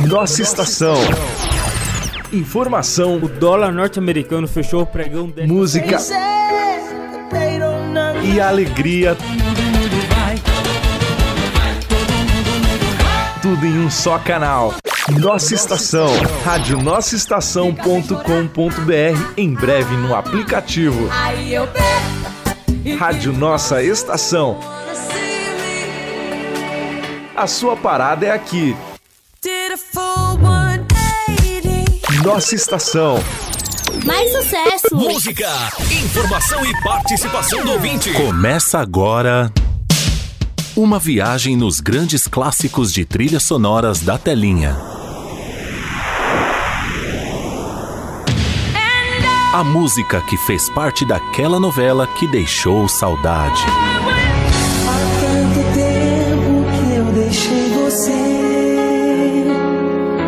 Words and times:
Nossa 0.00 0.40
estação. 0.40 0.96
Informação. 2.32 3.16
O 3.16 3.28
dólar 3.28 3.72
norte-americano 3.72 4.48
fechou 4.48 4.82
o 4.82 4.86
pregão 4.86 5.28
de 5.28 5.46
música 5.46 5.98
e 8.24 8.40
alegria. 8.40 9.14
Tudo 13.42 13.66
em 13.66 13.84
um 13.84 13.90
só 13.90 14.18
canal. 14.18 14.74
Nossa 15.18 15.54
Estação, 15.54 16.08
rádio 16.44 16.80
nossaestação.com.br, 16.80 19.32
em 19.36 19.52
breve 19.52 19.96
no 19.96 20.14
aplicativo. 20.14 21.08
Rádio 22.98 23.32
Nossa 23.32 23.82
Estação. 23.82 24.58
A 27.36 27.46
sua 27.46 27.76
parada 27.76 28.24
é 28.24 28.30
aqui. 28.30 28.74
Nossa 32.24 32.54
Estação. 32.54 33.18
Mais 34.04 34.32
sucesso! 34.32 34.94
Música, 34.94 35.48
informação 36.04 36.64
e 36.64 36.82
participação 36.82 37.64
do 37.64 37.72
ouvinte. 37.72 38.12
Começa 38.12 38.78
agora. 38.78 39.52
Uma 40.76 40.98
viagem 40.98 41.56
nos 41.56 41.80
grandes 41.80 42.26
clássicos 42.26 42.92
de 42.92 43.04
trilhas 43.04 43.42
sonoras 43.42 44.00
da 44.00 44.16
telinha. 44.16 44.76
A 49.52 49.62
música 49.62 50.20
que 50.22 50.36
fez 50.36 50.70
parte 50.70 51.04
daquela 51.04 51.60
novela 51.60 52.06
que 52.06 52.26
deixou 52.26 52.88
saudade. 52.88 53.62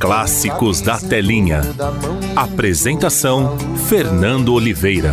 Clássicos 0.00 0.80
da 0.80 0.98
Telinha. 0.98 1.60
Apresentação: 2.34 3.54
Fernando 3.86 4.54
Oliveira. 4.54 5.12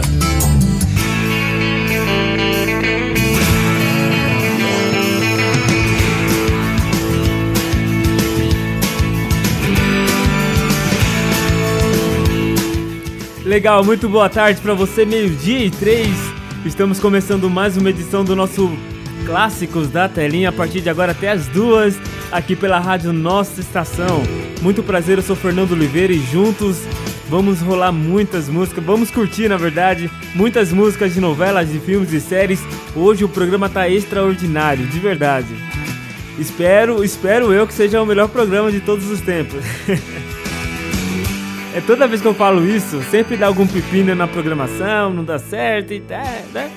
Legal, 13.44 13.84
muito 13.84 14.08
boa 14.08 14.30
tarde 14.30 14.62
para 14.62 14.74
você, 14.74 15.04
meio-dia 15.04 15.66
e 15.66 15.70
três. 15.70 16.08
Estamos 16.66 16.98
começando 16.98 17.50
mais 17.50 17.76
uma 17.76 17.90
edição 17.90 18.24
do 18.24 18.38
nosso 18.38 18.72
Clássicos 19.26 19.90
da 19.90 20.08
Telinha, 20.08 20.48
a 20.48 20.54
partir 20.54 20.80
de 20.80 20.90
agora 20.90 21.12
até 21.12 21.30
as 21.30 21.46
duas, 21.48 22.00
aqui 22.32 22.56
pela 22.56 22.80
rádio 22.80 23.12
Nossa 23.12 23.60
Estação. 23.60 24.47
Muito 24.62 24.82
prazer, 24.82 25.18
eu 25.18 25.24
sou 25.24 25.36
Fernando 25.36 25.74
Oliveira 25.74 26.12
e 26.12 26.20
juntos 26.20 26.82
vamos 27.30 27.62
rolar 27.62 27.92
muitas 27.92 28.50
músicas, 28.50 28.84
vamos 28.84 29.12
curtir, 29.12 29.48
na 29.48 29.58
verdade, 29.58 30.10
muitas 30.34 30.72
músicas 30.72 31.14
de 31.14 31.20
novelas, 31.20 31.72
de 31.72 31.80
filmes 31.80 32.12
e 32.12 32.20
séries. 32.20 32.60
Hoje 32.96 33.24
o 33.24 33.30
programa 33.30 33.70
tá 33.70 33.88
extraordinário, 33.88 34.86
de 34.88 35.00
verdade. 35.00 35.48
Espero, 36.40 37.04
espero 37.04 37.54
eu 37.54 37.68
que 37.68 37.74
seja 37.74 38.02
o 38.02 38.06
melhor 38.06 38.30
programa 38.30 38.72
de 38.72 38.80
todos 38.80 39.10
os 39.10 39.22
tempos. 39.22 39.64
É 41.76 41.82
toda 41.82 42.08
vez 42.08 42.20
que 42.20 42.28
eu 42.28 42.34
falo 42.34 42.66
isso, 42.68 43.04
sempre 43.12 43.38
dá 43.38 43.46
algum 43.46 43.68
pepino 43.68 44.16
na 44.16 44.26
programação, 44.26 45.14
não 45.14 45.24
dá 45.24 45.38
certo 45.38 45.94
e 45.94 46.00
tá, 46.00 46.24
né? 46.52 46.72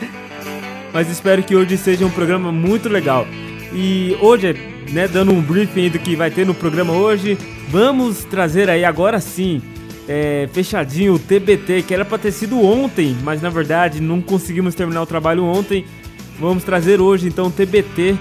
Mas 0.92 1.08
espero 1.08 1.42
que 1.42 1.56
hoje 1.56 1.78
seja 1.78 2.04
um 2.04 2.10
programa 2.10 2.52
muito 2.52 2.86
legal. 2.86 3.26
E 3.72 4.14
hoje, 4.20 4.54
né, 4.90 5.08
dando 5.08 5.32
um 5.32 5.40
briefing 5.40 5.88
do 5.88 5.98
que 5.98 6.14
vai 6.14 6.30
ter 6.30 6.44
no 6.44 6.52
programa 6.52 6.92
hoje, 6.92 7.38
vamos 7.70 8.24
trazer 8.24 8.68
aí 8.68 8.84
agora 8.84 9.20
sim, 9.20 9.62
é, 10.08 10.48
fechadinho 10.52 11.14
o 11.14 11.18
TBT, 11.18 11.82
que 11.82 11.94
era 11.94 12.04
para 12.04 12.18
ter 12.18 12.32
sido 12.32 12.60
ontem, 12.60 13.16
mas 13.22 13.40
na 13.40 13.48
verdade 13.48 14.00
não 14.00 14.20
conseguimos 14.20 14.74
terminar 14.74 15.02
o 15.02 15.06
trabalho 15.06 15.44
ontem. 15.44 15.84
Vamos 16.38 16.64
trazer 16.64 17.00
hoje 17.00 17.28
então 17.28 17.46
o 17.46 17.50
TBT. 17.50 18.16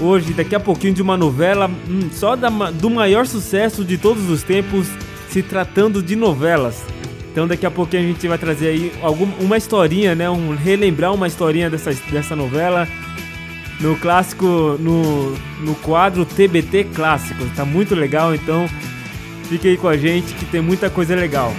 Hoje, 0.00 0.32
daqui 0.32 0.56
a 0.56 0.60
pouquinho, 0.60 0.92
de 0.92 1.00
uma 1.00 1.16
novela 1.16 1.70
hum, 1.88 2.08
só 2.12 2.34
da, 2.34 2.48
do 2.48 2.90
maior 2.90 3.26
sucesso 3.26 3.84
de 3.84 3.96
todos 3.96 4.28
os 4.28 4.42
tempos, 4.42 4.88
se 5.28 5.42
tratando 5.42 6.02
de 6.02 6.16
novelas. 6.16 6.84
Então 7.30 7.48
daqui 7.48 7.66
a 7.66 7.70
pouquinho 7.70 8.02
a 8.02 8.06
gente 8.06 8.28
vai 8.28 8.38
trazer 8.38 8.68
aí 8.68 8.92
alguma, 9.02 9.34
uma 9.40 9.56
historinha, 9.56 10.14
né? 10.14 10.28
Um, 10.30 10.54
relembrar 10.54 11.12
uma 11.12 11.26
historinha 11.26 11.68
dessa, 11.68 11.92
dessa 12.10 12.36
novela 12.36 12.88
no 13.80 13.96
clássico, 13.96 14.46
no, 14.78 15.34
no 15.60 15.74
quadro 15.76 16.24
TBT 16.24 16.84
Clássicos. 16.94 17.50
Tá 17.54 17.64
muito 17.64 17.94
legal, 17.94 18.34
então 18.34 18.66
fique 19.48 19.68
aí 19.68 19.76
com 19.76 19.88
a 19.88 19.96
gente 19.96 20.34
que 20.34 20.44
tem 20.44 20.60
muita 20.60 20.88
coisa 20.88 21.14
legal. 21.14 21.52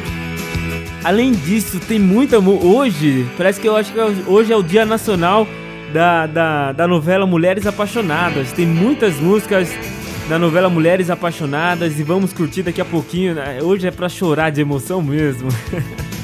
Além 1.04 1.34
disso, 1.34 1.80
tem 1.80 2.00
muita. 2.00 2.40
Hoje, 2.40 3.28
parece 3.38 3.60
que 3.60 3.68
eu 3.68 3.76
acho 3.76 3.94
que 3.94 4.00
hoje 4.28 4.52
é 4.52 4.56
o 4.56 4.64
Dia 4.64 4.86
Nacional 4.86 5.48
da, 5.94 6.26
da, 6.26 6.72
da 6.72 6.88
novela 6.88 7.28
Mulheres 7.28 7.68
Apaixonadas. 7.68 8.52
Tem 8.52 8.66
muitas 8.66 9.20
músicas 9.20 9.70
da 10.28 10.40
novela 10.40 10.68
Mulheres 10.68 11.12
Apaixonadas 11.12 12.00
e 12.00 12.04
vamos 12.04 12.34
curtir 12.34 12.64
daqui 12.64 12.82
a 12.82 12.86
pouquinho. 12.86 13.36
Né? 13.36 13.60
Hoje 13.62 13.88
é 13.88 13.92
pra 13.92 14.10
chorar 14.10 14.50
de 14.50 14.62
emoção 14.62 15.00
mesmo. 15.00 15.50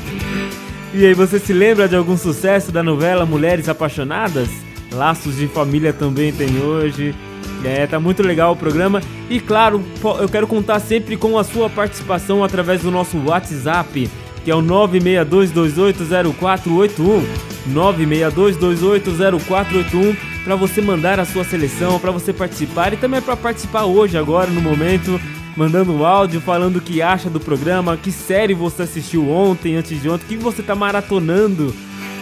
e 0.96 1.06
aí, 1.06 1.14
você 1.14 1.38
se 1.38 1.54
lembra 1.54 1.88
de 1.88 1.96
algum 1.96 2.18
sucesso 2.18 2.72
da 2.72 2.82
novela 2.82 3.24
Mulheres 3.24 3.70
Apaixonadas? 3.70 4.50
Laços 4.94 5.38
de 5.38 5.48
Família 5.48 5.94
também 5.94 6.32
tem 6.32 6.62
hoje. 6.62 7.16
É, 7.64 7.86
tá 7.88 8.00
muito 8.00 8.24
legal 8.24 8.54
o 8.54 8.56
programa. 8.56 9.02
E 9.30 9.40
claro, 9.40 9.84
eu 10.20 10.28
quero 10.28 10.48
contar 10.48 10.80
sempre 10.80 11.16
com 11.16 11.38
a 11.38 11.44
sua 11.44 11.70
participação 11.70 12.44
através 12.44 12.82
do 12.82 12.90
nosso 12.92 13.20
WhatsApp, 13.20 14.10
que 14.44 14.52
é 14.52 14.56
o 14.56 14.62
962280481. 14.62 17.24
962280481 17.70 20.16
para 20.44 20.56
você 20.56 20.82
mandar 20.82 21.20
a 21.20 21.26
sua 21.26 21.44
seleção, 21.44 22.00
para 22.00 22.10
você 22.12 22.34
participar 22.34 22.94
e 22.94 22.98
também 22.98 23.22
para 23.22 23.38
participar 23.38 23.86
hoje 23.86 24.18
agora 24.18 24.50
no 24.50 24.60
momento, 24.60 25.22
mandando 25.56 26.04
áudio 26.04 26.42
falando 26.42 26.78
o 26.78 26.82
que 26.82 27.00
acha 27.02 27.30
do 27.30 27.40
programa, 27.40 27.96
que 27.96 28.12
série 28.12 28.56
você 28.56 28.82
assistiu 28.84 29.30
ontem, 29.30 29.76
antes 29.76 30.02
de 30.02 30.10
ontem, 30.10 30.26
o 30.26 30.28
que 30.28 30.38
você 30.38 30.64
tá 30.64 30.74
maratonando. 30.74 31.72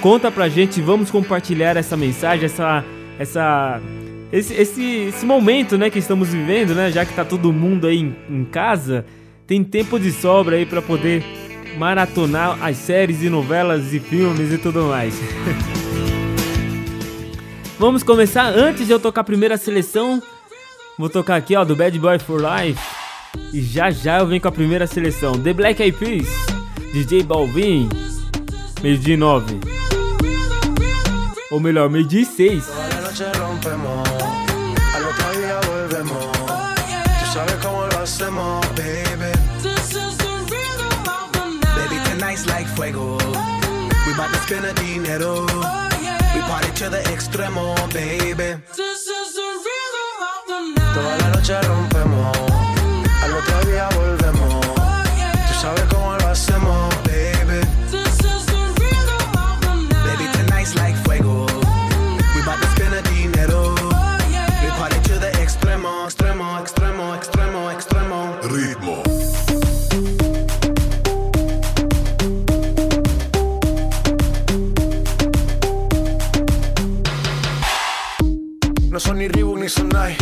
Conta 0.02 0.32
pra 0.32 0.48
gente, 0.48 0.82
vamos 0.82 1.12
compartilhar 1.12 1.76
essa 1.76 1.98
mensagem, 1.98 2.46
essa 2.46 2.86
essa 3.20 3.82
esse, 4.32 4.54
esse, 4.54 4.84
esse 4.84 5.26
momento, 5.26 5.78
né, 5.78 5.90
que 5.90 6.00
estamos 6.00 6.30
vivendo, 6.30 6.76
né, 6.76 6.92
já 6.92 7.04
que 7.04 7.14
tá 7.14 7.26
todo 7.26 7.52
mundo 7.52 7.88
aí 7.88 7.98
em, 7.98 8.16
em 8.30 8.46
casa, 8.46 9.06
tem 9.48 9.64
tempo 9.64 10.00
de 10.00 10.12
sobra 10.12 10.56
aí 10.56 10.66
para 10.66 10.82
poder 10.82 11.24
maratonar 11.78 12.64
as 12.64 12.78
séries 12.78 13.24
e 13.24 13.30
novelas 13.30 13.94
e 13.94 14.00
filmes 14.00 14.54
e 14.54 14.58
tudo 14.58 14.84
mais. 14.84 15.16
Vamos 17.78 18.04
começar 18.04 18.46
antes 18.46 18.86
de 18.86 18.94
eu 18.94 19.00
tocar 19.00 19.22
a 19.22 19.24
primeira 19.24 19.58
seleção. 19.58 20.22
Vou 20.98 21.10
tocar 21.10 21.38
aqui, 21.38 21.56
ó, 21.56 21.64
do 21.64 21.76
Bad 21.76 21.98
Boy 21.98 22.20
for 22.20 22.42
Life. 22.42 22.80
E 23.54 23.62
já 23.62 23.90
já 23.90 24.20
eu 24.20 24.28
venho 24.28 24.42
com 24.42 24.50
a 24.50 24.52
primeira 24.52 24.86
seleção. 24.86 25.32
The 25.34 25.54
Black 25.54 25.82
Eyed 25.82 25.98
Peas, 25.98 26.28
DJ 26.94 27.24
Balvin, 27.24 27.88
meio 28.84 28.98
dia 28.98 29.18
nove. 31.50 31.54
Ou 31.54 31.60
melhor, 31.60 31.90
meio 31.90 32.06
dia 32.06 32.26
seis. 32.26 32.66
like 42.46 42.68
fuego. 42.68 43.18
We 44.06 44.14
bout 44.16 44.32
to 44.32 44.40
spend 44.46 44.66
a 44.66 44.74
dinero. 44.74 45.42
We 46.34 46.42
party 46.42 46.72
to 46.76 46.90
the 46.90 47.02
extremo, 47.14 47.76
baby. 47.94 48.62
This 48.76 49.08
is 49.08 49.34
the 49.36 49.50
rhythm 49.66 50.12
of 50.32 50.42
the 50.48 50.60
night. 50.76 50.94
Toda 50.94 51.18
la 51.18 51.30
noche 51.30 51.68
rompemos. 51.68 51.89
Hizo 79.70 79.84
night. 79.84 80.18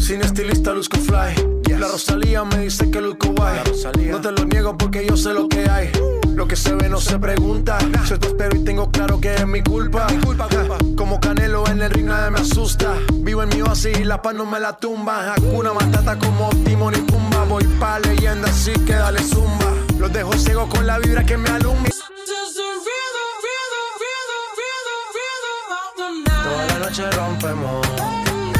Sin 0.00 0.20
estilista 0.20 0.72
luzco 0.72 0.98
fly. 0.98 1.78
La 1.78 1.86
Rosalía 1.86 2.42
me 2.44 2.58
dice 2.58 2.90
que 2.90 3.00
luzco 3.00 3.28
guay. 3.28 3.60
No 4.10 4.20
te 4.20 4.32
lo 4.32 4.44
niego 4.46 4.76
porque 4.76 5.06
yo 5.06 5.16
sé 5.16 5.32
lo 5.32 5.48
que 5.48 5.70
hay. 5.70 5.92
Lo 6.34 6.48
que 6.48 6.56
se 6.56 6.74
ve 6.74 6.88
no 6.88 7.00
se 7.00 7.18
pregunta. 7.20 7.78
Yo 8.08 8.18
te 8.18 8.26
espero 8.26 8.56
y 8.56 8.64
tengo 8.64 8.90
claro 8.90 9.20
que 9.20 9.32
es 9.34 9.46
mi 9.46 9.62
culpa. 9.62 10.08
Como 10.96 11.20
Canelo 11.20 11.68
en 11.68 11.82
el 11.82 11.90
ring 11.90 12.06
nadie 12.06 12.30
me 12.30 12.40
asusta. 12.40 12.94
Vivo 13.20 13.44
en 13.44 13.50
mi 13.50 13.62
oasis 13.62 13.96
y 13.96 14.04
la 14.04 14.20
paz 14.20 14.34
no 14.34 14.44
me 14.44 14.58
la 14.58 14.76
tumba. 14.76 15.34
Hakuna 15.34 15.72
Matata 15.72 16.18
como 16.18 16.48
Timon 16.64 16.94
y 16.94 16.98
Pumba. 17.02 17.44
Voy 17.44 17.64
pa' 17.78 18.00
leyenda 18.00 18.48
así 18.48 18.72
que 18.72 18.94
dale 18.94 19.22
zumba. 19.22 19.72
Los 20.00 20.12
dejo 20.12 20.32
ciego 20.32 20.68
con 20.68 20.84
la 20.84 20.98
vibra 20.98 21.24
que 21.24 21.36
me 21.36 21.48
alumbra. 21.50 21.92
Toda 26.44 26.66
la 26.66 26.78
noche 26.78 27.10
rompemos, 27.10 27.86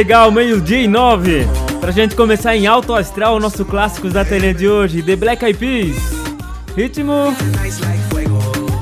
Legal, 0.00 0.32
meio-dia 0.32 0.80
e 0.80 0.88
nove. 0.88 1.46
Pra 1.78 1.90
gente 1.90 2.16
começar 2.16 2.56
em 2.56 2.66
alto 2.66 2.94
astral 2.94 3.36
o 3.36 3.38
nosso 3.38 3.66
clássicos 3.66 4.14
da 4.14 4.24
tela 4.24 4.54
de 4.54 4.66
hoje, 4.66 5.02
The 5.02 5.14
Black 5.14 5.44
Eyed 5.44 5.58
Peas. 5.58 5.94
Ritmo 6.74 7.36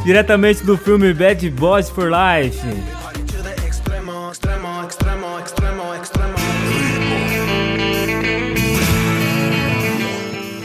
diretamente 0.04 0.62
do 0.62 0.78
filme 0.78 1.12
Bad 1.12 1.50
Boys 1.50 1.90
for 1.90 2.08
Life. 2.08 2.60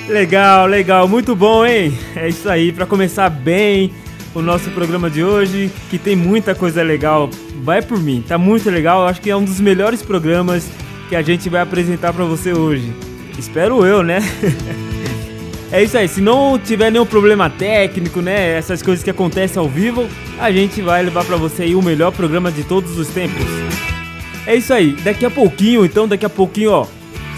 Legal, 0.07 0.67
legal, 0.67 1.07
muito 1.07 1.35
bom, 1.35 1.65
hein? 1.65 1.97
É 2.15 2.29
isso 2.29 2.47
aí, 2.47 2.71
pra 2.71 2.85
começar 2.85 3.27
bem 3.27 3.91
o 4.33 4.41
nosso 4.41 4.69
programa 4.71 5.09
de 5.09 5.23
hoje, 5.23 5.71
que 5.89 5.97
tem 5.97 6.15
muita 6.15 6.55
coisa 6.55 6.81
legal. 6.81 7.29
Vai 7.63 7.81
por 7.81 7.99
mim, 7.99 8.23
tá 8.27 8.37
muito 8.37 8.69
legal. 8.69 9.07
Acho 9.07 9.21
que 9.21 9.29
é 9.29 9.35
um 9.35 9.43
dos 9.43 9.59
melhores 9.59 10.01
programas 10.01 10.69
que 11.09 11.15
a 11.15 11.21
gente 11.21 11.49
vai 11.49 11.61
apresentar 11.61 12.13
pra 12.13 12.25
você 12.25 12.53
hoje. 12.53 12.93
Espero 13.37 13.85
eu, 13.85 14.03
né? 14.03 14.19
É 15.71 15.81
isso 15.81 15.97
aí, 15.97 16.07
se 16.07 16.21
não 16.21 16.59
tiver 16.59 16.91
nenhum 16.91 17.05
problema 17.05 17.49
técnico, 17.49 18.21
né, 18.21 18.55
essas 18.55 18.83
coisas 18.83 19.03
que 19.03 19.09
acontecem 19.09 19.59
ao 19.59 19.67
vivo, 19.67 20.07
a 20.37 20.51
gente 20.51 20.83
vai 20.83 21.01
levar 21.01 21.25
pra 21.25 21.35
você 21.35 21.63
aí 21.63 21.73
o 21.73 21.81
melhor 21.81 22.11
programa 22.11 22.51
de 22.51 22.63
todos 22.63 22.95
os 22.95 23.07
tempos. 23.07 23.43
É 24.45 24.55
isso 24.55 24.71
aí, 24.71 24.91
daqui 25.03 25.25
a 25.25 25.31
pouquinho, 25.31 25.83
então 25.83 26.07
daqui 26.07 26.27
a 26.27 26.29
pouquinho, 26.29 26.73
ó, 26.73 26.87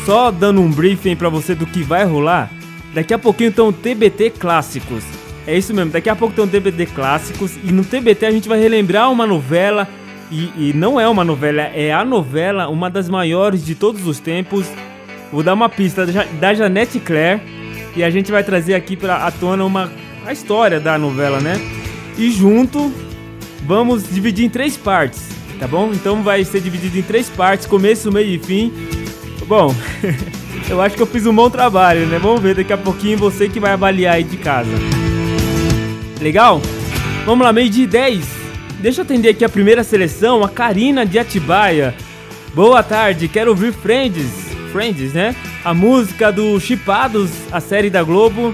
só 0.06 0.32
dando 0.32 0.60
um 0.60 0.70
briefing 0.70 1.16
pra 1.16 1.30
você 1.30 1.56
do 1.56 1.66
que 1.66 1.82
vai 1.82 2.04
rolar. 2.04 2.52
Daqui 2.94 3.14
a 3.14 3.18
pouquinho 3.18 3.48
então 3.48 3.72
TBT 3.72 4.32
Clássicos. 4.32 5.06
É 5.48 5.56
isso 5.58 5.74
mesmo, 5.74 5.92
daqui 5.92 6.10
a 6.10 6.16
pouco 6.16 6.34
tem 6.34 6.44
um 6.44 6.48
TBT 6.48 6.88
Clássicos 6.88 7.52
e 7.64 7.72
no 7.72 7.84
TBT 7.84 8.26
a 8.26 8.32
gente 8.32 8.50
vai 8.50 8.60
relembrar 8.60 9.12
uma 9.12 9.28
novela 9.28 9.88
e, 10.32 10.50
e 10.58 10.74
não 10.74 11.00
é 11.00 11.08
uma 11.08 11.24
novela, 11.24 11.62
é 11.62 11.94
a 11.94 12.04
novela, 12.04 12.68
uma 12.68 12.90
das 12.90 13.08
maiores 13.08 13.64
de 13.64 13.76
todos 13.76 14.08
os 14.08 14.20
tempos. 14.20 14.66
Vou 15.32 15.44
dar 15.44 15.54
uma 15.54 15.70
pista 15.70 16.04
da 16.06 16.12
Ja- 16.12 16.28
da 16.40 16.54
Janete 16.54 17.00
Claire 17.00 17.42
e 17.96 18.04
a 18.04 18.10
gente 18.10 18.32
vai 18.32 18.44
trazer 18.44 18.74
aqui 18.74 18.96
pra 18.98 19.18
à 19.28 19.32
tona 19.32 19.64
uma 19.64 19.92
a 20.26 20.34
história 20.34 20.80
da 20.80 20.98
novela, 20.98 21.40
né? 21.40 21.54
E 22.18 22.32
junto 22.32 22.92
vamos 23.68 24.10
dividir 24.10 24.46
em 24.46 24.50
três 24.50 24.76
partes, 24.76 25.22
tá 25.60 25.68
bom? 25.68 25.92
Então 25.94 26.24
vai 26.24 26.44
ser 26.44 26.60
dividido 26.60 26.98
em 26.98 27.04
três 27.04 27.30
partes, 27.30 27.68
começo, 27.68 28.12
meio 28.12 28.30
e 28.34 28.40
fim. 28.40 28.74
Bom, 29.48 29.76
eu 30.68 30.82
acho 30.82 30.96
que 30.96 31.04
eu 31.04 31.08
fiz 31.08 31.28
um 31.28 31.36
bom 31.36 31.52
trabalho, 31.52 32.08
né? 32.08 32.18
Vamos 32.18 32.42
ver 32.42 32.56
daqui 32.56 32.74
a 32.74 32.78
pouquinho 32.78 33.20
você 33.20 33.48
que 33.48 33.60
vai 33.60 33.74
avaliar 33.74 34.16
aí 34.16 34.24
de 34.24 34.38
casa. 34.38 34.72
Legal? 36.20 36.62
Vamos 37.26 37.46
lá, 37.46 37.52
meio 37.52 37.70
de 37.70 37.86
10. 37.86 38.26
Deixa 38.80 39.02
eu 39.02 39.04
atender 39.04 39.30
aqui 39.30 39.44
a 39.44 39.50
primeira 39.50 39.84
seleção, 39.84 40.44
a 40.44 40.50
Karina 40.50 41.06
de 41.06 41.18
Atibaia. 41.18 41.94
Boa 42.54 42.84
tarde, 42.84 43.28
quero 43.28 43.52
ouvir 43.52 43.74
Friends. 43.74 44.32
Friends, 44.72 45.14
né? 45.14 45.36
A 45.64 45.74
música 45.74 46.32
do 46.32 46.60
Chipados, 46.60 47.32
a 47.52 47.60
série 47.60 47.90
da 47.90 48.04
Globo. 48.04 48.54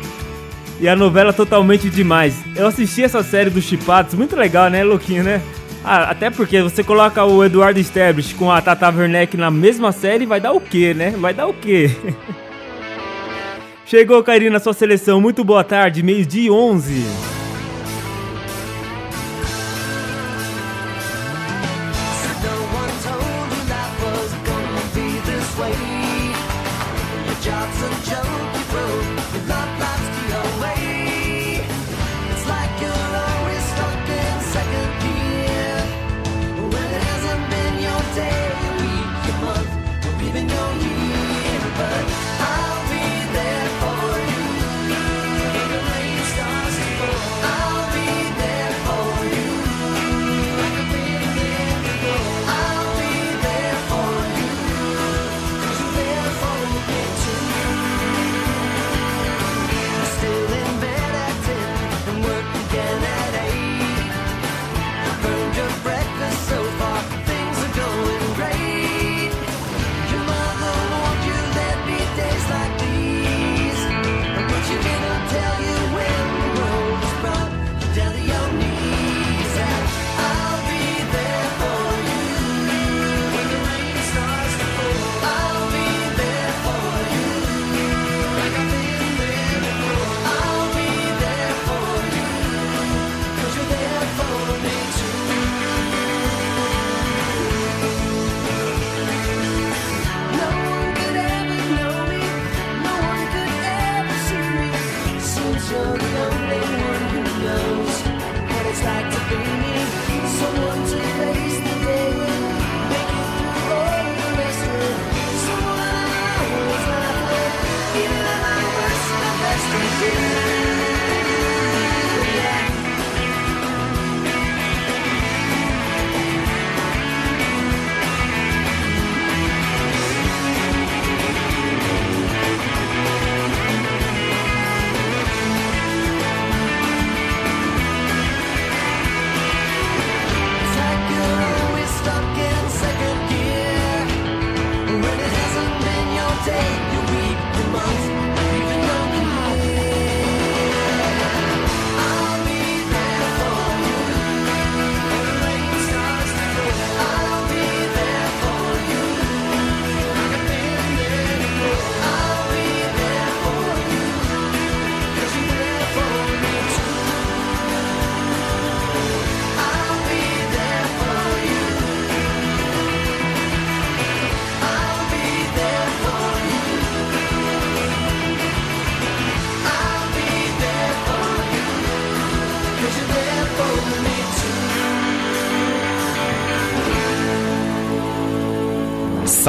E 0.80 0.88
a 0.88 0.96
novela 0.96 1.32
totalmente 1.32 1.90
demais. 1.90 2.36
Eu 2.56 2.66
assisti 2.66 3.04
essa 3.04 3.22
série 3.22 3.50
do 3.50 3.62
Chipados, 3.62 4.16
muito 4.16 4.36
legal, 4.36 4.70
né, 4.70 4.84
louquinho, 4.84 5.24
né? 5.24 5.42
Ah, 5.84 6.10
até 6.10 6.30
porque 6.30 6.62
você 6.62 6.84
coloca 6.84 7.24
o 7.24 7.44
Eduardo 7.44 7.80
Stablish 7.80 8.34
com 8.34 8.52
a 8.52 8.62
Tata 8.62 8.90
Werneck 8.90 9.36
na 9.36 9.52
mesma 9.52 9.92
série, 9.92 10.26
vai 10.26 10.40
dar 10.40 10.54
o 10.54 10.62
quê, 10.62 10.94
né? 10.94 11.12
Vai 11.18 11.34
dar 11.34 11.48
o 11.48 11.54
quê? 11.54 11.92
Chegou, 13.86 14.24
Karina, 14.24 14.60
sua 14.60 14.74
seleção. 14.74 15.20
Muito 15.20 15.44
boa 15.44 15.64
tarde, 15.64 16.02
meio-dia 16.02 16.44
e 16.44 16.50
11. 16.50 17.41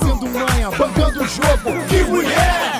fazendo 0.00 0.26
manha, 0.28 0.70
bancando 0.70 1.22
o 1.22 1.28
jogo. 1.28 1.86
Que 1.88 2.02
mulher! 2.04 2.79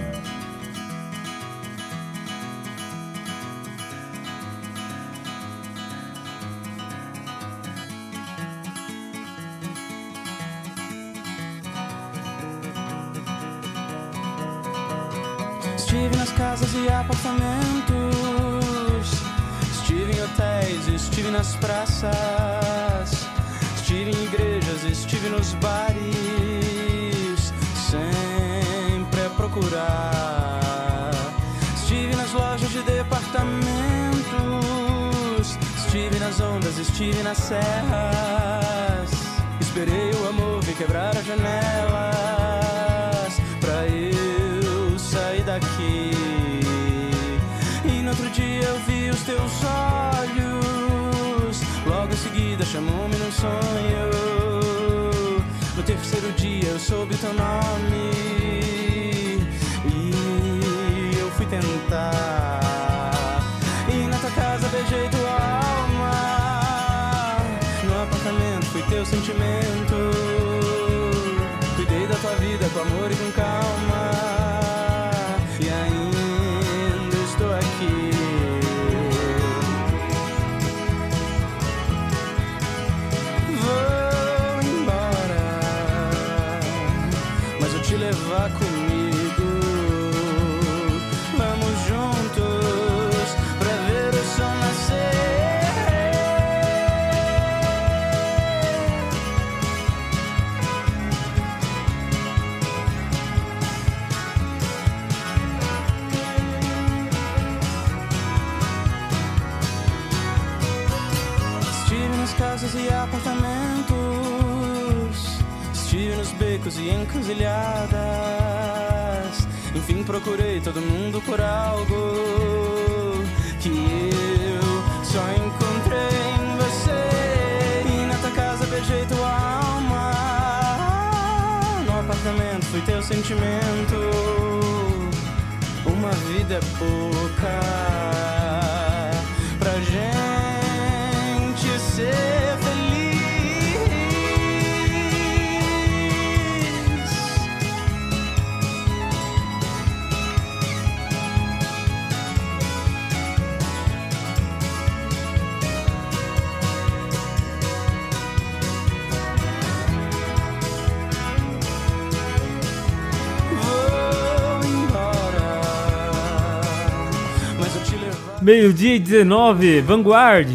E 168.87 168.99
19, 168.99 169.81
Vanguard. 169.81 170.47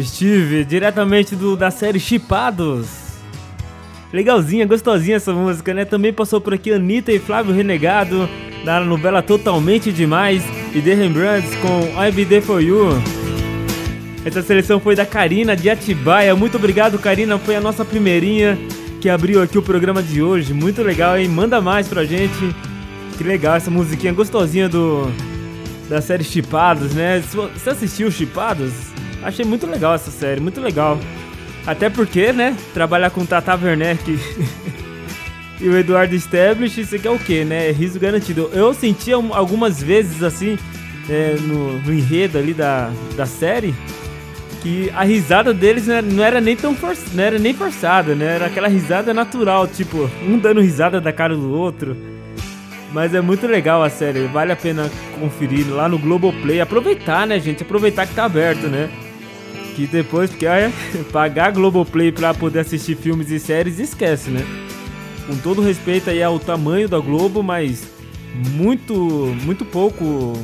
Steve, 0.00 0.64
diretamente 0.64 1.34
do, 1.34 1.56
da 1.56 1.70
série 1.70 1.98
Chipados. 1.98 2.88
Legalzinha, 4.12 4.66
gostosinha 4.66 5.16
essa 5.16 5.32
música, 5.32 5.72
né? 5.72 5.84
Também 5.84 6.12
passou 6.12 6.40
por 6.40 6.52
aqui 6.52 6.72
Anitta 6.72 7.10
e 7.10 7.18
Flávio 7.18 7.54
Renegado, 7.54 8.28
da 8.64 8.80
novela 8.80 9.22
Totalmente 9.22 9.90
Demais, 9.90 10.42
e 10.74 10.80
The 10.80 10.94
Rembrandts 10.94 11.54
com 11.56 12.02
I 12.02 12.10
Be 12.12 12.24
There 12.24 12.42
For 12.42 12.62
You. 12.62 12.88
Essa 14.24 14.42
seleção 14.42 14.78
foi 14.78 14.94
da 14.94 15.06
Karina 15.06 15.56
de 15.56 15.70
Atibaia. 15.70 16.36
Muito 16.36 16.56
obrigado, 16.56 16.98
Karina. 16.98 17.38
Foi 17.38 17.56
a 17.56 17.60
nossa 17.60 17.84
primeirinha 17.84 18.58
que 19.00 19.08
abriu 19.08 19.42
aqui 19.42 19.58
o 19.58 19.62
programa 19.62 20.02
de 20.02 20.22
hoje. 20.22 20.52
Muito 20.52 20.82
legal, 20.82 21.18
hein? 21.18 21.28
Manda 21.28 21.60
mais 21.60 21.88
pra 21.88 22.04
gente. 22.04 22.54
Que 23.16 23.24
legal 23.24 23.56
essa 23.56 23.70
musiquinha 23.70 24.12
gostosinha 24.12 24.68
do 24.68 25.10
da 25.88 26.00
série 26.00 26.24
Chipados, 26.24 26.94
né? 26.94 27.22
Você 27.54 27.70
assistiu 27.70 28.10
Chipados? 28.10 28.72
Achei 29.22 29.44
muito 29.44 29.66
legal 29.66 29.94
essa 29.94 30.10
série, 30.10 30.40
muito 30.40 30.60
legal. 30.60 30.98
Até 31.66 31.88
porque, 31.88 32.32
né? 32.32 32.56
Trabalhar 32.74 33.10
com 33.10 33.24
Tata 33.24 33.54
Werneck 33.54 34.18
e 35.60 35.68
o 35.68 35.76
Eduardo 35.76 36.14
Stablish, 36.14 36.80
isso 36.80 36.96
aqui 36.96 37.06
é 37.06 37.10
o 37.10 37.18
quê, 37.18 37.44
né? 37.44 37.68
É 37.68 37.72
riso 37.72 38.00
garantido. 38.00 38.50
Eu 38.52 38.74
sentia 38.74 39.18
um- 39.18 39.32
algumas 39.34 39.80
vezes 39.82 40.22
assim, 40.22 40.58
é, 41.08 41.36
no, 41.40 41.78
no 41.80 41.92
enredo 41.94 42.38
ali 42.38 42.52
da, 42.52 42.90
da 43.16 43.26
série, 43.26 43.74
que 44.60 44.90
a 44.94 45.04
risada 45.04 45.52
deles 45.52 45.86
não 45.86 46.22
era, 46.24 46.40
nem 46.40 46.56
tão 46.56 46.74
for, 46.74 46.96
não 47.12 47.22
era 47.22 47.38
nem 47.38 47.52
forçada, 47.54 48.14
né? 48.14 48.36
Era 48.36 48.46
aquela 48.46 48.68
risada 48.68 49.12
natural, 49.14 49.66
tipo, 49.68 50.10
um 50.26 50.38
dando 50.38 50.60
risada 50.60 51.00
da 51.00 51.12
cara 51.12 51.34
do 51.36 51.52
outro. 51.52 51.96
Mas 52.92 53.14
é 53.14 53.20
muito 53.20 53.46
legal 53.46 53.82
a 53.82 53.88
série, 53.88 54.26
vale 54.26 54.52
a 54.52 54.56
pena 54.56 54.90
conferir 55.18 55.66
lá 55.68 55.88
no 55.88 55.98
Globoplay. 55.98 56.60
Aproveitar, 56.60 57.26
né, 57.26 57.40
gente? 57.40 57.62
Aproveitar 57.62 58.06
que 58.06 58.14
tá 58.14 58.24
aberto, 58.24 58.66
né? 58.66 58.90
Que 59.74 59.86
depois, 59.86 60.28
porque 60.28 60.46
é, 60.46 60.70
pagar 61.10 61.52
Globoplay 61.52 62.12
pra 62.12 62.34
poder 62.34 62.60
assistir 62.60 62.94
filmes 62.96 63.30
e 63.30 63.40
séries, 63.40 63.78
esquece, 63.78 64.30
né? 64.30 64.44
Com 65.26 65.36
todo 65.38 65.62
respeito 65.62 66.10
aí 66.10 66.22
ao 66.22 66.38
tamanho 66.38 66.86
da 66.86 66.98
Globo, 66.98 67.42
mas 67.42 67.88
muito, 68.50 68.94
muito 69.42 69.64
pouco, 69.64 70.34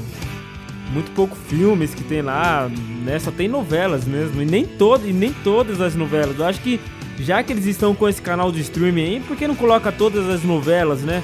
muito 0.91 1.11
pouco 1.11 1.37
filmes 1.37 1.95
que 1.95 2.03
tem 2.03 2.23
lá, 2.23 2.71
né? 3.05 3.19
Só 3.19 3.31
tem 3.31 3.47
novelas 3.47 4.07
mesmo, 4.07 4.41
e 4.41 4.47
nem, 4.47 4.65
todo, 4.65 5.07
e 5.07 5.13
nem 5.13 5.35
todas 5.45 5.83
as 5.83 5.95
novelas. 5.95 6.39
Eu 6.39 6.47
acho 6.47 6.61
que 6.63 6.81
já 7.19 7.43
que 7.43 7.53
eles 7.53 7.67
estão 7.67 7.95
com 7.95 8.09
esse 8.09 8.23
canal 8.23 8.51
de 8.51 8.61
streaming 8.63 9.03
aí, 9.03 9.21
por 9.21 9.37
que 9.37 9.47
não 9.47 9.57
coloca 9.57 9.93
todas 9.93 10.27
as 10.31 10.43
novelas, 10.43 11.03
né? 11.03 11.23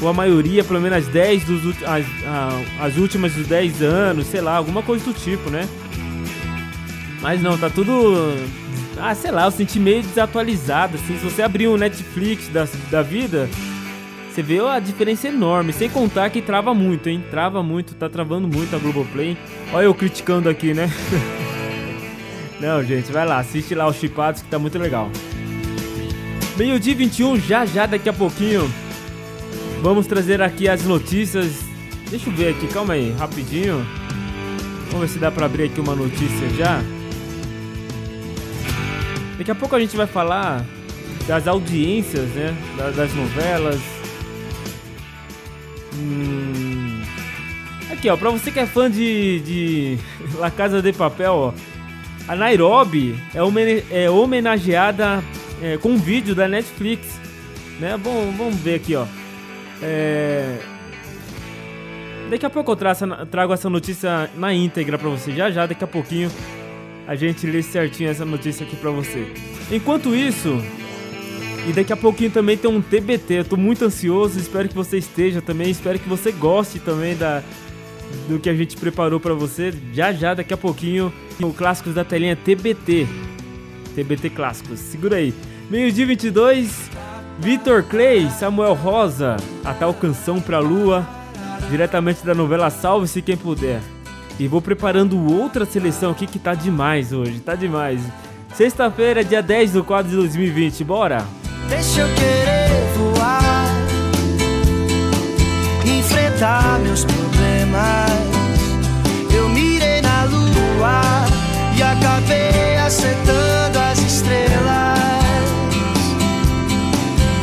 Ou 0.00 0.08
a 0.08 0.12
maioria, 0.12 0.62
pelo 0.62 0.80
menos 0.80 0.98
as 0.98 1.08
10 1.08 1.44
dos 1.44 1.82
as, 1.82 2.06
as 2.80 2.96
últimas 2.96 3.32
dos 3.34 3.46
10 3.46 3.82
anos, 3.82 4.26
sei 4.26 4.40
lá, 4.40 4.56
alguma 4.56 4.82
coisa 4.82 5.04
do 5.04 5.12
tipo, 5.12 5.50
né? 5.50 5.68
Mas 7.20 7.42
não, 7.42 7.58
tá 7.58 7.68
tudo. 7.68 7.92
Ah, 8.96 9.14
sei 9.14 9.30
lá, 9.30 9.44
eu 9.44 9.50
senti 9.50 9.78
meio 9.78 10.02
desatualizado, 10.02 10.96
assim. 10.96 11.18
Se 11.18 11.24
você 11.24 11.42
abrir 11.42 11.68
um 11.68 11.76
Netflix 11.76 12.48
da, 12.48 12.66
da 12.90 13.02
vida, 13.02 13.48
você 14.30 14.42
vê 14.42 14.60
a 14.60 14.78
diferença 14.78 15.28
enorme. 15.28 15.72
Sem 15.72 15.88
contar 15.88 16.30
que 16.30 16.40
trava 16.40 16.72
muito, 16.72 17.08
hein? 17.08 17.24
Trava 17.30 17.62
muito, 17.62 17.94
tá 17.94 18.08
travando 18.08 18.46
muito 18.46 18.74
a 18.74 18.78
Globoplay. 18.78 19.36
Olha 19.72 19.84
eu 19.86 19.94
criticando 19.94 20.48
aqui, 20.48 20.74
né? 20.74 20.88
não, 22.60 22.82
gente, 22.84 23.10
vai 23.10 23.26
lá, 23.26 23.38
assiste 23.38 23.74
lá 23.74 23.88
os 23.88 23.96
chipados 23.96 24.42
que 24.42 24.48
tá 24.48 24.58
muito 24.58 24.78
legal. 24.78 25.10
Meio-dia 26.56 26.92
e 26.92 26.96
21, 26.96 27.40
já 27.40 27.66
já 27.66 27.86
daqui 27.86 28.08
a 28.08 28.12
pouquinho. 28.12 28.68
Vamos 29.82 30.06
trazer 30.06 30.42
aqui 30.42 30.68
as 30.68 30.82
notícias. 30.84 31.60
Deixa 32.10 32.28
eu 32.28 32.34
ver 32.34 32.50
aqui, 32.50 32.66
calma 32.68 32.94
aí, 32.94 33.12
rapidinho. 33.18 33.86
Vamos 34.90 35.06
ver 35.08 35.08
se 35.14 35.18
dá 35.18 35.30
pra 35.30 35.46
abrir 35.46 35.64
aqui 35.64 35.80
uma 35.80 35.94
notícia 35.94 36.48
já. 36.56 36.82
Daqui 39.36 39.50
a 39.50 39.54
pouco 39.54 39.76
a 39.76 39.80
gente 39.80 39.96
vai 39.96 40.06
falar 40.06 40.64
das 41.26 41.46
audiências, 41.46 42.28
né? 42.30 42.56
da- 42.76 42.90
Das 42.90 43.14
novelas. 43.14 43.78
Hum... 45.94 47.00
Aqui, 47.92 48.08
ó, 48.10 48.16
pra 48.16 48.30
você 48.30 48.50
que 48.50 48.58
é 48.60 48.66
fã 48.66 48.90
de, 48.90 49.40
de 49.40 49.98
La 50.38 50.50
Casa 50.50 50.82
de 50.82 50.92
Papel, 50.92 51.32
ó. 51.32 51.52
A 52.26 52.34
Nairobi 52.36 53.16
é, 53.34 53.42
homene- 53.42 53.82
é 53.90 54.10
homenageada 54.10 55.22
é, 55.62 55.76
com 55.78 55.90
um 55.90 55.98
vídeo 55.98 56.34
da 56.34 56.46
Netflix. 56.48 57.06
Né? 57.80 57.96
Bom, 57.96 58.34
vamos 58.36 58.56
ver 58.56 58.74
aqui, 58.76 58.94
ó. 58.96 59.06
É... 59.82 60.58
Daqui 62.30 62.44
a 62.44 62.50
pouco 62.50 62.72
eu 62.72 62.76
traço- 62.76 63.06
trago 63.30 63.52
essa 63.54 63.70
notícia 63.70 64.28
na 64.36 64.52
íntegra 64.52 64.98
pra 64.98 65.08
você. 65.08 65.32
Já 65.32 65.50
já, 65.50 65.66
daqui 65.66 65.82
a 65.82 65.86
pouquinho, 65.86 66.30
a 67.06 67.14
gente 67.14 67.46
lê 67.46 67.62
certinho 67.62 68.10
essa 68.10 68.24
notícia 68.24 68.66
aqui 68.66 68.76
pra 68.76 68.90
você. 68.90 69.26
Enquanto 69.70 70.14
isso, 70.14 70.62
e 71.66 71.72
daqui 71.72 71.92
a 71.92 71.96
pouquinho 71.96 72.30
também 72.30 72.56
tem 72.56 72.70
um 72.70 72.82
TBT. 72.82 73.34
Eu 73.34 73.44
tô 73.44 73.56
muito 73.56 73.84
ansioso, 73.84 74.38
espero 74.38 74.68
que 74.68 74.74
você 74.74 74.98
esteja 74.98 75.40
também. 75.40 75.70
Espero 75.70 75.98
que 75.98 76.08
você 76.08 76.30
goste 76.30 76.78
também 76.78 77.16
da, 77.16 77.42
do 78.28 78.38
que 78.38 78.50
a 78.50 78.54
gente 78.54 78.76
preparou 78.76 79.18
pra 79.18 79.32
você. 79.32 79.72
Já 79.94 80.12
já, 80.12 80.34
daqui 80.34 80.52
a 80.52 80.56
pouquinho, 80.56 81.10
o 81.40 81.52
Clássicos 81.54 81.94
da 81.94 82.04
Telinha 82.04 82.36
TBT. 82.36 83.06
TBT 83.94 84.30
Clássicos. 84.30 84.78
Segura 84.80 85.16
aí. 85.16 85.32
Meio-dia 85.70 86.06
22, 86.06 86.90
Vitor 87.38 87.84
Clay, 87.84 88.28
Samuel 88.30 88.74
Rosa, 88.74 89.36
a 89.64 89.72
tal 89.72 89.94
canção 89.94 90.40
pra 90.40 90.58
lua, 90.58 91.06
diretamente 91.70 92.26
da 92.26 92.34
novela 92.34 92.68
Salve-se 92.68 93.22
Quem 93.22 93.36
Puder. 93.36 93.80
E 94.38 94.48
vou 94.48 94.60
preparando 94.60 95.32
outra 95.32 95.64
seleção 95.64 96.10
aqui 96.10 96.26
que 96.26 96.38
tá 96.38 96.54
demais 96.54 97.12
hoje, 97.12 97.38
tá 97.40 97.54
demais. 97.54 98.00
Sexta-feira, 98.54 99.24
dia 99.24 99.40
10 99.40 99.72
do 99.72 99.84
4 99.84 100.10
de 100.10 100.16
2020, 100.16 100.82
bora? 100.82 101.24
Deixa 101.68 102.00
eu 102.00 102.08
querer 102.14 102.70
voar, 102.96 103.66
enfrentar 105.86 106.80
meus 106.80 107.04
problemas. 107.04 108.10
Eu 109.32 109.48
mirei 109.48 110.00
na 110.00 110.24
lua 110.24 111.00
e 111.76 111.82
acabei 111.82 112.76
acertando 112.78 113.78
as 113.78 113.98
estrelas. 114.00 114.97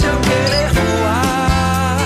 Deixa 0.00 0.14
eu 0.14 0.20
querer 0.22 0.70
voar, 0.72 1.98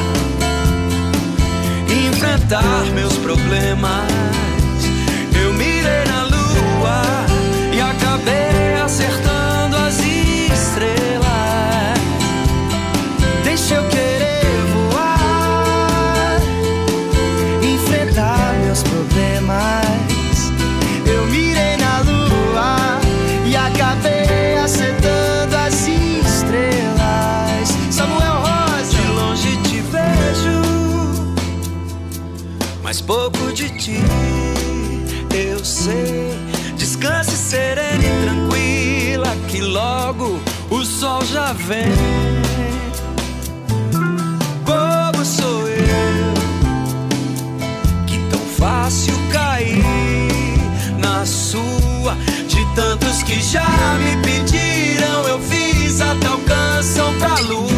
enfrentar 2.08 2.84
meus 2.92 3.16
problemas. 3.18 4.33
Vem. 41.64 41.84
Bobo 44.64 45.24
sou 45.24 45.66
eu, 45.68 46.34
que 48.06 48.18
tão 48.30 48.40
fácil 48.40 49.14
cair 49.32 49.82
na 50.98 51.24
sua. 51.24 52.16
De 52.48 52.64
tantos 52.74 53.22
que 53.22 53.40
já 53.40 53.64
me 53.98 54.16
pediram, 54.22 55.26
eu 55.28 55.40
fiz 55.40 56.00
até 56.00 56.28
o 56.30 56.38
canção 56.40 57.14
pra 57.18 57.38
lua. 57.40 57.73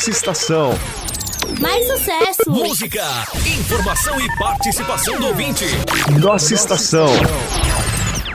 Nossa 0.00 0.10
estação. 0.12 0.74
Mais 1.60 1.86
sucesso! 1.86 2.50
Música, 2.50 3.04
informação 3.44 4.18
e 4.18 4.26
participação 4.38 5.20
do 5.20 5.26
ouvinte. 5.26 5.66
Nossa 6.18 6.54
estação. 6.54 7.06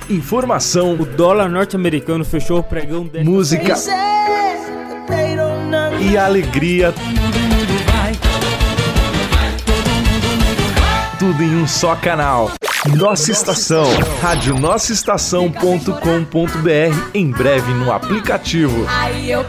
Informação, 0.08 0.94
O 0.94 1.04
dólar 1.04 1.50
norte-americano 1.50 2.24
fechou 2.24 2.60
o 2.60 2.64
pregão 2.64 3.08
desta 3.08 3.28
música 3.28 3.74
e 6.00 6.16
alegria. 6.16 6.94
Tudo 11.18 11.42
em 11.42 11.56
um 11.56 11.68
só 11.68 11.96
canal. 11.96 12.52
Nossa 12.96 13.32
estação. 13.32 13.88
Rádio 14.22 14.54
Nossa 14.60 14.94
Estação.com.br. 14.94 17.10
Em 17.16 17.32
breve 17.32 17.74
no 17.74 17.92
aplicativo. 17.92 18.86
Aí 18.88 19.32
eu 19.32 19.44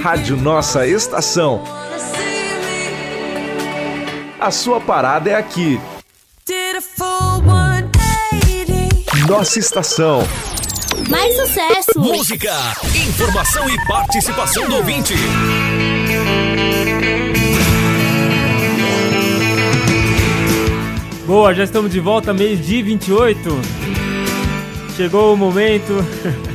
Rádio 0.00 0.36
Nossa 0.36 0.86
Estação. 0.86 1.62
A 4.40 4.50
sua 4.50 4.80
parada 4.80 5.30
é 5.30 5.34
aqui. 5.34 5.80
did 6.46 6.76
a 6.76 6.80
full 6.80 7.42
180. 7.44 9.26
Nossa 9.28 9.58
estação. 9.58 10.26
Mais 11.08 11.34
sucesso! 11.36 11.98
Música, 11.98 12.52
informação 13.06 13.68
e 13.68 13.86
participação 13.86 14.68
do 14.68 14.76
ouvinte. 14.76 15.14
Boa, 21.26 21.54
já 21.54 21.64
estamos 21.64 21.90
de 21.90 22.00
volta, 22.00 22.32
mês-dia 22.32 22.84
28. 22.84 23.48
Chegou 24.96 25.34
o 25.34 25.36
momento. 25.36 25.94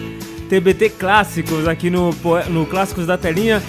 TBT 0.49 0.91
Clássicos 0.91 1.67
aqui 1.67 1.89
no, 1.89 2.11
no 2.49 2.65
Clássicos 2.65 3.05
da 3.05 3.17
Telinha. 3.17 3.61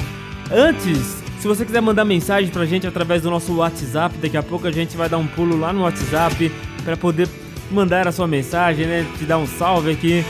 Antes, 0.50 1.18
se 1.40 1.46
você 1.46 1.64
quiser 1.64 1.80
mandar 1.80 2.04
mensagem 2.04 2.50
pra 2.50 2.64
gente 2.66 2.86
através 2.86 3.22
do 3.22 3.30
nosso 3.30 3.54
WhatsApp, 3.54 4.16
daqui 4.18 4.36
a 4.36 4.42
pouco 4.42 4.66
a 4.66 4.72
gente 4.72 4.96
vai 4.96 5.08
dar 5.08 5.18
um 5.18 5.26
pulo 5.26 5.58
lá 5.58 5.72
no 5.72 5.82
WhatsApp 5.82 6.50
para 6.84 6.96
poder 6.96 7.28
mandar 7.70 8.08
a 8.08 8.12
sua 8.12 8.26
mensagem, 8.26 8.86
né? 8.86 9.06
Te 9.18 9.24
dar 9.24 9.38
um 9.38 9.46
salve 9.46 9.92
aqui 9.92 10.24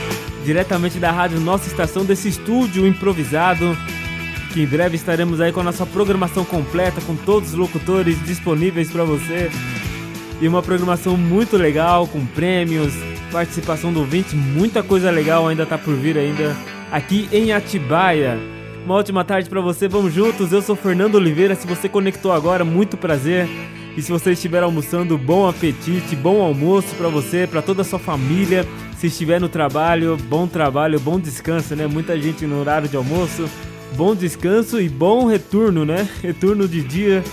diretamente 0.45 0.99
da 0.99 1.11
rádio 1.11 1.39
Nossa 1.39 1.67
Estação, 1.67 2.05
desse 2.05 2.27
estúdio 2.27 2.87
improvisado. 2.87 3.77
Que 4.53 4.61
em 4.61 4.65
breve 4.65 4.95
estaremos 4.95 5.39
aí 5.39 5.51
com 5.51 5.59
a 5.59 5.63
nossa 5.63 5.85
programação 5.85 6.43
completa, 6.43 6.99
com 7.01 7.15
todos 7.15 7.49
os 7.49 7.55
locutores 7.55 8.21
disponíveis 8.25 8.91
para 8.91 9.03
você. 9.03 9.49
E 10.41 10.47
uma 10.47 10.61
programação 10.61 11.15
muito 11.17 11.57
legal, 11.57 12.07
com 12.07 12.25
prêmios, 12.25 12.93
participação 13.31 13.93
do 13.93 13.99
ouvinte, 13.99 14.35
muita 14.35 14.83
coisa 14.83 15.11
legal 15.11 15.47
ainda 15.47 15.65
tá 15.65 15.77
por 15.77 15.93
vir 15.95 16.17
ainda 16.17 16.55
aqui 16.91 17.29
em 17.31 17.51
Atibaia. 17.51 18.37
Uma 18.85 18.95
ótima 18.95 19.23
tarde 19.23 19.49
pra 19.49 19.61
você, 19.61 19.87
vamos 19.87 20.13
juntos. 20.13 20.51
Eu 20.51 20.61
sou 20.61 20.75
Fernando 20.75 21.15
Oliveira. 21.15 21.55
Se 21.55 21.67
você 21.67 21.87
conectou 21.87 22.31
agora, 22.31 22.65
muito 22.65 22.97
prazer. 22.97 23.47
E 23.95 24.01
se 24.01 24.11
você 24.11 24.31
estiver 24.31 24.63
almoçando, 24.63 25.17
bom 25.17 25.47
apetite, 25.47 26.15
bom 26.15 26.41
almoço 26.41 26.95
pra 26.95 27.09
você, 27.09 27.45
pra 27.45 27.61
toda 27.61 27.81
a 27.81 27.85
sua 27.85 27.99
família. 27.99 28.65
Se 28.97 29.07
estiver 29.07 29.39
no 29.39 29.49
trabalho, 29.49 30.17
bom 30.17 30.47
trabalho, 30.47 30.99
bom 30.99 31.19
descanso, 31.19 31.75
né? 31.75 31.85
Muita 31.85 32.19
gente 32.19 32.45
no 32.45 32.59
horário 32.59 32.87
de 32.87 32.95
almoço. 32.95 33.49
Bom 33.95 34.15
descanso 34.15 34.79
e 34.79 34.89
bom 34.89 35.25
retorno, 35.25 35.85
né? 35.85 36.07
Retorno 36.21 36.67
de 36.67 36.81
dia 36.81 37.23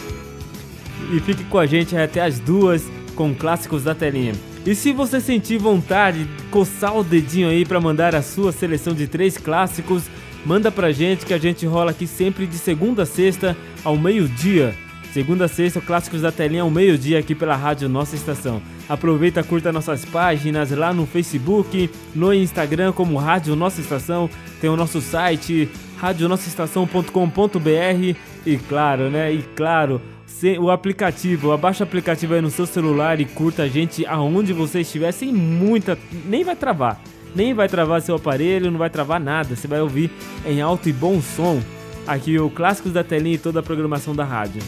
e 1.13 1.21
fique 1.21 1.45
com 1.45 1.59
a 1.59 1.67
gente 1.67 1.97
até 1.97 2.21
as 2.23 2.39
duas 2.39 2.85
com 3.15 3.35
clássicos 3.35 3.85
da 3.85 3.95
telinha. 3.95 4.35
E 4.67 4.75
se 4.75 4.93
você 4.93 5.21
sentir 5.21 5.59
vontade 5.59 6.25
de 6.25 6.43
coçar 6.51 6.97
o 6.97 7.05
dedinho 7.05 7.49
aí 7.49 7.65
para 7.65 7.81
mandar 7.81 8.17
a 8.17 8.23
sua 8.23 8.51
seleção 8.51 8.93
de 8.93 9.07
três 9.07 9.39
clássicos, 9.39 10.03
manda 10.45 10.73
pra 10.73 10.91
gente 10.91 11.25
que 11.25 11.33
a 11.33 11.39
gente 11.39 11.65
rola 11.65 11.93
aqui 11.93 12.05
sempre 12.05 12.49
de 12.49 12.59
segunda 12.59 13.05
a 13.05 13.07
sexta 13.07 13.57
ao 13.85 13.97
meio-dia. 13.97 14.75
Segunda 15.13 15.45
a 15.45 15.49
sexta, 15.49 15.81
clássicos 15.81 16.23
da 16.23 16.33
telinha 16.33 16.63
ao 16.63 16.71
meio-dia 16.71 17.21
aqui 17.21 17.33
pela 17.33 17.55
rádio 17.55 17.89
Nossa 17.89 18.17
Estação. 18.17 18.61
Aproveita, 18.89 19.45
curta 19.45 19.73
nossas 19.73 20.05
páginas 20.05 20.73
lá 20.73 20.93
no 20.93 21.07
Facebook, 21.07 21.89
no 22.13 22.35
Instagram 22.35 22.93
como 22.93 23.17
Rádio 23.17 23.55
Nossa 23.55 23.81
Estação, 23.81 24.29
tem 24.61 24.69
o 24.69 24.77
nosso 24.77 25.01
site 25.01 25.69
radionossaestação.com.br 25.97 28.17
e 28.45 28.57
claro, 28.69 29.11
né? 29.11 29.33
E 29.33 29.43
claro, 29.55 30.03
se- 30.27 30.59
o 30.59 30.71
aplicativo, 30.71 31.53
abaixa 31.53 31.85
o 31.85 31.87
aplicativo 31.87 32.35
aí 32.35 32.41
no 32.41 32.51
seu 32.51 32.67
celular 32.67 33.21
e 33.21 33.25
curta 33.25 33.63
a 33.63 33.69
gente 33.69 34.05
aonde 34.07 34.53
você 34.53 34.81
estiver 34.81 35.13
sem 35.13 35.33
muita, 35.33 35.99
nem 36.27 36.45
vai 36.45 36.57
travar. 36.57 37.01
Nem 37.35 37.53
vai 37.53 37.69
travar 37.69 38.01
seu 38.01 38.15
aparelho, 38.17 38.71
não 38.71 38.79
vai 38.79 38.89
travar 38.91 39.21
nada. 39.21 39.55
Você 39.55 39.69
vai 39.69 39.81
ouvir 39.81 40.11
em 40.47 40.61
alto 40.61 40.89
e 40.89 40.93
bom 40.93 41.21
som 41.21 41.61
aqui 42.07 42.39
o 42.39 42.49
Clássicos 42.49 42.93
da 42.93 43.05
Telinha 43.05 43.35
e 43.35 43.39
toda 43.39 43.61
a 43.61 43.63
programação 43.63 44.15
da 44.17 44.25
rádio. 44.25 44.63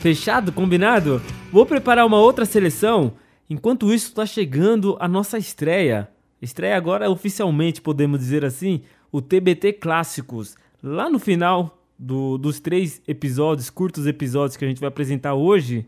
Fechado? 0.00 0.50
Combinado? 0.52 1.20
Vou 1.52 1.66
preparar 1.66 2.06
uma 2.06 2.18
outra 2.18 2.46
seleção. 2.46 3.12
Enquanto 3.48 3.92
isso, 3.92 4.08
está 4.08 4.24
chegando 4.24 4.96
a 5.00 5.06
nossa 5.08 5.36
estreia. 5.36 6.08
Estreia 6.40 6.76
agora 6.76 7.10
oficialmente, 7.10 7.82
podemos 7.82 8.18
dizer 8.20 8.44
assim, 8.44 8.80
o 9.12 9.20
TBT 9.20 9.74
Clássicos. 9.74 10.56
Lá 10.82 11.10
no 11.10 11.18
final 11.18 11.79
do- 12.00 12.38
dos 12.38 12.58
três 12.60 13.00
episódios, 13.06 13.68
curtos 13.68 14.06
episódios 14.06 14.56
que 14.56 14.64
a 14.64 14.68
gente 14.68 14.80
vai 14.80 14.88
apresentar 14.88 15.34
hoje, 15.34 15.86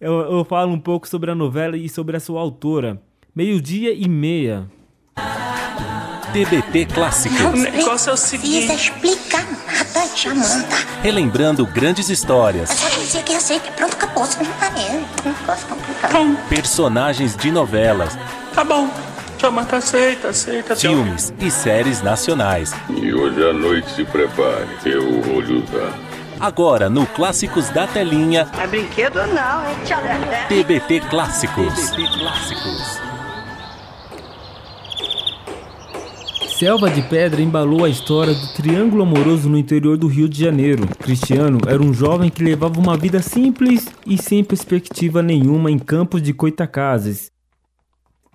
eu, 0.00 0.12
eu 0.12 0.44
falo 0.44 0.70
um 0.72 0.78
pouco 0.78 1.08
sobre 1.08 1.30
a 1.30 1.34
novela 1.34 1.76
e 1.76 1.88
sobre 1.88 2.16
a 2.16 2.20
sua 2.20 2.40
autora. 2.40 3.00
Meio-dia 3.34 3.92
e 3.94 4.06
meia. 4.08 4.68
TBT 6.32 6.86
Clássicos. 6.86 7.40
O 7.40 7.52
negócio 7.56 8.10
é 8.10 8.12
o 8.12 8.16
seguinte. 8.16 8.66
Não 8.66 8.74
precisa 8.74 8.92
explicar 8.94 9.44
nada, 9.66 10.16
Jamanta. 10.16 10.76
Relembrando 11.02 11.66
grandes 11.66 12.08
histórias, 12.08 12.70
É 12.70 12.74
só 12.74 12.88
dizer 13.00 13.22
que 13.24 13.34
aceita 13.34 13.68
e 13.68 13.72
pronto, 13.72 13.94
acabou. 13.94 14.24
Você 14.24 14.42
não 14.42 14.52
tá 14.52 14.70
mesmo. 14.70 15.06
Um 15.26 15.28
negócio 15.40 15.68
complicado. 15.68 16.48
personagens 16.48 17.36
de 17.36 17.50
novelas, 17.52 18.16
Tá 18.54 18.64
bom. 18.64 18.88
Jamanta 19.42 19.78
aceita, 19.78 20.28
aceita. 20.28 20.76
filmes 20.76 21.34
e 21.40 21.50
séries 21.50 22.00
nacionais. 22.00 22.72
E 22.88 23.12
hoje 23.12 23.42
à 23.42 23.52
noite 23.52 23.90
se 23.90 24.04
prepare, 24.04 24.68
eu 24.86 25.20
vou 25.20 25.38
usar. 25.42 25.98
Agora 26.38 26.88
no 26.88 27.04
Clássicos 27.08 27.68
da 27.70 27.84
Telinha, 27.88 28.48
É 28.56 28.66
brinquedo 28.68 29.16
não, 29.16 29.68
hein, 29.68 29.76
tia 29.84 29.96
Dedé? 29.96 30.46
TBT 30.48 31.00
Clássicos. 31.10 31.74
Selva 36.56 36.88
de 36.88 37.02
Pedra 37.02 37.42
embalou 37.42 37.84
a 37.84 37.88
história 37.88 38.32
do 38.32 38.54
triângulo 38.54 39.02
amoroso 39.02 39.48
no 39.48 39.58
interior 39.58 39.96
do 39.96 40.06
Rio 40.06 40.28
de 40.28 40.38
Janeiro. 40.40 40.86
Cristiano 41.00 41.58
era 41.66 41.82
um 41.82 41.92
jovem 41.92 42.30
que 42.30 42.44
levava 42.44 42.78
uma 42.78 42.96
vida 42.96 43.20
simples 43.20 43.88
e 44.06 44.16
sem 44.16 44.44
perspectiva 44.44 45.20
nenhuma 45.20 45.68
em 45.68 45.80
campos 45.80 46.22
de 46.22 46.32
Coitacazes. 46.32 47.32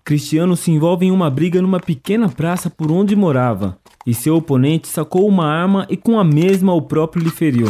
Cristiano 0.07 0.55
se 0.55 0.71
envolve 0.71 1.05
em 1.05 1.11
uma 1.11 1.29
briga 1.29 1.61
numa 1.61 1.81
pequena 1.81 2.29
praça 2.29 2.69
por 2.69 2.89
onde 2.89 3.13
morava, 3.13 3.77
e 4.05 4.13
seu 4.13 4.37
oponente 4.37 4.87
sacou 4.87 5.27
uma 5.27 5.45
arma 5.45 5.85
e 5.89 5.97
com 5.97 6.17
a 6.17 6.23
mesma 6.23 6.73
o 6.73 6.81
próprio 6.81 7.21
lhe 7.21 7.29
feriu. 7.29 7.67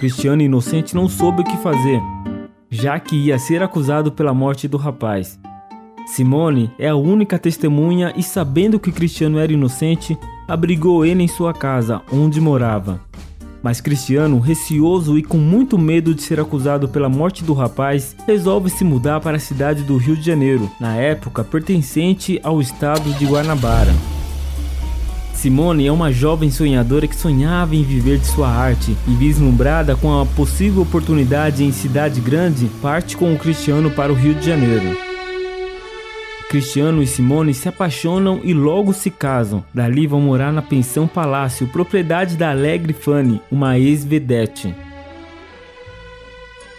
Cristiano 0.00 0.42
inocente 0.42 0.96
não 0.96 1.08
soube 1.08 1.42
o 1.42 1.44
que 1.44 1.56
fazer, 1.58 2.02
já 2.68 2.98
que 2.98 3.14
ia 3.14 3.38
ser 3.38 3.62
acusado 3.62 4.10
pela 4.10 4.34
morte 4.34 4.66
do 4.66 4.76
rapaz. 4.76 5.38
Simone 6.08 6.72
é 6.76 6.88
a 6.88 6.96
única 6.96 7.38
testemunha 7.38 8.12
e, 8.16 8.22
sabendo 8.24 8.80
que 8.80 8.90
Cristiano 8.90 9.38
era 9.38 9.52
inocente, 9.52 10.18
abrigou 10.48 11.04
ele 11.04 11.22
em 11.22 11.28
sua 11.28 11.54
casa, 11.54 12.02
onde 12.10 12.40
morava. 12.40 13.00
Mas 13.62 13.80
Cristiano, 13.80 14.38
receoso 14.38 15.18
e 15.18 15.22
com 15.22 15.36
muito 15.36 15.78
medo 15.78 16.14
de 16.14 16.22
ser 16.22 16.40
acusado 16.40 16.88
pela 16.88 17.08
morte 17.08 17.44
do 17.44 17.52
rapaz, 17.52 18.16
resolve 18.26 18.70
se 18.70 18.84
mudar 18.84 19.20
para 19.20 19.36
a 19.36 19.40
cidade 19.40 19.82
do 19.82 19.96
Rio 19.96 20.16
de 20.16 20.24
Janeiro, 20.24 20.70
na 20.80 20.96
época 20.96 21.44
pertencente 21.44 22.40
ao 22.42 22.60
estado 22.60 23.12
de 23.14 23.26
Guanabara. 23.26 23.94
Simone 25.34 25.86
é 25.86 25.92
uma 25.92 26.12
jovem 26.12 26.50
sonhadora 26.50 27.06
que 27.06 27.16
sonhava 27.16 27.74
em 27.74 27.82
viver 27.82 28.18
de 28.18 28.26
sua 28.26 28.48
arte 28.48 28.94
e, 29.08 29.14
vislumbrada 29.14 29.96
com 29.96 30.20
a 30.20 30.26
possível 30.26 30.82
oportunidade 30.82 31.64
em 31.64 31.72
cidade 31.72 32.20
grande, 32.20 32.66
parte 32.82 33.16
com 33.16 33.32
o 33.32 33.38
Cristiano 33.38 33.90
para 33.90 34.12
o 34.12 34.14
Rio 34.14 34.34
de 34.34 34.44
Janeiro. 34.44 35.09
Cristiano 36.50 37.00
e 37.00 37.06
Simone 37.06 37.54
se 37.54 37.68
apaixonam 37.68 38.40
e 38.42 38.52
logo 38.52 38.92
se 38.92 39.08
casam. 39.08 39.64
Dali 39.72 40.04
vão 40.08 40.20
morar 40.20 40.52
na 40.52 40.60
pensão 40.60 41.06
Palácio, 41.06 41.68
propriedade 41.68 42.36
da 42.36 42.50
Alegre 42.50 42.92
Fanny, 42.92 43.40
uma 43.52 43.78
ex-vedete. 43.78 44.74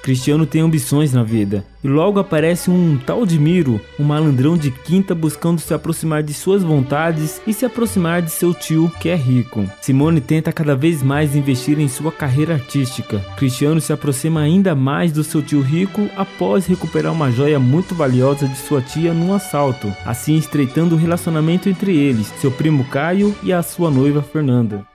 Cristiano 0.01 0.45
tem 0.45 0.61
ambições 0.61 1.13
na 1.13 1.23
vida 1.23 1.63
e 1.83 1.87
logo 1.87 2.19
aparece 2.19 2.69
um 2.69 2.97
tal 2.97 3.25
de 3.25 3.39
Miro, 3.39 3.81
um 3.99 4.03
malandrão 4.03 4.57
de 4.57 4.71
quinta 4.71 5.15
buscando 5.15 5.59
se 5.59 5.73
aproximar 5.73 6.23
de 6.23 6.33
suas 6.33 6.63
vontades 6.63 7.41
e 7.45 7.53
se 7.53 7.65
aproximar 7.65 8.21
de 8.21 8.31
seu 8.31 8.53
tio, 8.53 8.91
que 8.99 9.09
é 9.09 9.15
rico. 9.15 9.65
Simone 9.81 10.21
tenta 10.21 10.51
cada 10.51 10.75
vez 10.75 11.01
mais 11.01 11.35
investir 11.35 11.79
em 11.79 11.87
sua 11.87 12.11
carreira 12.11 12.53
artística. 12.53 13.19
Cristiano 13.35 13.81
se 13.81 13.91
aproxima 13.93 14.41
ainda 14.41 14.75
mais 14.75 15.11
do 15.11 15.23
seu 15.23 15.41
tio 15.41 15.61
rico 15.61 16.07
após 16.15 16.65
recuperar 16.65 17.11
uma 17.11 17.31
joia 17.31 17.59
muito 17.59 17.95
valiosa 17.95 18.47
de 18.47 18.57
sua 18.57 18.81
tia 18.81 19.13
num 19.13 19.33
assalto, 19.33 19.91
assim 20.05 20.37
estreitando 20.37 20.95
o 20.95 20.97
relacionamento 20.97 21.69
entre 21.69 21.95
eles, 21.95 22.27
seu 22.39 22.51
primo 22.51 22.83
Caio 22.85 23.35
e 23.43 23.51
a 23.51 23.61
sua 23.63 23.89
noiva 23.89 24.21
Fernanda. 24.21 24.90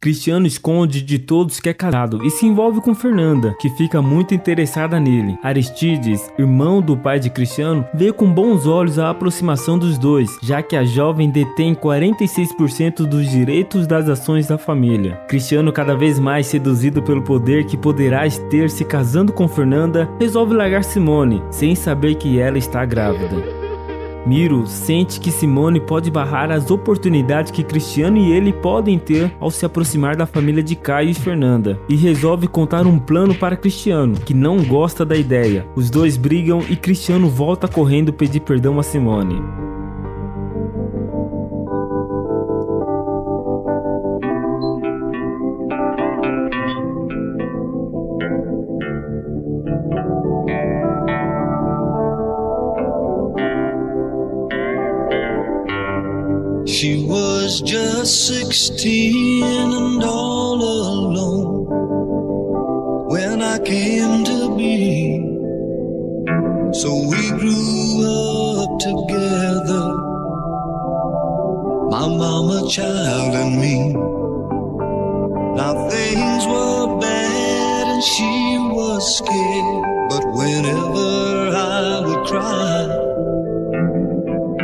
Cristiano 0.00 0.46
esconde 0.46 1.02
de 1.02 1.18
todos 1.18 1.58
que 1.58 1.68
é 1.68 1.74
casado 1.74 2.24
e 2.24 2.30
se 2.30 2.46
envolve 2.46 2.80
com 2.80 2.94
Fernanda, 2.94 3.56
que 3.60 3.68
fica 3.70 4.00
muito 4.00 4.32
interessada 4.32 5.00
nele. 5.00 5.36
Aristides, 5.42 6.30
irmão 6.38 6.80
do 6.80 6.96
pai 6.96 7.18
de 7.18 7.28
Cristiano, 7.28 7.84
vê 7.92 8.12
com 8.12 8.32
bons 8.32 8.64
olhos 8.64 8.96
a 8.96 9.10
aproximação 9.10 9.76
dos 9.76 9.98
dois, 9.98 10.38
já 10.40 10.62
que 10.62 10.76
a 10.76 10.84
jovem 10.84 11.28
detém 11.28 11.74
46% 11.74 13.06
dos 13.06 13.28
direitos 13.28 13.88
das 13.88 14.08
ações 14.08 14.46
da 14.46 14.56
família. 14.56 15.16
Cristiano, 15.28 15.72
cada 15.72 15.96
vez 15.96 16.16
mais 16.20 16.46
seduzido 16.46 17.02
pelo 17.02 17.22
poder 17.22 17.66
que 17.66 17.76
poderá 17.76 18.22
ter 18.50 18.70
se 18.70 18.84
casando 18.84 19.32
com 19.32 19.48
Fernanda, 19.48 20.08
resolve 20.20 20.54
largar 20.54 20.84
Simone, 20.84 21.42
sem 21.50 21.74
saber 21.74 22.14
que 22.14 22.38
ela 22.38 22.56
está 22.56 22.84
grávida. 22.84 23.57
Miro 24.28 24.66
sente 24.66 25.18
que 25.18 25.30
Simone 25.30 25.80
pode 25.80 26.10
barrar 26.10 26.50
as 26.50 26.70
oportunidades 26.70 27.50
que 27.50 27.64
Cristiano 27.64 28.18
e 28.18 28.30
ele 28.30 28.52
podem 28.52 28.98
ter 28.98 29.34
ao 29.40 29.50
se 29.50 29.64
aproximar 29.64 30.16
da 30.16 30.26
família 30.26 30.62
de 30.62 30.76
Caio 30.76 31.08
e 31.08 31.14
Fernanda 31.14 31.80
e 31.88 31.96
resolve 31.96 32.46
contar 32.46 32.86
um 32.86 32.98
plano 32.98 33.34
para 33.34 33.56
Cristiano, 33.56 34.20
que 34.20 34.34
não 34.34 34.62
gosta 34.62 35.02
da 35.02 35.16
ideia. 35.16 35.66
Os 35.74 35.88
dois 35.88 36.18
brigam 36.18 36.62
e 36.68 36.76
Cristiano 36.76 37.26
volta 37.30 37.66
correndo 37.66 38.12
pedir 38.12 38.40
perdão 38.40 38.78
a 38.78 38.82
Simone. 38.82 39.40
Just 57.60 58.26
sixteen 58.26 59.42
and 59.44 60.02
all 60.02 60.60
alone 60.62 61.66
when 63.08 63.42
I 63.42 63.58
came 63.58 64.24
to 64.24 64.56
be. 64.56 65.24
So 66.72 66.94
we 67.08 67.30
grew 67.30 68.04
up 68.60 68.78
together, 68.78 69.94
my 71.90 72.06
mama, 72.06 72.68
child, 72.68 73.34
and 73.34 73.58
me. 73.58 73.94
Now 75.56 75.88
things 75.88 76.46
were 76.46 76.98
bad 77.00 77.86
and 77.88 78.02
she 78.04 78.58
was 78.70 79.18
scared, 79.18 79.84
but 80.10 80.24
whenever 80.34 81.56
I 81.56 82.02
would 82.06 82.26
cry, 82.26 83.07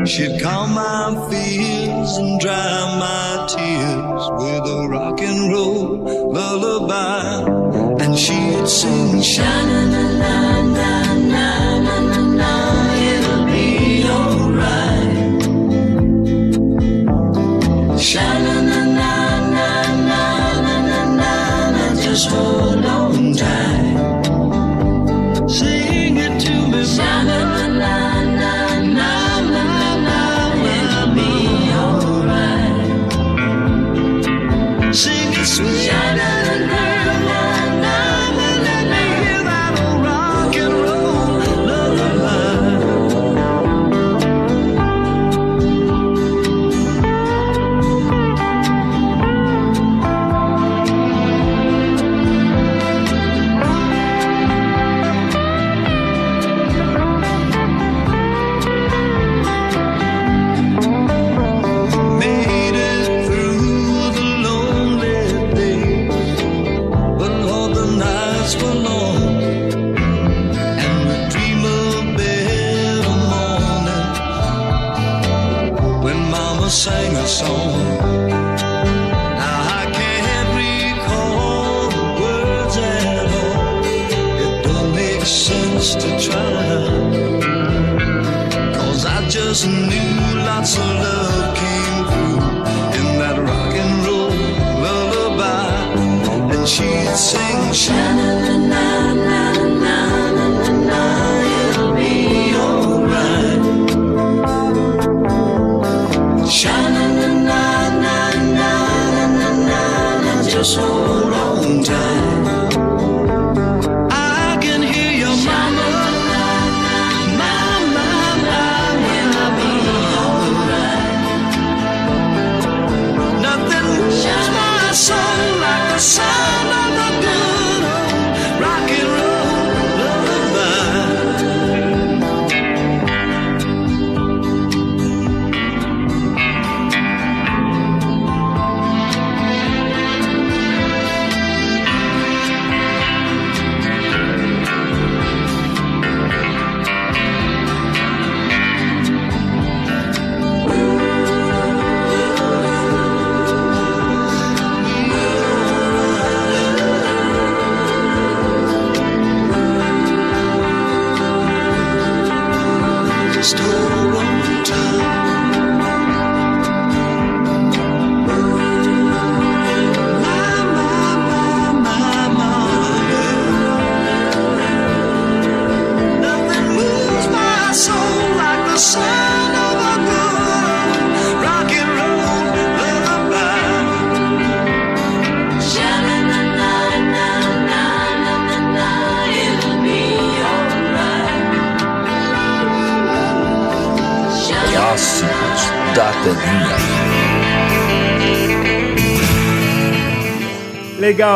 She'd 0.06 0.38
calm 0.42 0.74
my 0.74 1.28
fears 1.30 2.16
and 2.18 2.38
dry 2.38 2.98
my 2.98 3.46
tears 3.48 4.28
with 4.32 4.70
a 4.70 4.86
rock 4.86 5.18
and 5.22 5.50
roll 5.50 6.30
lullaby. 6.30 8.04
And 8.04 8.18
she'd 8.18 8.68
sing, 8.68 9.22
sha 9.22 10.53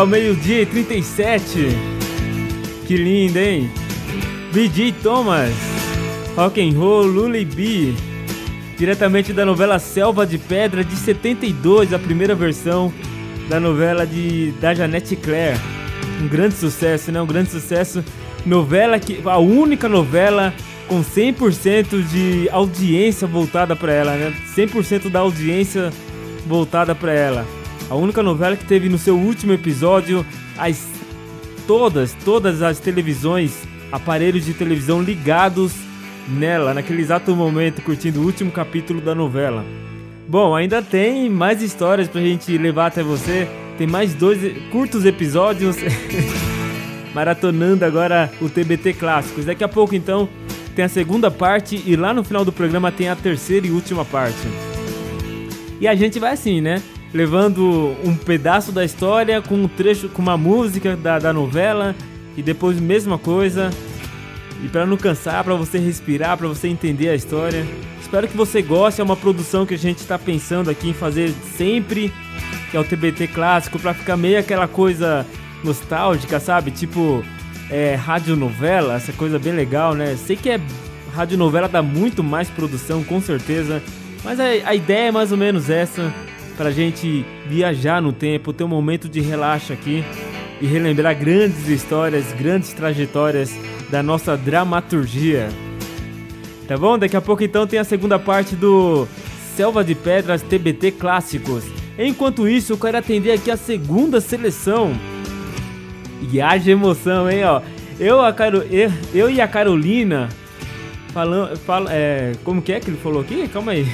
meio-dia 0.09 0.63
e 0.63 0.67
37. 0.67 1.69
Que 2.87 2.97
lindo, 2.97 3.39
hein? 3.39 3.71
BJ 4.53 4.93
Thomas, 5.03 5.53
Rock 6.35 6.61
and 6.61 6.77
Roll 6.79 7.07
Lullaby, 7.07 7.95
diretamente 8.79 9.33
da 9.35 9.45
novela 9.45 9.79
Selva 9.79 10.27
de 10.27 10.39
Pedra 10.39 10.83
de 10.83 10.97
72, 10.97 11.93
a 11.93 11.99
primeira 11.99 12.35
versão 12.35 12.93
da 13.51 13.61
novela 13.61 14.07
de 14.07 14.53
da 14.61 14.75
Janete 14.75 15.15
Claire. 15.15 15.61
Um 16.23 16.27
grande 16.27 16.55
sucesso, 16.55 17.13
né? 17.13 17.21
Um 17.21 17.27
grande 17.27 17.51
sucesso. 17.51 18.03
Novela 18.47 18.99
que 18.99 19.21
a 19.27 19.39
única 19.39 19.89
novela 19.89 20.55
com 20.89 21.03
100% 21.03 22.03
de 22.09 22.49
audiência 22.51 23.27
voltada 23.27 23.77
para 23.77 23.93
ela, 23.93 24.17
né? 24.17 24.35
100% 24.57 25.11
da 25.11 25.21
audiência 25.21 25.93
voltada 26.47 26.95
para 26.95 27.13
ela. 27.13 27.58
A 27.91 27.95
única 27.95 28.23
novela 28.23 28.57
que 28.57 28.67
teve 28.67 28.89
no 28.89 28.99
seu 28.99 29.17
último 29.17 29.53
episódio 29.53 30.25
as 30.59 30.87
todas, 31.67 32.15
todas 32.25 32.63
as 32.63 32.79
televisões, 32.79 33.63
aparelhos 33.91 34.45
de 34.45 34.53
televisão 34.53 35.03
ligados 35.03 35.73
nela, 36.29 36.75
naquele 36.75 37.01
exato 37.01 37.35
momento, 37.35 37.81
curtindo 37.81 38.21
o 38.21 38.25
último 38.25 38.51
capítulo 38.51 39.01
da 39.01 39.15
novela. 39.15 39.65
Bom, 40.29 40.55
ainda 40.55 40.83
tem 40.83 41.31
mais 41.31 41.63
histórias 41.63 42.09
pra 42.09 42.21
gente 42.21 42.57
levar 42.59 42.87
até 42.87 43.03
você. 43.03 43.49
Tem 43.79 43.87
mais 43.87 44.13
dois 44.13 44.39
curtos 44.71 45.07
episódios 45.07 45.77
maratonando 47.15 47.85
agora 47.85 48.31
o 48.41 48.51
TBT 48.51 48.93
Clássicos. 48.95 49.47
Daqui 49.47 49.65
a 49.65 49.69
pouco, 49.69 49.95
então, 49.95 50.29
tem 50.77 50.85
a 50.85 50.89
segunda 50.89 51.31
parte 51.31 51.83
e 51.87 51.97
lá 51.97 52.13
no 52.13 52.23
final 52.23 52.45
do 52.45 52.53
programa 52.53 52.93
tem 52.93 53.09
a 53.09 53.17
terceira 53.17 53.67
e 53.67 53.71
última 53.71 54.05
parte. 54.05 54.47
E 55.81 55.89
a 55.89 55.95
gente 55.95 56.19
vai 56.19 56.35
assim, 56.35 56.61
né? 56.61 56.83
Levando 57.13 57.97
um 58.05 58.15
pedaço 58.15 58.71
da 58.71 58.85
história 58.85 59.41
com 59.41 59.55
um 59.55 59.69
trecho, 59.69 60.09
com 60.09 60.21
uma 60.21 60.37
música 60.37 60.97
da, 60.97 61.19
da 61.19 61.33
novela 61.33 61.95
e 62.37 62.43
depois 62.43 62.79
mesma 62.79 63.19
coisa. 63.19 63.71
E 64.63 64.69
para 64.69 64.85
não 64.85 64.97
cansar, 64.97 65.45
para 65.45 65.55
você 65.55 65.79
respirar, 65.79 66.37
para 66.37 66.49
você 66.49 66.69
entender 66.69 67.09
a 67.09 67.15
história. 67.15 67.67
Espero 68.01 68.27
que 68.27 68.37
você 68.37 68.61
goste, 68.61 69.01
é 69.01 69.05
uma 69.05 69.17
produção 69.17 69.65
que 69.65 69.75
a 69.75 69.79
gente 69.79 69.99
está 69.99 70.19
pensando 70.19 70.71
aqui 70.71 70.89
em 70.89 70.95
fazer 70.95 71.33
sempre, 71.57 72.13
que 72.71 72.77
é 72.77 72.81
o 72.81 72.85
TBT 72.85 73.29
clássico, 73.29 73.79
para 73.79 73.95
ficar 73.95 74.17
meio 74.17 74.39
aquela 74.39 74.67
coisa 74.67 75.27
nostálgica, 75.63 76.41
sabe? 76.41 76.71
Tipo, 76.71 77.25
é, 77.71 77.95
radionovela, 77.95 78.95
essa 78.95 79.13
coisa 79.13 79.39
bem 79.39 79.53
legal, 79.53 79.95
né? 79.95 80.17
Sei 80.17 80.37
que 80.37 80.51
é 80.51 80.61
radionovela 81.15 81.69
dá 81.69 81.83
muito 81.83 82.23
mais 82.23 82.49
produção, 82.49 83.03
com 83.03 83.21
certeza, 83.21 83.83
mas 84.25 84.39
a, 84.41 84.45
a 84.45 84.75
ideia 84.75 85.09
é 85.09 85.13
mais 85.13 85.33
ou 85.33 85.39
menos 85.39 85.69
essa, 85.69 86.13
pra 86.59 86.73
gente 86.73 87.25
viajar 87.47 88.03
no 88.03 88.13
tempo, 88.13 88.53
ter 88.53 88.65
um 88.65 88.69
momento 88.69 89.09
de 89.09 89.21
relaxo 89.21 89.73
aqui 89.73 90.05
e 90.61 90.67
relembrar 90.67 91.17
grandes 91.17 91.69
histórias, 91.69 92.33
grandes 92.33 92.73
trajetórias 92.73 93.57
da 93.89 94.03
nossa 94.03 94.37
dramaturgia. 94.37 95.49
Tá 96.67 96.77
bom? 96.77 96.99
Daqui 96.99 97.17
a 97.17 97.21
pouco 97.21 97.45
então 97.45 97.65
tem 97.65 97.79
a 97.79 97.85
segunda 97.85 98.19
parte 98.19 98.57
do 98.57 99.07
Selva 99.55 99.85
de 99.85 99.95
Pedras 99.95 100.43
TBT 100.43 100.93
Clássicos. 100.93 101.65
Enquanto 101.97 102.49
isso, 102.49 102.73
eu 102.73 102.77
quero 102.77 102.99
atender 102.99 103.31
aqui 103.31 103.53
a 103.53 103.57
segunda 103.57 104.21
seleção. 104.21 104.93
E 106.33 106.41
haja 106.41 106.73
emoção, 106.73 107.31
hein, 107.31 107.45
ó. 107.45 107.63
Eu, 108.01 108.21
a 108.21 108.33
Caro... 108.33 108.65
eu, 108.71 108.93
eu 109.15 109.31
e 109.31 109.41
a 109.41 109.47
Carolina 109.47 110.29
falando, 111.13 111.57
fala, 111.57 111.93
é, 111.93 112.33
como 112.43 112.61
que 112.61 112.73
é 112.73 112.81
que 112.81 112.91
ele 112.91 112.99
falou 112.99 113.23
aqui? 113.23 113.47
Calma 113.49 113.73
aí. 113.73 113.87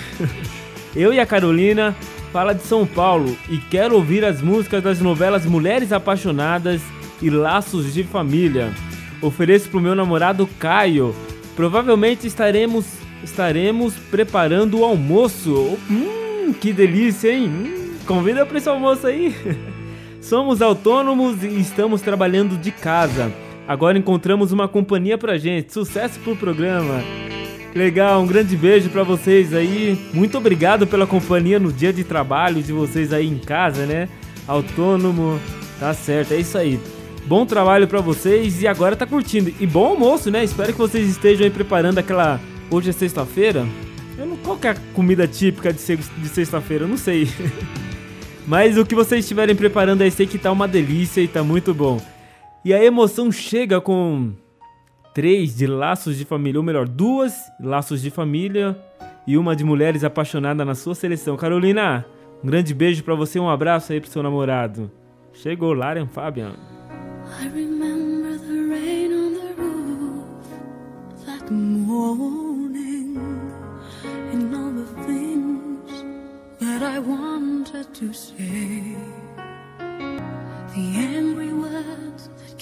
eu 0.97 1.13
e 1.13 1.21
a 1.21 1.27
Carolina 1.27 1.95
fala 2.35 2.53
de 2.53 2.65
São 2.65 2.85
Paulo 2.85 3.39
e 3.49 3.59
quero 3.59 3.95
ouvir 3.95 4.25
as 4.25 4.43
músicas 4.43 4.83
das 4.83 5.01
novelas 5.01 5.47
Mulheres 5.47 5.93
Apaixonadas 5.93 6.83
e 7.23 7.31
Laços 7.31 7.95
de 7.95 8.03
Família. 8.03 8.73
Ofereço 9.23 9.71
pro 9.71 9.81
meu 9.81 9.95
namorado 9.95 10.45
Caio. 10.59 11.15
Provavelmente 11.55 12.27
estaremos 12.27 12.87
estaremos 13.23 13.95
preparando 14.11 14.81
o 14.81 14.85
almoço. 14.85 15.79
Hum, 15.89 16.53
que 16.61 16.73
delícia, 16.73 17.33
hein? 17.33 17.47
Hum, 17.47 17.95
convida 18.05 18.45
para 18.45 18.59
esse 18.59 18.69
almoço 18.69 19.07
aí. 19.07 19.33
Somos 20.21 20.61
autônomos 20.61 21.41
e 21.45 21.61
estamos 21.61 22.03
trabalhando 22.03 22.57
de 22.57 22.73
casa. 22.73 23.33
Agora 23.69 23.97
encontramos 23.97 24.51
uma 24.51 24.67
companhia 24.67 25.17
pra 25.17 25.39
gente. 25.39 25.73
Sucesso 25.73 26.19
pro 26.19 26.35
programa. 26.35 27.01
Legal, 27.75 28.23
um 28.23 28.27
grande 28.27 28.57
beijo 28.57 28.89
pra 28.89 29.03
vocês 29.03 29.53
aí. 29.53 29.99
Muito 30.13 30.39
obrigado 30.39 30.87
pela 30.87 31.09
companhia 31.09 31.59
no 31.59 31.73
dia 31.73 31.93
de 31.93 32.05
trabalho 32.05 32.63
de 32.63 32.73
vocês 32.73 33.13
aí 33.13 33.27
em 33.27 33.37
casa, 33.37 33.85
né? 33.85 34.09
Autônomo, 34.47 35.41
tá 35.81 35.93
certo, 35.93 36.35
é 36.35 36.37
isso 36.37 36.57
aí. 36.57 36.79
Bom 37.27 37.45
trabalho 37.45 37.89
pra 37.89 38.01
vocês 38.01 38.63
e 38.63 38.69
agora 38.69 38.95
tá 38.95 39.05
curtindo. 39.05 39.53
E 39.59 39.67
bom 39.67 39.87
almoço, 39.87 40.31
né? 40.31 40.45
Espero 40.45 40.73
que 40.73 40.79
vocês 40.79 41.09
estejam 41.09 41.45
aí 41.45 41.51
preparando 41.51 41.99
aquela. 41.99 42.41
Hoje 42.71 42.91
é 42.91 42.93
sexta-feira? 42.93 43.67
Eu 44.17 44.27
não... 44.27 44.37
Qual 44.37 44.57
que 44.57 44.69
é 44.69 44.71
a 44.71 44.77
comida 44.95 45.27
típica 45.27 45.73
de 45.73 45.81
sexta-feira? 46.29 46.85
Eu 46.85 46.89
não 46.89 46.97
sei. 46.97 47.29
Mas 48.47 48.79
o 48.79 48.87
que 48.87 48.95
vocês 48.95 49.25
estiverem 49.25 49.57
preparando 49.57 50.03
aí, 50.03 50.13
sei 50.13 50.29
que 50.29 50.39
tá 50.39 50.53
uma 50.53 50.69
delícia 50.69 51.21
e 51.21 51.27
tá 51.27 51.43
muito 51.43 51.75
bom. 51.75 52.01
E 52.65 52.73
a 52.73 52.85
emoção 52.85 53.33
chega 53.33 53.81
com 53.81 54.33
três 55.15 55.57
de 55.57 55.67
laços 55.67 56.19
de 56.19 56.25
família, 56.25 56.59
ou 56.59 56.65
melhor, 56.65 56.89
duas 56.89 57.35
laços 57.61 58.03
de 58.03 58.11
família 58.11 58.77
e 59.27 59.39
uma 59.39 59.55
de 59.55 59.65
mulheres 59.65 60.03
apaixonadas 60.03 60.67
na 60.67 60.75
sua 60.75 60.95
seleção. 60.95 61.37
Carolina, 61.37 62.05
um 62.43 62.47
grande 62.49 62.75
beijo 62.75 63.05
pra 63.05 63.15
você, 63.15 63.39
um 63.39 63.49
abraço 63.49 63.93
aí 63.93 64.01
pro 64.01 64.11
seu 64.11 64.23
namorado. 64.23 64.91
Chegou 65.33 65.73
Laren 65.73 66.07
Fabian. 66.07 66.55
I 67.41 67.49
remember 67.49 68.39
the 68.39 68.61
rain 68.69 69.13
on 69.13 69.35
the 69.35 69.55
roof 69.57 70.27
that 71.27 71.51
morning 71.51 73.17
and 74.33 74.55
all 74.55 74.73
the 74.73 74.85
things 75.07 76.05
that 76.61 76.83
I 76.83 76.99
wanted 76.99 77.87
to 77.95 78.13
say. 78.13 78.97
The 80.75 80.97
angry 80.99 81.53
words 81.53 82.04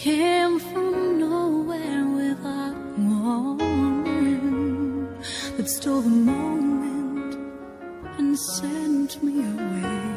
came 0.02 0.58
from 0.58 1.16
nowhere 1.20 2.04
without 2.08 2.74
warning 2.98 4.42
that 5.56 5.68
stole 5.68 6.00
the 6.00 6.10
moment 6.10 7.36
and 8.18 8.36
sent 8.36 9.22
me 9.22 9.34
away. 9.54 10.10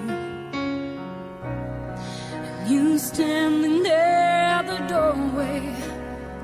And 2.48 2.68
you 2.68 2.98
standing 2.98 3.84
there 3.84 4.48
at 4.58 4.66
the 4.66 4.80
doorway, 4.92 5.62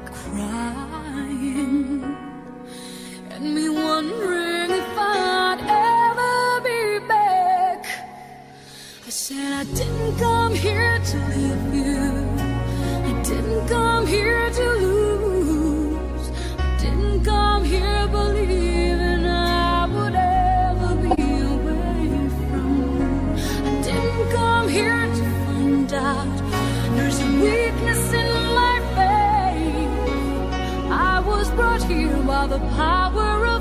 crying, 0.06 2.04
and 3.32 3.56
me 3.56 3.70
wondering 3.70 4.70
if 4.70 4.98
I'd 5.00 5.62
ever 5.89 6.62
be 6.70 7.00
back. 7.08 7.82
I 9.08 9.10
said 9.10 9.52
I 9.52 9.64
didn't 9.64 10.16
come 10.20 10.54
here 10.54 11.00
to 11.00 11.18
leave 11.34 11.74
you 11.74 12.41
didn't 13.52 13.68
come 13.68 14.08
here 14.08 14.49
to 14.49 14.70
lose. 14.76 16.28
Didn't 16.80 17.26
come 17.26 17.66
here 17.66 18.08
believing 18.08 19.26
I 19.26 19.86
would 19.93 20.16
ever 20.16 20.95
be 20.95 21.24
away 21.56 22.30
from 22.47 22.68
you. 22.80 23.02
I 23.68 23.82
didn't 23.84 24.32
come 24.32 24.70
here 24.70 25.06
to 25.06 25.24
find 25.45 25.93
out 25.93 26.38
there's 26.95 27.20
a 27.20 27.30
weakness 27.43 28.14
in 28.14 28.30
my 28.56 28.78
faith. 28.95 30.89
I 30.89 31.20
was 31.20 31.52
brought 31.52 31.84
here 31.84 32.24
by 32.24 32.47
the 32.47 32.60
power 32.80 33.45
of 33.47 33.61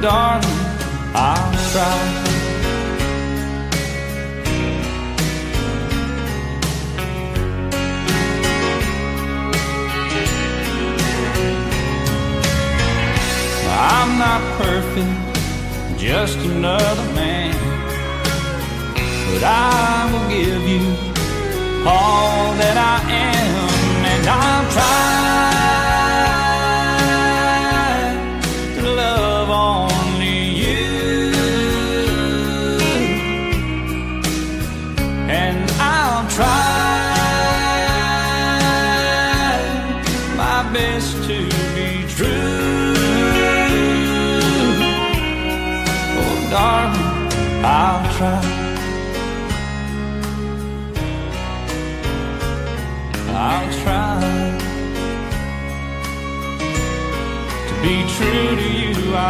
Darling, 0.00 0.48
I'll 1.14 1.52
try. 1.72 2.28
I'm 13.70 14.18
not 14.18 14.42
perfect, 14.58 15.98
just 15.98 16.38
another 16.38 17.12
man. 17.14 17.54
But 19.32 19.42
I 19.44 20.10
will 20.12 20.28
give 20.28 20.62
you 20.68 20.84
all 21.86 22.52
that 22.54 22.76
I 22.76 22.98
am, 23.10 24.04
and 24.04 24.26
I'll 24.26 24.72
try 24.72 25.07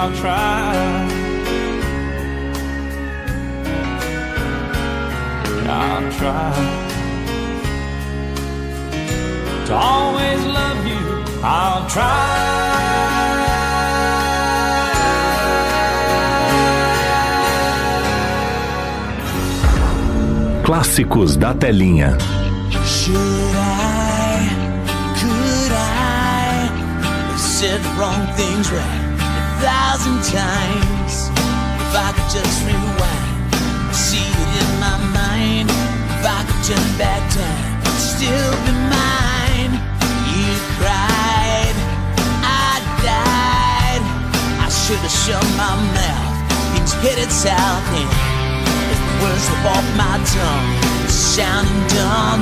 I'll 0.00 0.14
try. 0.14 1.08
I'll 5.66 6.12
try 6.12 6.52
to 9.66 9.74
always 9.74 10.40
love 10.44 10.86
you. 10.86 11.04
I'll 11.42 11.84
Clássicos 20.62 21.36
da 21.36 21.54
telinha. 21.54 22.16
Should 22.86 23.56
I, 23.56 24.48
could 25.18 25.72
I 25.72 27.36
said 27.36 27.80
the 27.80 27.90
wrong 27.98 28.24
things 28.36 28.70
right 28.70 29.07
thousand 29.98 30.38
times? 30.38 31.30
If 31.82 31.92
I 31.94 32.12
could 32.14 32.30
just 32.30 32.62
rewind, 32.62 33.94
see 33.94 34.22
it 34.22 34.50
in 34.62 34.70
my 34.78 34.96
mind. 35.10 35.68
If 35.70 36.22
I 36.22 36.40
could 36.46 36.62
turn 36.62 36.88
back 36.98 37.22
time, 37.34 37.82
it'd 37.82 37.98
still 37.98 38.52
be 38.62 38.72
mine. 38.94 39.72
You 40.30 40.54
cried, 40.78 41.76
I 42.46 42.78
died. 43.02 44.02
I 44.62 44.68
should 44.70 45.02
have 45.02 45.10
shut 45.10 45.44
my 45.58 45.74
mouth. 45.74 46.36
Things 46.74 46.92
headed 47.02 47.30
south 47.30 47.86
and 47.98 48.10
if 48.92 48.98
the 49.02 49.14
words 49.22 49.42
slip 49.42 49.64
off 49.66 49.86
my 49.98 50.16
tongue, 50.30 50.68
sounding 51.08 51.82
dumb. 51.90 52.40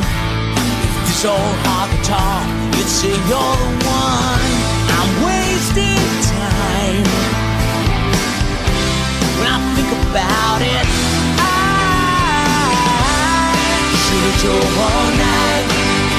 If 0.85 1.09
this 1.09 1.25
old 1.25 1.57
heart 1.65 1.89
could 1.91 2.05
talk, 2.05 2.47
you'd 2.77 2.89
say 2.89 3.15
you're 3.31 3.57
the 3.57 3.73
one. 3.89 4.77
I'm 4.99 5.11
wasting 5.25 6.16
about 10.17 10.63
it, 10.65 10.87
I 11.37 12.01
should 14.01 14.33
drove 14.41 14.77
all 14.89 15.09
night. 15.13 15.69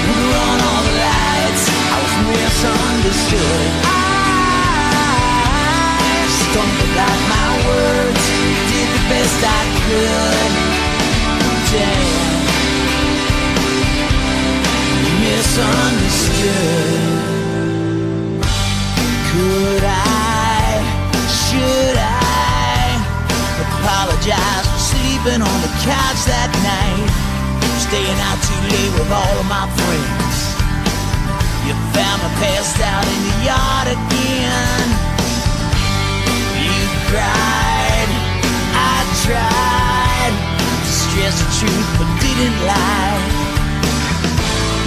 Would 0.06 0.22
have 0.22 0.34
run 0.38 0.60
all 0.70 0.82
the 0.86 0.96
lights. 1.02 1.64
I 1.66 1.98
was 2.04 2.14
misunderstood. 2.30 3.70
I 3.82 4.06
stumbled 6.46 6.98
out 7.08 7.22
my 7.34 7.50
words, 7.66 8.24
did 8.70 8.88
the 8.94 9.02
best 9.10 9.40
I 9.42 9.62
could. 9.82 10.54
Damn 11.68 12.38
misunderstood. 15.26 17.02
Could 19.30 19.84
I, 19.84 20.17
apologize 24.28 24.68
for 24.68 24.80
sleeping 24.80 25.42
on 25.42 25.58
the 25.64 25.72
couch 25.88 26.20
that 26.28 26.52
night? 26.64 27.12
Staying 27.80 28.20
out 28.28 28.40
too 28.44 28.62
late 28.68 28.92
with 29.00 29.12
all 29.12 29.36
of 29.40 29.48
my 29.48 29.68
friends. 29.80 30.36
You 31.64 31.74
found 31.96 32.20
me 32.24 32.30
passed 32.44 32.80
out 32.84 33.06
in 33.08 33.20
the 33.24 33.36
yard 33.48 33.88
again. 33.88 34.88
You 36.60 36.76
cried, 37.08 38.10
I 38.76 38.98
tried 39.24 40.36
to 40.84 40.92
stress 40.92 41.36
the 41.40 41.50
truth 41.64 41.90
but 41.96 42.10
didn't 42.20 42.60
lie. 42.68 43.20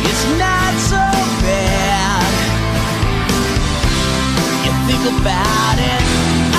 It's 0.04 0.24
not 0.36 0.72
so 0.84 1.02
bad. 1.44 2.32
You 4.64 4.72
think 4.86 5.20
about 5.20 5.78
it. 5.78 6.49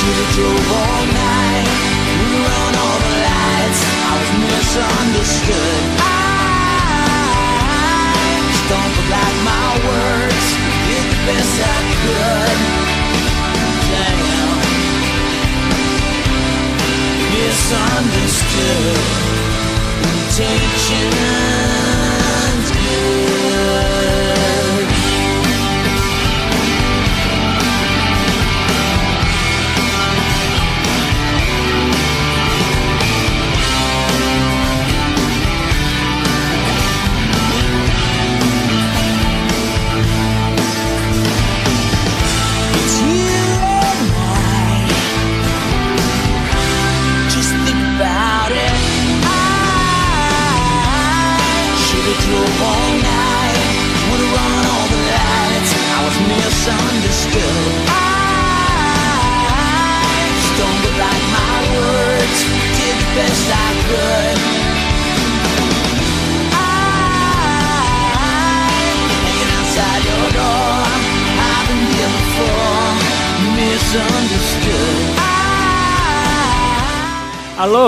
Drove 0.00 0.72
all 0.80 1.04
night, 1.12 1.68
all 2.84 2.98
the 3.04 3.14
lights. 3.28 3.80
I 4.08 4.10
was 4.20 4.32
misunderstood. 4.48 5.84
I 6.00 6.12
like 9.10 9.38
my 9.44 9.70
words, 9.90 10.46
did 10.86 11.04
the 11.10 11.18
best 11.28 11.54
I 11.60 11.78
could. 12.00 12.58
Damn, 13.90 14.58
misunderstood 17.34 19.20
intentions 20.30 22.70
good. 22.70 23.39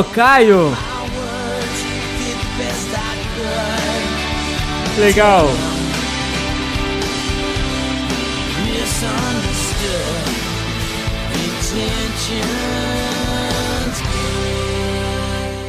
Caio! 0.04 0.76
Legal! 4.98 5.48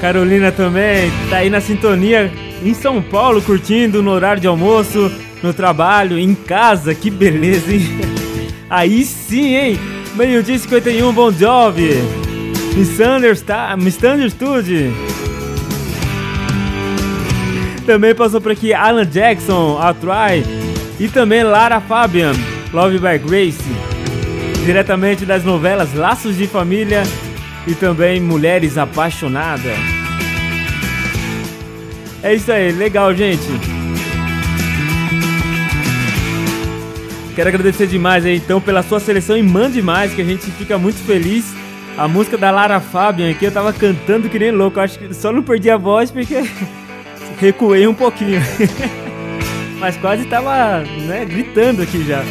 Carolina 0.01 0.51
também 0.51 1.09
tá 1.29 1.37
aí 1.37 1.49
na 1.49 1.61
sintonia 1.61 2.29
em 2.61 2.73
São 2.73 3.01
Paulo, 3.01 3.41
curtindo 3.41 4.03
no 4.03 4.11
horário 4.11 4.41
de 4.41 4.47
almoço, 4.47 5.09
no 5.41 5.53
trabalho, 5.53 6.19
em 6.19 6.35
casa, 6.35 6.93
que 6.93 7.09
beleza, 7.09 7.73
hein? 7.73 7.87
Aí 8.69 9.03
sim, 9.03 9.55
hein? 9.55 9.79
Meio-dia 10.15 10.55
e 10.55 10.59
51, 10.59 11.13
bom 11.13 11.31
job! 11.31 12.22
Miss 12.75 13.41
tá? 13.41 13.77
Misunderstood! 13.77 14.91
Também 17.85 18.15
passou 18.15 18.41
por 18.41 18.51
aqui 18.51 18.73
Alan 18.73 19.05
Jackson, 19.05 19.77
A 19.79 19.93
Try, 19.93 20.43
e 20.99 21.07
também 21.07 21.43
Lara 21.43 21.79
Fabian, 21.79 22.33
Love 22.73 22.97
by 22.97 23.19
Grace, 23.19 23.61
diretamente 24.65 25.23
das 25.23 25.43
novelas 25.43 25.93
Laços 25.93 26.35
de 26.35 26.47
Família 26.47 27.03
e 27.67 27.75
também 27.75 28.19
Mulheres 28.19 28.75
Apaixonadas. 28.75 29.77
É 32.23 32.33
isso 32.33 32.51
aí, 32.51 32.71
legal, 32.71 33.13
gente. 33.13 33.47
Quero 37.35 37.49
agradecer 37.49 37.85
demais 37.85 38.25
aí 38.25 38.37
então 38.37 38.59
pela 38.59 38.81
sua 38.81 38.99
seleção 38.99 39.37
e 39.37 39.43
mande 39.43 39.81
mais, 39.81 40.13
que 40.13 40.21
a 40.21 40.25
gente 40.25 40.49
fica 40.51 40.77
muito 40.79 40.97
feliz. 41.05 41.62
A 41.97 42.07
música 42.07 42.37
da 42.37 42.49
Lara 42.49 42.79
Fabian 42.79 43.29
aqui 43.29 43.45
eu 43.45 43.51
tava 43.51 43.71
cantando 43.71 44.27
que 44.27 44.39
nem 44.39 44.51
louco, 44.51 44.79
acho 44.79 44.97
que 44.97 45.13
só 45.13 45.31
não 45.31 45.43
perdi 45.43 45.69
a 45.69 45.77
voz 45.77 46.09
porque 46.09 46.43
recuei 47.39 47.87
um 47.87 47.93
pouquinho. 47.93 48.41
Mas 49.79 49.97
quase 49.97 50.25
tava, 50.25 50.79
né, 50.79 51.25
gritando 51.25 51.81
aqui 51.83 52.03
já. 52.03 52.23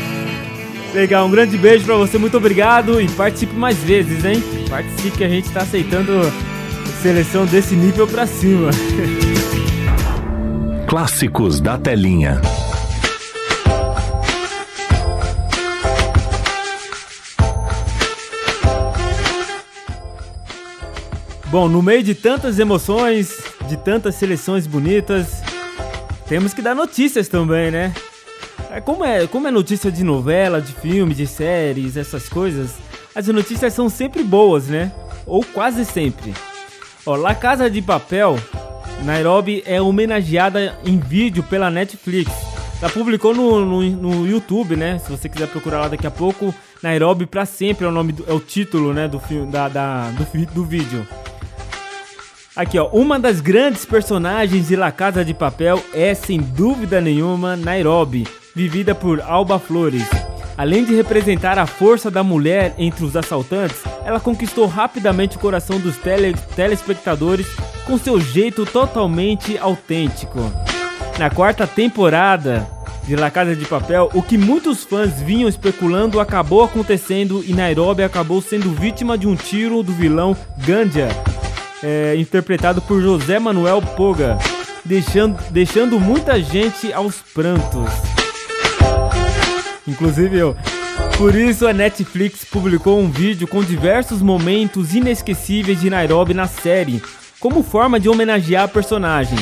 Legal, 0.95 1.27
um 1.27 1.31
grande 1.31 1.57
beijo 1.57 1.85
pra 1.85 1.95
você, 1.97 2.19
muito 2.19 2.37
obrigado 2.37 3.01
e 3.01 3.09
participe 3.09 3.55
mais 3.55 3.79
vezes, 3.79 4.25
hein? 4.25 4.43
Participe 4.69 5.19
que 5.19 5.25
a 5.25 5.29
gente 5.29 5.51
tá 5.51 5.61
aceitando 5.63 6.13
seleção 7.01 7.47
desse 7.47 7.75
nível 7.75 8.07
pra 8.07 8.27
cima. 8.27 8.71
Clássicos 10.87 11.61
da 11.61 11.79
telinha. 11.79 12.41
Bom, 21.53 21.68
no 21.68 21.82
meio 21.82 22.03
de 22.03 22.14
tantas 22.14 22.59
emoções, 22.59 23.42
de 23.68 23.76
tantas 23.76 24.14
seleções 24.14 24.66
bonitas, 24.66 25.42
temos 26.26 26.55
que 26.55 26.62
dar 26.62 26.74
notícias 26.74 27.28
também, 27.28 27.70
né? 27.70 27.92
É, 28.70 28.80
como, 28.80 29.05
é, 29.05 29.26
como 29.26 29.46
é 29.46 29.50
notícia 29.50 29.92
de 29.92 30.03
novela, 30.03 30.62
de 30.62 30.72
filme, 30.72 31.12
de 31.12 31.26
séries, 31.26 31.98
essas 31.98 32.26
coisas, 32.26 32.70
as 33.14 33.26
notícias 33.26 33.74
são 33.74 33.90
sempre 33.90 34.22
boas, 34.22 34.68
né? 34.68 34.90
Ou 35.26 35.44
quase 35.44 35.84
sempre. 35.84 36.32
Ó, 37.05 37.16
La 37.16 37.34
Casa 37.34 37.68
de 37.68 37.82
Papel, 37.82 38.38
Nairobi 39.05 39.62
é 39.66 39.78
homenageada 39.78 40.78
em 40.86 40.98
vídeo 40.98 41.42
pela 41.42 41.70
Netflix. 41.70 42.32
Ela 42.80 42.90
publicou 42.90 43.34
no, 43.34 43.62
no, 43.62 43.82
no 43.82 44.26
YouTube, 44.26 44.74
né? 44.74 44.98
Se 45.00 45.11
você 45.11 45.28
quiser 45.28 45.48
procurar 45.48 45.82
lá 45.82 45.88
daqui 45.88 46.07
a 46.07 46.11
pouco, 46.11 46.55
Nairobi 46.82 47.26
para 47.26 47.44
sempre 47.44 47.84
é 47.84 47.88
o 47.90 47.92
nome, 47.92 48.12
do, 48.12 48.24
é 48.26 48.32
o 48.32 48.40
título, 48.40 48.94
né? 48.94 49.07
Do 49.07 49.20
filme, 49.20 49.53
da, 49.53 49.68
da 49.68 50.09
do, 50.12 50.24
do 50.46 50.64
vídeo. 50.64 51.07
Aqui, 52.55 52.78
ó, 52.78 52.86
uma 52.92 53.18
das 53.18 53.40
grandes 53.40 53.86
personagens 53.86 54.68
de 54.68 54.76
La 54.76 54.92
Casa 54.92 55.24
de 55.24 55.32
Papel 55.32 55.82
é, 55.94 56.12
sem 56.12 56.38
dúvida 56.38 57.00
nenhuma, 57.00 57.57
Nairobi, 57.57 58.28
vivida 58.55 58.94
por 58.94 59.22
Alba 59.22 59.59
Flores. 59.59 60.07
Além 60.59 60.84
de 60.84 60.94
representar 60.94 61.59
a 61.59 61.64
força 61.64 62.11
da 62.11 62.22
mulher 62.22 62.74
entre 62.76 63.07
os 63.07 63.16
assaltantes, 63.16 63.82
ela 64.05 64.20
conquistou 64.20 64.66
rapidamente 64.66 65.38
o 65.38 65.40
coração 65.40 65.80
dos 65.80 65.96
tele 65.96 66.34
telespectadores 66.55 67.46
com 67.86 67.96
seu 67.96 68.20
jeito 68.20 68.66
totalmente 68.66 69.57
autêntico. 69.57 70.38
Na 71.18 71.30
quarta 71.30 71.66
temporada 71.66 72.68
de 73.05 73.16
La 73.16 73.30
Casa 73.30 73.57
de 73.57 73.64
Papel, 73.64 74.11
o 74.12 74.22
que 74.22 74.36
muitos 74.36 74.84
fãs 74.84 75.22
vinham 75.22 75.48
especulando 75.48 76.20
acabou 76.20 76.62
acontecendo 76.62 77.42
e 77.46 77.55
Nairobi 77.55 78.03
acabou 78.03 78.42
sendo 78.42 78.70
vítima 78.72 79.16
de 79.16 79.26
um 79.26 79.34
tiro 79.34 79.82
do 79.82 79.92
vilão 79.92 80.36
Gandia, 80.59 81.09
é, 81.83 82.14
interpretado 82.16 82.80
por 82.83 83.01
José 83.01 83.39
Manuel 83.39 83.83
Poga, 83.83 84.39
deixando, 84.85 85.39
deixando 85.51 85.99
muita 85.99 86.41
gente 86.41 86.93
aos 86.93 87.16
prantos. 87.16 87.89
Inclusive 89.87 90.39
eu. 90.39 90.57
Por 91.16 91.35
isso 91.35 91.66
a 91.66 91.72
Netflix 91.72 92.45
publicou 92.45 92.99
um 92.99 93.11
vídeo 93.11 93.47
com 93.47 93.62
diversos 93.62 94.22
momentos 94.22 94.95
inesquecíveis 94.95 95.80
de 95.80 95.91
Nairobi 95.91 96.35
na 96.35 96.47
série, 96.47 97.03
como 97.39 97.62
forma 97.62 97.99
de 97.99 98.09
homenagear 98.09 98.64
a 98.64 98.68
personagem. 98.68 99.39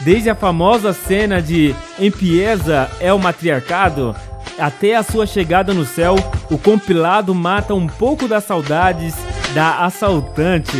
Desde 0.00 0.28
a 0.28 0.34
famosa 0.34 0.92
cena 0.92 1.40
de 1.40 1.74
Empieza 1.98 2.90
é 3.00 3.12
o 3.12 3.18
matriarcado, 3.18 4.14
até 4.58 4.94
a 4.94 5.02
sua 5.02 5.26
chegada 5.26 5.72
no 5.72 5.84
céu, 5.84 6.16
o 6.50 6.58
compilado 6.58 7.34
mata 7.34 7.74
um 7.74 7.86
pouco 7.86 8.28
das 8.28 8.44
saudades 8.44 9.14
da 9.54 9.84
assaltante. 9.84 10.76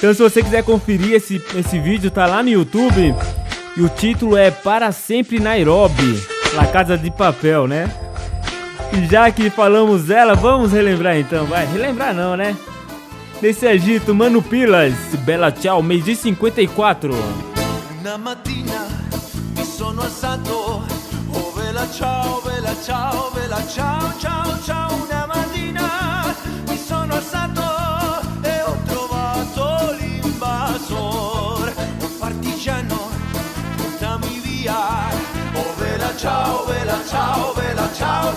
Então 0.00 0.14
se 0.14 0.22
você 0.22 0.42
quiser 0.42 0.64
conferir 0.64 1.12
esse, 1.12 1.42
esse 1.54 1.78
vídeo, 1.78 2.10
tá 2.10 2.24
lá 2.24 2.42
no 2.42 2.48
YouTube. 2.48 3.14
E 3.76 3.82
o 3.82 3.88
título 3.90 4.34
é 4.34 4.50
Para 4.50 4.90
Sempre 4.92 5.38
Nairobi, 5.38 6.18
La 6.54 6.66
Casa 6.66 6.96
de 6.96 7.10
Papel, 7.10 7.66
né? 7.68 7.94
E 8.94 9.04
já 9.06 9.30
que 9.30 9.50
falamos 9.50 10.04
dela, 10.04 10.34
vamos 10.34 10.72
relembrar 10.72 11.18
então, 11.18 11.44
vai. 11.44 11.66
Relembrar 11.66 12.14
não, 12.14 12.34
né? 12.34 12.56
Nesse 13.42 13.66
agito, 13.66 14.14
Mano 14.14 14.40
Pilas, 14.40 14.94
Bela 15.18 15.52
Tchau, 15.52 15.82
mês 15.82 16.02
de 16.02 16.16
54. 16.16 17.14
Una 18.00 18.16
mattina 18.16 18.88
mi 19.54 19.64
sono 19.66 20.00
alzato, 20.00 20.82
oh 21.34 21.52
vela 21.52 21.86
ciao, 21.92 22.40
vela 22.40 22.74
ciao, 23.66 24.14
ciao, 24.18 24.62
ciao. 24.64 24.89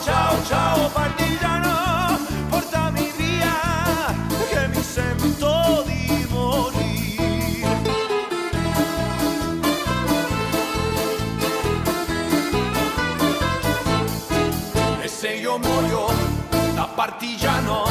Ciao, 0.03 0.43
ciao, 0.43 0.89
partigiano, 0.89 2.19
portami 2.49 3.11
via, 3.15 4.13
che 4.49 4.67
mi 4.67 4.83
sento 4.83 5.83
di 5.85 6.27
morire. 6.29 7.81
E 15.01 15.07
se 15.07 15.29
io 15.29 15.57
muoio 15.57 16.07
da 16.75 16.89
partigiano, 16.93 17.83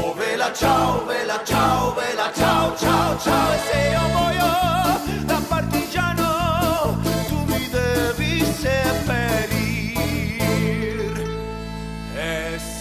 oh 0.00 0.14
vela 0.14 0.52
ciao, 0.52 1.04
vela 1.04 1.40
ciao, 1.44 1.94
vela 1.94 2.32
ciao, 2.34 2.76
ciao, 2.76 3.18
ciao. 3.18 3.52
E 3.52 3.58
se 3.70 3.88
io 3.90 4.08
muoio 4.08 5.24
da 5.24 5.40
partigiano, 5.46 6.98
tu 7.28 7.36
mi 7.46 7.68
devi 7.70 8.44
seppellir 8.44 9.25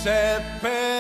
e 0.06 0.42
seppellire 0.62 0.95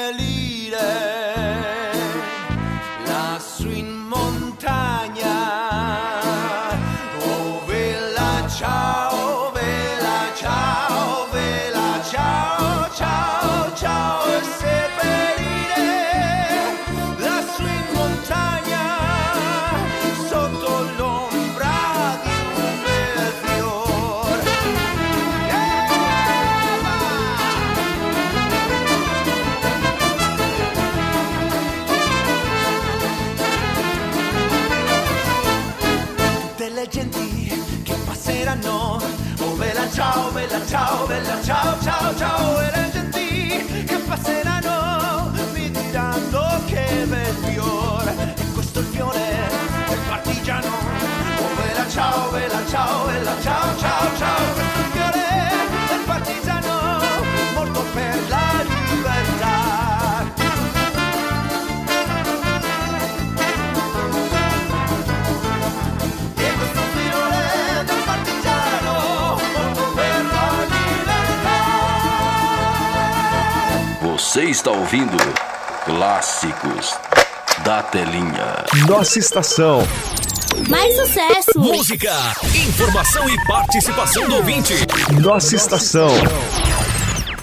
bella 40.56 40.68
ciao, 40.68 41.06
bella 41.06 41.42
ciao, 41.44 41.82
ciao, 41.82 42.16
ciao 42.16 42.60
e 42.62 42.72
le 42.72 42.90
genti 42.92 43.84
che 43.86 43.98
passeranno 43.98 45.32
mi 45.52 45.70
diranno 45.70 46.62
che 46.66 47.06
bel 47.08 47.36
fiore 47.44 48.36
e 48.38 48.52
questo 48.54 48.80
è 48.80 48.82
il 48.82 48.88
fiore 48.88 49.50
del 49.90 50.00
partigiano. 50.08 50.68
Oh 50.68 51.56
bella 51.56 51.90
ciao, 51.90 52.30
bella 52.32 52.66
ciao, 52.68 53.06
bella 53.06 53.42
ciao, 53.42 53.78
ciao, 53.78 54.18
ciao. 54.18 54.75
Está 74.50 74.72
ouvindo 74.72 75.18
Clássicos 75.86 76.96
da 77.64 77.82
Telinha. 77.82 78.64
Nossa 78.88 79.18
estação. 79.18 79.82
Mais 80.70 80.96
sucesso! 80.96 81.60
Música, 81.60 82.14
informação 82.68 83.28
e 83.30 83.48
participação 83.48 84.28
do 84.28 84.36
ouvinte. 84.36 84.74
Nossa 85.20 85.56
estação. 85.56 86.10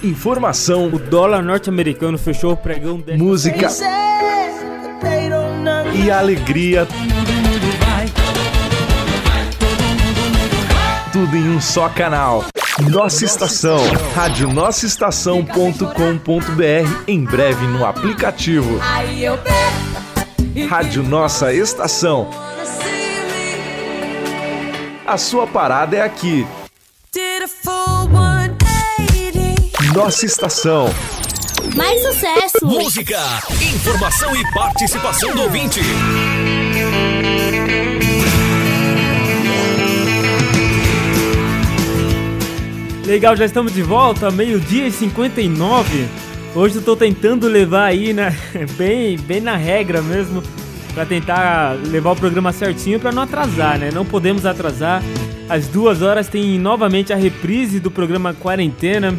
Informação. 0.02 0.86
O 0.86 0.98
dólar 0.98 1.42
norte-americano 1.42 2.16
fechou 2.18 2.52
o 2.52 2.56
pregão 2.56 2.98
de 2.98 3.16
Música 3.16 3.68
e 5.94 6.10
alegria. 6.10 6.86
Tudo 11.12 11.36
em 11.36 11.56
um 11.56 11.60
só 11.60 11.88
canal. 11.88 12.44
Nossa 12.80 13.24
estação. 13.24 13.78
Rádio 14.14 14.48
Nossa 14.48 14.86
Estação.com.br. 14.86 17.02
Em 17.06 17.24
breve 17.24 17.66
no 17.66 17.84
aplicativo. 17.84 18.78
Rádio 20.68 21.02
Nossa 21.02 21.52
Estação. 21.52 22.30
A 25.06 25.18
sua 25.18 25.46
parada 25.46 25.96
é 25.96 26.00
aqui. 26.00 26.46
did 27.12 27.42
a 27.42 27.48
full 27.48 28.08
180. 28.10 29.92
Nossa 29.94 30.24
estação. 30.24 30.88
Mais 31.76 32.02
sucesso! 32.02 32.64
Música, 32.64 33.20
informação 33.74 34.34
e 34.34 34.52
participação 34.52 35.34
do 35.34 35.42
ouvinte. 35.42 35.80
Legal, 43.06 43.34
já 43.36 43.44
estamos 43.44 43.74
de 43.74 43.82
volta, 43.82 44.30
meio-dia 44.30 44.86
e 44.86 44.92
59. 44.92 46.06
Hoje 46.54 46.76
eu 46.76 46.82
tô 46.82 46.94
tentando 46.94 47.48
levar 47.48 47.86
aí, 47.86 48.12
né, 48.12 48.36
bem, 48.78 49.18
bem 49.18 49.40
na 49.40 49.56
regra 49.56 50.00
mesmo, 50.00 50.40
pra 50.94 51.04
tentar 51.04 51.76
levar 51.88 52.12
o 52.12 52.16
programa 52.16 52.52
certinho 52.52 53.00
pra 53.00 53.10
não 53.10 53.22
atrasar, 53.22 53.76
né? 53.76 53.90
Não 53.92 54.04
podemos 54.04 54.46
atrasar. 54.46 55.02
Às 55.48 55.66
duas 55.66 56.00
horas 56.00 56.28
tem 56.28 56.58
novamente 56.60 57.12
a 57.12 57.16
reprise 57.16 57.80
do 57.80 57.90
programa 57.90 58.34
Quarentena, 58.34 59.12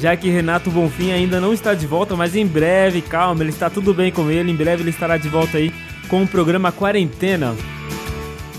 já 0.00 0.16
que 0.16 0.30
Renato 0.30 0.70
Bonfim 0.70 1.12
ainda 1.12 1.38
não 1.38 1.52
está 1.52 1.74
de 1.74 1.86
volta, 1.86 2.16
mas 2.16 2.34
em 2.34 2.46
breve, 2.46 3.02
calma, 3.02 3.42
ele 3.42 3.50
está 3.50 3.68
tudo 3.68 3.92
bem 3.92 4.10
com 4.10 4.30
ele, 4.30 4.50
em 4.50 4.56
breve 4.56 4.82
ele 4.82 4.90
estará 4.90 5.18
de 5.18 5.28
volta 5.28 5.58
aí 5.58 5.70
com 6.08 6.22
o 6.22 6.26
programa 6.26 6.72
Quarentena. 6.72 7.54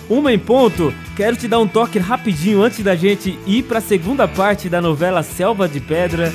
Uma 0.10 0.34
em 0.34 0.40
ponto, 0.40 0.94
quero 1.18 1.36
te 1.36 1.50
dar 1.50 1.60
um 1.60 1.68
toque 1.68 2.00
rapidinho 2.00 2.62
antes 2.62 2.82
da 2.82 2.96
gente 2.96 3.38
ir 3.46 3.64
para 3.64 3.80
a 3.80 3.82
segunda 3.82 4.26
parte 4.26 4.70
da 4.70 4.82
novela 4.82 5.22
Selva 5.22 5.68
de 5.68 5.82
Pedra. 5.82 6.32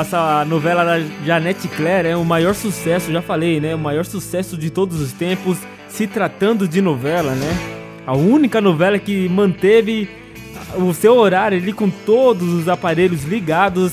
Essa 0.00 0.44
novela 0.44 0.84
da 0.84 0.98
Janete 1.24 1.68
Claire 1.68 2.08
é 2.08 2.16
o 2.16 2.24
maior 2.24 2.56
sucesso, 2.56 3.12
já 3.12 3.22
falei, 3.22 3.60
né? 3.60 3.72
O 3.76 3.78
maior 3.78 4.04
sucesso 4.04 4.56
de 4.56 4.68
todos 4.68 5.00
os 5.00 5.12
tempos, 5.12 5.58
se 5.88 6.08
tratando 6.08 6.66
de 6.66 6.82
novela, 6.82 7.36
né? 7.36 7.56
A 8.04 8.16
única 8.16 8.60
novela 8.60 8.98
que 8.98 9.28
manteve 9.28 10.08
o 10.76 10.92
seu 10.92 11.16
horário 11.16 11.56
ali 11.56 11.72
com 11.72 11.88
todos 11.88 12.52
os 12.52 12.68
aparelhos 12.68 13.22
ligados 13.22 13.92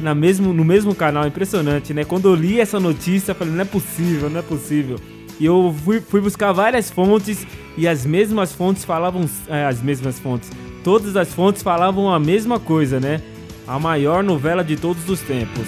na 0.00 0.12
mesmo, 0.12 0.52
no 0.52 0.64
mesmo 0.64 0.92
canal. 0.92 1.24
Impressionante, 1.24 1.94
né? 1.94 2.02
Quando 2.02 2.28
eu 2.28 2.34
li 2.34 2.60
essa 2.60 2.80
notícia, 2.80 3.30
eu 3.30 3.36
falei, 3.36 3.54
não 3.54 3.62
é 3.62 3.64
possível, 3.64 4.28
não 4.28 4.40
é 4.40 4.42
possível. 4.42 4.98
E 5.40 5.46
eu 5.46 5.74
fui, 5.84 6.00
fui 6.00 6.20
buscar 6.20 6.52
várias 6.52 6.90
fontes 6.90 7.46
e 7.76 7.88
as 7.88 8.04
mesmas 8.04 8.52
fontes 8.52 8.84
falavam. 8.84 9.24
é, 9.48 9.64
as 9.64 9.82
mesmas 9.82 10.18
fontes. 10.18 10.50
Todas 10.84 11.16
as 11.16 11.32
fontes 11.32 11.62
falavam 11.62 12.12
a 12.12 12.20
mesma 12.20 12.60
coisa, 12.60 13.00
né? 13.00 13.22
A 13.66 13.78
maior 13.78 14.22
novela 14.22 14.62
de 14.62 14.76
todos 14.76 15.08
os 15.08 15.20
tempos. 15.20 15.66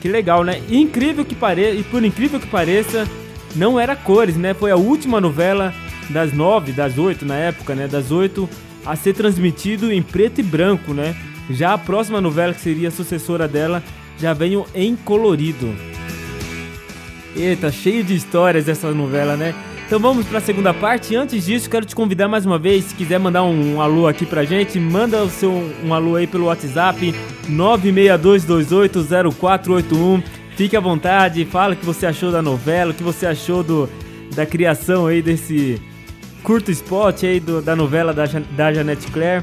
Que 0.00 0.08
legal, 0.08 0.42
né? 0.42 0.62
Incrível 0.68 1.24
que 1.24 1.34
pareça, 1.34 1.76
e 1.76 1.82
por 1.84 2.02
incrível 2.02 2.40
que 2.40 2.46
pareça, 2.46 3.06
não 3.54 3.78
era 3.78 3.94
cores, 3.94 4.36
né? 4.36 4.54
Foi 4.54 4.70
a 4.70 4.76
última 4.76 5.20
novela 5.20 5.74
das 6.08 6.32
nove, 6.32 6.72
das 6.72 6.96
oito 6.96 7.24
na 7.24 7.36
época, 7.36 7.74
né? 7.74 7.86
Das 7.86 8.10
oito 8.10 8.48
a 8.84 8.96
ser 8.96 9.12
transmitido 9.12 9.92
em 9.92 10.02
preto 10.02 10.40
e 10.40 10.42
branco, 10.42 10.94
né? 10.94 11.14
Já 11.50 11.74
a 11.74 11.78
próxima 11.78 12.20
novela 12.20 12.54
que 12.54 12.60
seria 12.60 12.88
a 12.88 12.92
sucessora 12.92 13.46
dela 13.46 13.82
já 14.18 14.32
veio 14.32 14.64
em 14.74 14.96
colorido. 14.96 15.91
Eita, 17.34 17.72
cheio 17.72 18.04
de 18.04 18.14
histórias 18.14 18.68
essa 18.68 18.92
novela, 18.92 19.36
né? 19.36 19.54
Então 19.86 19.98
vamos 19.98 20.26
para 20.26 20.36
a 20.38 20.40
segunda 20.40 20.72
parte. 20.74 21.16
Antes 21.16 21.44
disso, 21.46 21.68
quero 21.68 21.84
te 21.86 21.94
convidar 21.94 22.28
mais 22.28 22.44
uma 22.46 22.58
vez, 22.58 22.84
se 22.86 22.94
quiser 22.94 23.18
mandar 23.18 23.42
um, 23.44 23.80
alô 23.80 24.06
aqui 24.06 24.24
pra 24.26 24.44
gente, 24.44 24.78
manda 24.78 25.22
o 25.22 25.28
seu 25.30 25.50
um 25.84 25.92
alô 25.94 26.16
aí 26.16 26.26
pelo 26.26 26.44
WhatsApp 26.46 27.14
962280481. 27.48 30.22
Fique 30.56 30.76
à 30.76 30.80
vontade, 30.80 31.44
fala 31.46 31.72
o 31.74 31.76
que 31.76 31.84
você 31.86 32.04
achou 32.06 32.30
da 32.30 32.42
novela, 32.42 32.90
o 32.90 32.94
que 32.94 33.02
você 33.02 33.24
achou 33.26 33.62
do, 33.62 33.88
da 34.34 34.44
criação 34.44 35.06
aí 35.06 35.22
desse 35.22 35.80
curto 36.42 36.70
spot 36.70 37.22
aí 37.24 37.40
do- 37.40 37.62
da 37.62 37.74
novela 37.74 38.12
da, 38.12 38.24
da 38.56 38.72
Janete 38.72 39.06
Claire. 39.10 39.42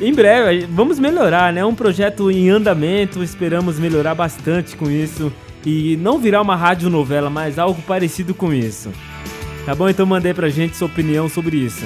Em 0.00 0.12
breve, 0.14 0.66
vamos 0.70 0.98
melhorar, 0.98 1.52
né? 1.52 1.60
É 1.60 1.64
um 1.66 1.74
projeto 1.74 2.30
em 2.30 2.48
andamento, 2.48 3.22
esperamos 3.22 3.78
melhorar 3.78 4.14
bastante 4.14 4.74
com 4.76 4.90
isso. 4.90 5.30
E 5.64 5.96
não 5.96 6.18
virar 6.18 6.42
uma 6.42 6.56
radionovela, 6.56 7.30
mas 7.30 7.58
algo 7.58 7.80
parecido 7.82 8.34
com 8.34 8.52
isso. 8.52 8.92
Tá 9.64 9.74
bom? 9.74 9.88
Então 9.88 10.04
mandei 10.04 10.34
pra 10.34 10.48
gente 10.48 10.76
sua 10.76 10.88
opinião 10.88 11.28
sobre 11.28 11.56
isso. 11.56 11.84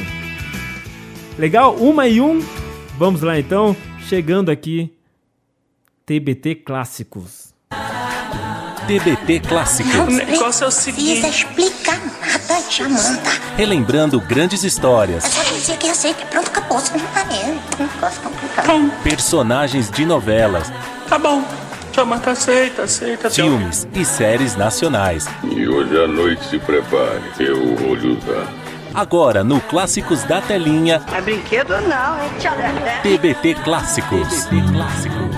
Legal? 1.38 1.74
Uma 1.76 2.08
e 2.08 2.20
um. 2.20 2.42
Vamos 2.96 3.20
lá 3.20 3.38
então. 3.38 3.76
Chegando 4.08 4.50
aqui. 4.50 4.92
TBT 6.06 6.54
Clássicos. 6.56 7.54
TBT 8.86 9.40
Clássicos. 9.40 9.92
Não 9.94 10.06
precisa 10.06 11.28
explicar 11.28 11.98
nada, 12.20 12.62
Jamanta. 12.70 13.30
Relembrando 13.56 14.20
grandes 14.20 14.62
histórias, 14.62 15.24
É 15.24 15.28
só 15.28 15.42
dizer 15.52 15.76
que 15.76 15.88
aceita 15.88 16.22
e 16.22 16.26
pronto, 16.26 16.48
acabou. 16.48 16.78
Não 16.78 17.26
mesmo. 17.26 17.60
Não 17.78 17.88
gosto 18.00 18.20
complicado. 18.20 19.02
personagens 19.02 19.90
de 19.90 20.06
novelas, 20.06 20.72
Tá 21.08 21.18
bom. 21.18 21.44
Jamanta 21.96 22.32
aceita, 22.32 22.82
aceita. 22.82 23.30
filmes 23.30 23.88
e 23.94 24.04
séries 24.04 24.54
nacionais. 24.54 25.26
E 25.42 25.66
hoje 25.66 25.96
à 25.98 26.06
noite 26.06 26.44
se 26.44 26.58
prepare, 26.58 27.22
eu 27.40 27.74
vou 27.74 27.94
lhe 27.94 28.08
usar. 28.08 28.52
Agora 28.92 29.42
no 29.42 29.58
Clássicos 29.62 30.22
da 30.24 30.42
Telinha, 30.42 31.00
É 31.10 31.22
brinquedo 31.22 31.70
não, 31.70 32.16
é. 32.18 33.00
TBT 33.02 33.54
Clássicos. 33.64 34.44
TBT 34.44 34.72
Clássicos. 34.74 35.36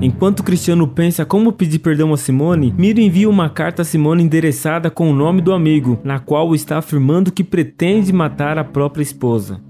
Enquanto 0.00 0.44
Cristiano 0.44 0.86
pensa 0.86 1.26
como 1.26 1.52
pedir 1.52 1.80
perdão 1.80 2.12
a 2.12 2.16
Simone, 2.16 2.72
Miro 2.78 3.00
envia 3.00 3.28
uma 3.28 3.50
carta 3.50 3.82
a 3.82 3.84
Simone 3.84 4.22
endereçada 4.22 4.90
com 4.90 5.10
o 5.10 5.14
nome 5.14 5.42
do 5.42 5.52
amigo, 5.52 5.98
na 6.04 6.20
qual 6.20 6.54
está 6.54 6.78
afirmando 6.78 7.32
que 7.32 7.42
pretende 7.42 8.12
matar 8.12 8.58
a 8.58 8.64
própria 8.64 9.02
esposa. 9.02 9.60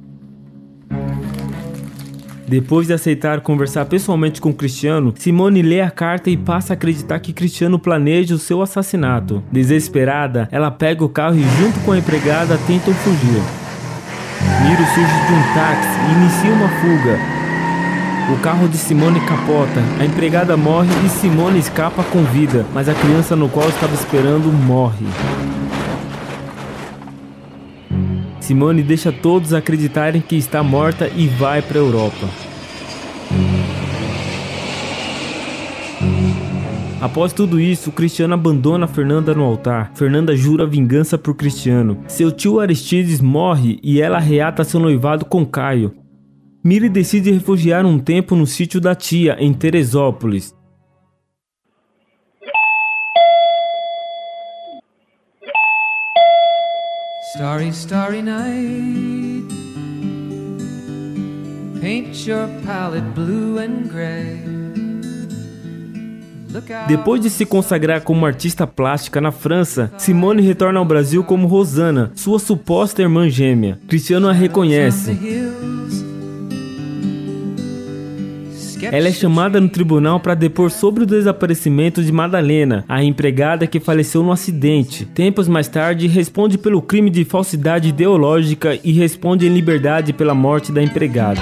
Depois 2.51 2.89
de 2.89 2.93
aceitar 2.93 3.43
conversar 3.43 3.85
pessoalmente 3.85 4.41
com 4.41 4.53
Cristiano, 4.53 5.15
Simone 5.17 5.63
lê 5.63 5.81
a 5.81 5.89
carta 5.89 6.29
e 6.31 6.37
passa 6.37 6.73
a 6.73 6.75
acreditar 6.75 7.21
que 7.21 7.33
Cristiano 7.33 7.79
planeja 7.79 8.35
o 8.35 8.39
seu 8.39 8.61
assassinato. 8.61 9.41
Desesperada, 9.53 10.49
ela 10.51 10.69
pega 10.69 11.05
o 11.05 11.09
carro 11.09 11.37
e, 11.37 11.43
junto 11.43 11.79
com 11.85 11.93
a 11.93 11.99
empregada, 11.99 12.59
tentam 12.67 12.93
fugir. 12.93 13.41
Miro 14.65 14.85
surge 14.95 15.27
de 15.29 15.33
um 15.33 15.55
táxi 15.55 15.89
e 16.09 16.13
inicia 16.13 16.53
uma 16.53 16.69
fuga, 16.81 17.41
o 18.33 18.39
carro 18.43 18.69
de 18.69 18.77
Simone 18.77 19.21
capota, 19.21 19.81
a 20.01 20.05
empregada 20.05 20.57
morre 20.57 20.91
e 21.05 21.09
Simone 21.09 21.61
escapa 21.61 22.03
com 22.03 22.25
vida, 22.25 22.67
mas 22.75 22.89
a 22.89 22.95
criança 22.95 23.37
no 23.37 23.49
qual 23.49 23.69
estava 23.69 23.95
esperando 23.95 24.53
morre. 24.53 25.07
Simone 28.51 28.83
deixa 28.83 29.13
todos 29.13 29.55
acreditarem 29.55 30.21
que 30.21 30.35
está 30.35 30.61
morta 30.61 31.09
e 31.15 31.29
vai 31.29 31.63
para 31.63 31.79
a 31.79 31.83
Europa. 31.83 32.29
Após 37.01 37.33
tudo 37.33 37.61
isso, 37.61 37.93
Cristiano 37.93 38.35
abandona 38.35 38.89
Fernanda 38.89 39.33
no 39.33 39.45
altar. 39.45 39.93
Fernanda 39.95 40.35
jura 40.35 40.67
vingança 40.67 41.17
por 41.17 41.37
Cristiano. 41.37 41.99
Seu 42.09 42.33
tio 42.33 42.59
Aristides 42.59 43.21
morre 43.21 43.79
e 43.85 44.03
ela 44.03 44.19
reata 44.19 44.65
seu 44.65 44.81
noivado 44.81 45.25
com 45.25 45.47
Caio. 45.47 45.95
Miri 46.65 46.89
decide 46.89 47.31
refugiar 47.31 47.87
um 47.87 48.01
tempo 48.01 48.35
no 48.35 48.49
sítio 48.49 48.81
da 48.81 48.97
tia, 48.97 49.37
em 49.39 49.53
Teresópolis. 49.53 50.53
Starry, 57.35 57.69
starry 57.73 58.23
night. 58.23 59.47
Paint 61.81 62.27
your 62.27 62.49
palette 62.67 63.15
blue 63.15 63.59
and 63.59 63.89
gray. 63.89 64.41
Depois 66.89 67.21
de 67.21 67.31
se 67.31 67.47
consagrar 67.47 68.01
como 68.01 68.27
artista 68.27 68.67
plástica 68.67 69.21
na 69.21 69.31
França, 69.31 69.93
Simone 69.97 70.43
retorna 70.43 70.81
ao 70.81 70.85
Brasil 70.85 71.23
como 71.23 71.47
Rosana, 71.47 72.11
sua 72.17 72.41
suposta 72.41 73.01
irmã 73.01 73.29
gêmea. 73.29 73.79
Cristiano 73.87 74.29
a 74.29 74.33
reconhece. 74.33 75.17
Ela 78.87 79.09
é 79.09 79.13
chamada 79.13 79.61
no 79.61 79.69
tribunal 79.69 80.21
para 80.21 80.35
depor 80.35 80.71
sobre 80.71 81.05
o 81.05 81.07
desaparecimento 81.07 82.03
de 82.03 82.13
Madalena, 82.13 82.85
a 82.89 83.03
empregada 83.03 83.67
que 83.67 83.81
faleceu 83.81 84.23
no 84.23 84.33
acidente. 84.33 85.05
Tempos 85.05 85.49
mais 85.49 85.69
tarde, 85.69 86.07
responde 86.07 86.59
pelo 86.59 86.83
crime 86.83 87.11
de 87.11 87.25
falsidade 87.25 87.89
ideológica 87.89 88.79
e 88.83 88.93
responde 88.93 89.47
em 89.47 89.55
liberdade 89.55 90.13
pela 90.13 90.35
morte 90.35 90.73
da 90.73 90.83
empregada. 90.83 91.41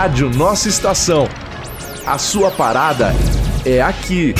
Rádio 0.00 0.30
Nossa 0.30 0.66
Estação. 0.66 1.28
A 2.06 2.16
sua 2.16 2.50
parada 2.50 3.12
é 3.66 3.82
aqui. 3.82 4.32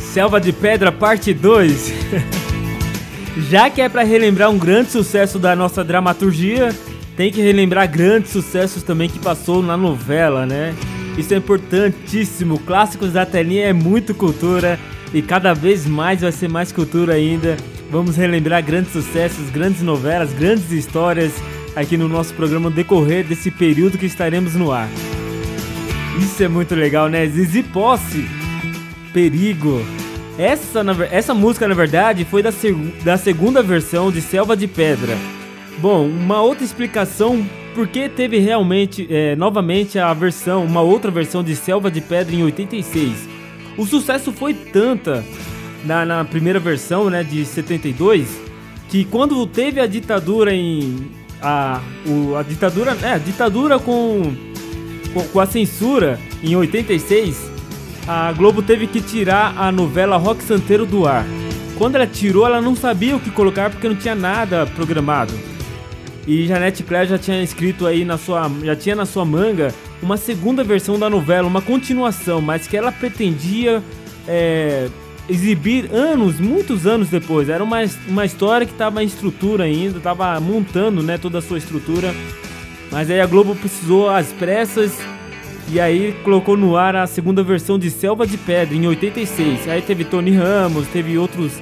Selva 0.00 0.40
de 0.40 0.52
Pedra, 0.52 0.90
parte 0.90 1.32
2. 1.32 1.92
Já 3.48 3.70
que 3.70 3.80
é 3.80 3.88
para 3.88 4.02
relembrar 4.02 4.50
um 4.50 4.58
grande 4.58 4.90
sucesso 4.90 5.38
da 5.38 5.54
nossa 5.54 5.84
dramaturgia, 5.84 6.74
tem 7.16 7.30
que 7.30 7.40
relembrar 7.40 7.88
grandes 7.88 8.32
sucessos 8.32 8.82
também 8.82 9.08
que 9.08 9.20
passou 9.20 9.62
na 9.62 9.76
novela, 9.76 10.44
né? 10.44 10.74
Isso 11.16 11.32
é 11.32 11.36
importantíssimo. 11.36 12.58
Clássicos 12.58 13.12
da 13.12 13.24
telinha 13.24 13.66
é 13.66 13.72
muito 13.72 14.12
cultura 14.12 14.76
e 15.14 15.22
cada 15.22 15.54
vez 15.54 15.86
mais 15.86 16.22
vai 16.22 16.32
ser 16.32 16.48
mais 16.48 16.72
cultura 16.72 17.14
ainda. 17.14 17.56
Vamos 17.90 18.16
relembrar 18.16 18.62
grandes 18.64 18.92
sucessos, 18.92 19.50
grandes 19.50 19.82
novelas, 19.82 20.32
grandes 20.32 20.70
histórias 20.70 21.32
aqui 21.74 21.96
no 21.96 22.08
nosso 22.08 22.32
programa 22.34 22.70
decorrer 22.70 23.24
desse 23.24 23.50
período 23.50 23.98
que 23.98 24.06
estaremos 24.06 24.54
no 24.54 24.70
ar. 24.70 24.88
Isso 26.20 26.42
é 26.42 26.48
muito 26.48 26.74
legal, 26.74 27.08
né? 27.08 27.26
Zizi 27.26 27.62
Posse, 27.62 28.26
Perigo. 29.12 29.84
Essa, 30.38 30.82
essa 31.10 31.34
música, 31.34 31.66
na 31.66 31.74
verdade, 31.74 32.24
foi 32.24 32.42
da, 32.42 32.52
seg- 32.52 33.02
da 33.04 33.16
segunda 33.16 33.62
versão 33.62 34.10
de 34.10 34.20
Selva 34.20 34.56
de 34.56 34.66
Pedra. 34.68 35.16
Bom, 35.78 36.06
uma 36.06 36.40
outra 36.42 36.64
explicação 36.64 37.44
por 37.74 37.86
que 37.88 38.08
teve 38.08 38.38
realmente, 38.38 39.06
é, 39.10 39.34
novamente, 39.36 39.98
a 39.98 40.12
versão, 40.14 40.64
uma 40.64 40.80
outra 40.80 41.10
versão 41.10 41.42
de 41.42 41.54
Selva 41.56 41.90
de 41.90 42.00
Pedra 42.00 42.34
em 42.34 42.42
86. 42.42 43.28
O 43.76 43.86
sucesso 43.86 44.32
foi 44.32 44.52
tanta 44.54 45.24
na, 45.84 46.04
na 46.04 46.24
primeira 46.24 46.58
versão, 46.58 47.08
né, 47.10 47.22
de 47.22 47.44
72, 47.44 48.28
que 48.88 49.04
quando 49.04 49.46
teve 49.46 49.80
a 49.80 49.86
ditadura 49.86 50.52
em. 50.54 51.10
A, 51.42 51.80
o- 52.06 52.36
a 52.36 52.42
ditadura. 52.42 52.96
É, 53.02 53.12
a 53.14 53.18
ditadura 53.18 53.78
com, 53.78 54.22
com, 55.14 55.22
com 55.28 55.40
a 55.40 55.46
censura 55.46 56.18
em 56.42 56.54
86, 56.56 57.50
a 58.06 58.32
Globo 58.32 58.62
teve 58.62 58.86
que 58.86 59.00
tirar 59.00 59.54
a 59.56 59.70
novela 59.72 60.16
Rock 60.16 60.42
Santeiro 60.42 60.84
do 60.84 61.06
ar. 61.06 61.24
Quando 61.78 61.94
ela 61.96 62.06
tirou, 62.06 62.44
ela 62.44 62.60
não 62.60 62.76
sabia 62.76 63.16
o 63.16 63.20
que 63.20 63.30
colocar 63.30 63.70
porque 63.70 63.88
não 63.88 63.96
tinha 63.96 64.14
nada 64.14 64.66
programado. 64.66 65.32
E 66.26 66.46
Janete 66.46 66.82
Claire 66.82 67.08
já 67.08 67.16
tinha 67.18 67.42
escrito 67.42 67.86
aí 67.86 68.04
na 68.04 68.18
sua, 68.18 68.50
já 68.62 68.76
tinha 68.76 68.94
na 68.94 69.06
sua 69.06 69.24
manga 69.24 69.74
uma 70.02 70.18
segunda 70.18 70.62
versão 70.62 70.98
da 70.98 71.08
novela, 71.08 71.48
uma 71.48 71.62
continuação, 71.62 72.40
mas 72.42 72.66
que 72.66 72.76
ela 72.76 72.92
pretendia 72.92 73.82
é, 74.28 74.88
exibir 75.28 75.88
anos, 75.92 76.38
muitos 76.40 76.86
anos 76.86 77.08
depois. 77.08 77.48
Era 77.48 77.62
uma, 77.62 77.78
uma 78.08 78.24
história 78.24 78.66
que 78.66 78.72
estava 78.72 79.02
em 79.02 79.06
estrutura 79.06 79.64
ainda, 79.64 79.98
estava 79.98 80.38
montando, 80.40 81.02
né, 81.02 81.18
toda 81.18 81.38
a 81.38 81.42
sua 81.42 81.58
estrutura. 81.58 82.14
Mas 82.90 83.10
aí 83.10 83.20
a 83.20 83.26
Globo 83.26 83.54
precisou 83.54 84.10
às 84.10 84.32
pressas 84.32 84.92
e 85.72 85.78
aí 85.78 86.14
colocou 86.24 86.56
no 86.56 86.76
ar 86.76 86.96
a 86.96 87.06
segunda 87.06 87.42
versão 87.42 87.78
de 87.78 87.90
Selva 87.90 88.26
de 88.26 88.36
Pedra 88.36 88.74
em 88.74 88.86
86. 88.86 89.68
Aí 89.68 89.80
teve 89.82 90.04
Tony 90.04 90.32
Ramos, 90.32 90.88
teve 90.88 91.16
outros 91.16 91.52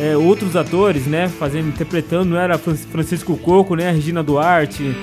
é, 0.00 0.16
outros 0.16 0.54
atores, 0.54 1.06
né, 1.06 1.28
fazendo 1.28 1.68
interpretando, 1.68 2.30
não 2.30 2.38
era 2.38 2.56
Fran- 2.56 2.76
Francisco 2.76 3.36
Coco, 3.36 3.74
né, 3.74 3.88
a 3.88 3.92
Regina 3.92 4.22
Duarte, 4.22 4.94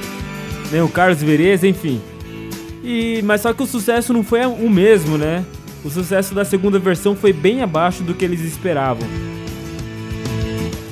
né, 0.71 0.81
o 0.81 0.88
Carlos 0.88 1.21
Vereza, 1.21 1.67
enfim. 1.67 2.01
E 2.83 3.21
mas 3.25 3.41
só 3.41 3.51
que 3.53 3.61
o 3.61 3.65
sucesso 3.65 4.13
não 4.13 4.23
foi 4.23 4.45
o 4.45 4.69
mesmo, 4.69 5.17
né? 5.17 5.43
O 5.86 5.89
sucesso 5.91 6.33
da 6.33 6.43
segunda 6.43 6.79
versão 6.79 7.15
foi 7.15 7.31
bem 7.31 7.61
abaixo 7.61 8.01
do 8.01 8.15
que 8.15 8.25
eles 8.25 8.41
esperavam. 8.41 9.07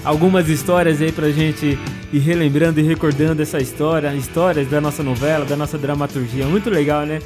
Algumas 0.06 0.48
histórias 0.48 1.02
aí 1.02 1.12
pra 1.12 1.32
gente 1.32 1.80
ir 2.12 2.20
relembrando 2.20 2.80
e 2.80 2.84
recordando 2.84 3.42
essa 3.42 3.58
história, 3.58 4.14
histórias 4.14 4.70
da 4.70 4.80
nossa 4.80 5.02
novela, 5.02 5.46
da 5.46 5.56
nossa 5.56 5.80
dramaturgia. 5.80 6.46
Muito 6.46 6.70
legal, 6.70 7.08
né? 7.08 7.18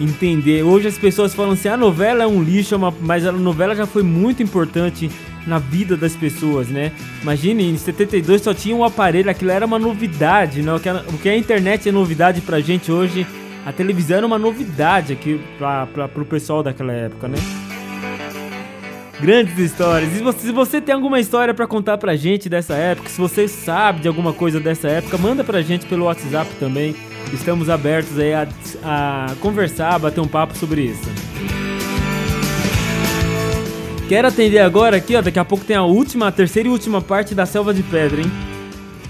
Entender. 0.00 0.62
Hoje 0.62 0.86
as 0.86 0.96
pessoas 0.96 1.34
falam 1.34 1.54
assim: 1.54 1.68
a 1.68 1.76
novela 1.76 2.22
é 2.22 2.26
um 2.26 2.40
lixo, 2.40 2.76
é 2.76 2.78
mas 3.00 3.26
a 3.26 3.32
novela 3.32 3.74
já 3.74 3.84
foi 3.84 4.04
muito 4.04 4.40
importante 4.40 5.10
na 5.44 5.58
vida 5.58 5.96
das 5.96 6.14
pessoas, 6.14 6.68
né? 6.68 6.92
Imagine, 7.20 7.68
em 7.68 7.76
72 7.76 8.42
só 8.42 8.54
tinha 8.54 8.76
um 8.76 8.84
aparelho, 8.84 9.28
aquilo 9.28 9.50
era 9.50 9.66
uma 9.66 9.78
novidade, 9.78 10.62
né? 10.62 10.72
O 10.72 10.78
que 10.78 10.88
a, 10.88 11.04
o 11.08 11.18
que 11.18 11.28
a 11.28 11.36
internet 11.36 11.88
é 11.88 11.92
novidade 11.92 12.40
pra 12.40 12.60
gente 12.60 12.92
hoje, 12.92 13.26
a 13.64 13.72
televisão 13.72 14.16
era 14.16 14.26
uma 14.26 14.38
novidade 14.38 15.12
aqui 15.12 15.40
pra, 15.56 15.86
pra, 15.86 16.08
pro 16.08 16.24
pessoal 16.24 16.62
daquela 16.62 16.92
época, 16.92 17.28
né? 17.28 17.36
Grandes 19.20 19.56
histórias. 19.56 20.12
E 20.12 20.16
se 20.16 20.22
você, 20.22 20.38
se 20.40 20.52
você 20.52 20.80
tem 20.80 20.94
alguma 20.94 21.20
história 21.20 21.54
pra 21.54 21.66
contar 21.66 21.96
pra 21.96 22.16
gente 22.16 22.48
dessa 22.48 22.74
época, 22.74 23.08
se 23.08 23.20
você 23.20 23.46
sabe 23.46 24.00
de 24.00 24.08
alguma 24.08 24.32
coisa 24.32 24.58
dessa 24.58 24.88
época, 24.88 25.16
manda 25.16 25.44
pra 25.44 25.62
gente 25.62 25.86
pelo 25.86 26.06
WhatsApp 26.06 26.50
também. 26.58 26.96
Estamos 27.32 27.70
abertos 27.70 28.18
aí 28.18 28.34
a, 28.34 28.48
a 28.82 29.34
conversar, 29.40 29.94
a 29.94 29.98
bater 29.98 30.20
um 30.20 30.26
papo 30.26 30.56
sobre 30.56 30.82
isso. 30.82 31.08
Quero 34.08 34.26
atender 34.26 34.58
agora 34.58 34.96
aqui, 34.96 35.14
ó. 35.14 35.22
Daqui 35.22 35.38
a 35.38 35.44
pouco 35.44 35.64
tem 35.64 35.76
a 35.76 35.84
última, 35.84 36.26
a 36.26 36.32
terceira 36.32 36.68
e 36.68 36.72
última 36.72 37.00
parte 37.00 37.32
da 37.32 37.46
Selva 37.46 37.72
de 37.72 37.84
Pedra, 37.84 38.20
hein? 38.20 38.51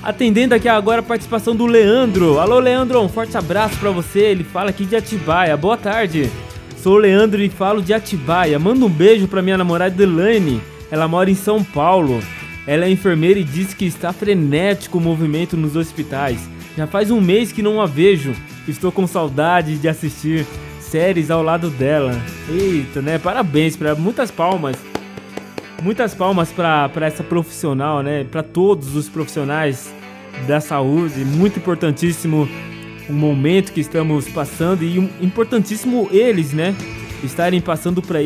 Atendendo 0.02 0.52
aqui 0.52 0.68
agora 0.68 0.98
a 0.98 1.04
participação 1.04 1.54
do 1.54 1.64
Leandro. 1.64 2.40
Alô, 2.40 2.58
Leandro, 2.58 3.00
um 3.00 3.08
forte 3.08 3.36
abraço 3.36 3.78
pra 3.78 3.92
você. 3.92 4.18
Ele 4.18 4.42
fala 4.42 4.70
aqui 4.70 4.84
de 4.84 4.96
Atibaia. 4.96 5.56
Boa 5.56 5.76
tarde. 5.76 6.28
Sou 6.76 6.94
o 6.94 6.98
Leandro 6.98 7.40
e 7.40 7.48
falo 7.48 7.80
de 7.80 7.94
Atibaia. 7.94 8.58
Manda 8.58 8.84
um 8.84 8.88
beijo 8.88 9.28
pra 9.28 9.40
minha 9.40 9.56
namorada 9.56 10.02
Elaine. 10.02 10.60
Ela 10.90 11.06
mora 11.06 11.30
em 11.30 11.36
São 11.36 11.62
Paulo. 11.62 12.20
Ela 12.66 12.86
é 12.86 12.90
enfermeira 12.90 13.38
e 13.38 13.44
diz 13.44 13.74
que 13.74 13.84
está 13.84 14.12
frenético 14.12 14.98
o 14.98 15.00
movimento 15.00 15.56
nos 15.56 15.76
hospitais. 15.76 16.50
Já 16.76 16.88
faz 16.88 17.12
um 17.12 17.20
mês 17.20 17.52
que 17.52 17.62
não 17.62 17.80
a 17.80 17.86
vejo. 17.86 18.34
Estou 18.66 18.90
com 18.90 19.06
saudade 19.06 19.78
de 19.78 19.88
assistir 19.88 20.44
séries 20.80 21.30
ao 21.30 21.44
lado 21.44 21.70
dela. 21.70 22.20
Eita, 22.50 23.00
né? 23.00 23.18
Parabéns 23.18 23.76
para 23.76 23.94
muitas 23.94 24.32
palmas. 24.32 24.76
Muitas 25.82 26.14
palmas 26.14 26.52
para 26.52 26.90
essa 27.00 27.24
profissional, 27.24 28.04
né? 28.04 28.22
Para 28.22 28.40
todos 28.40 28.94
os 28.94 29.08
profissionais 29.08 29.92
da 30.46 30.60
saúde. 30.60 31.24
Muito 31.24 31.58
importantíssimo 31.58 32.48
o 33.08 33.12
momento 33.12 33.72
que 33.72 33.80
estamos 33.80 34.28
passando 34.28 34.84
e 34.84 34.96
importantíssimo 35.20 36.08
eles, 36.12 36.52
né? 36.52 36.72
Estarem 37.24 37.60
passando 37.60 38.00
para 38.00 38.18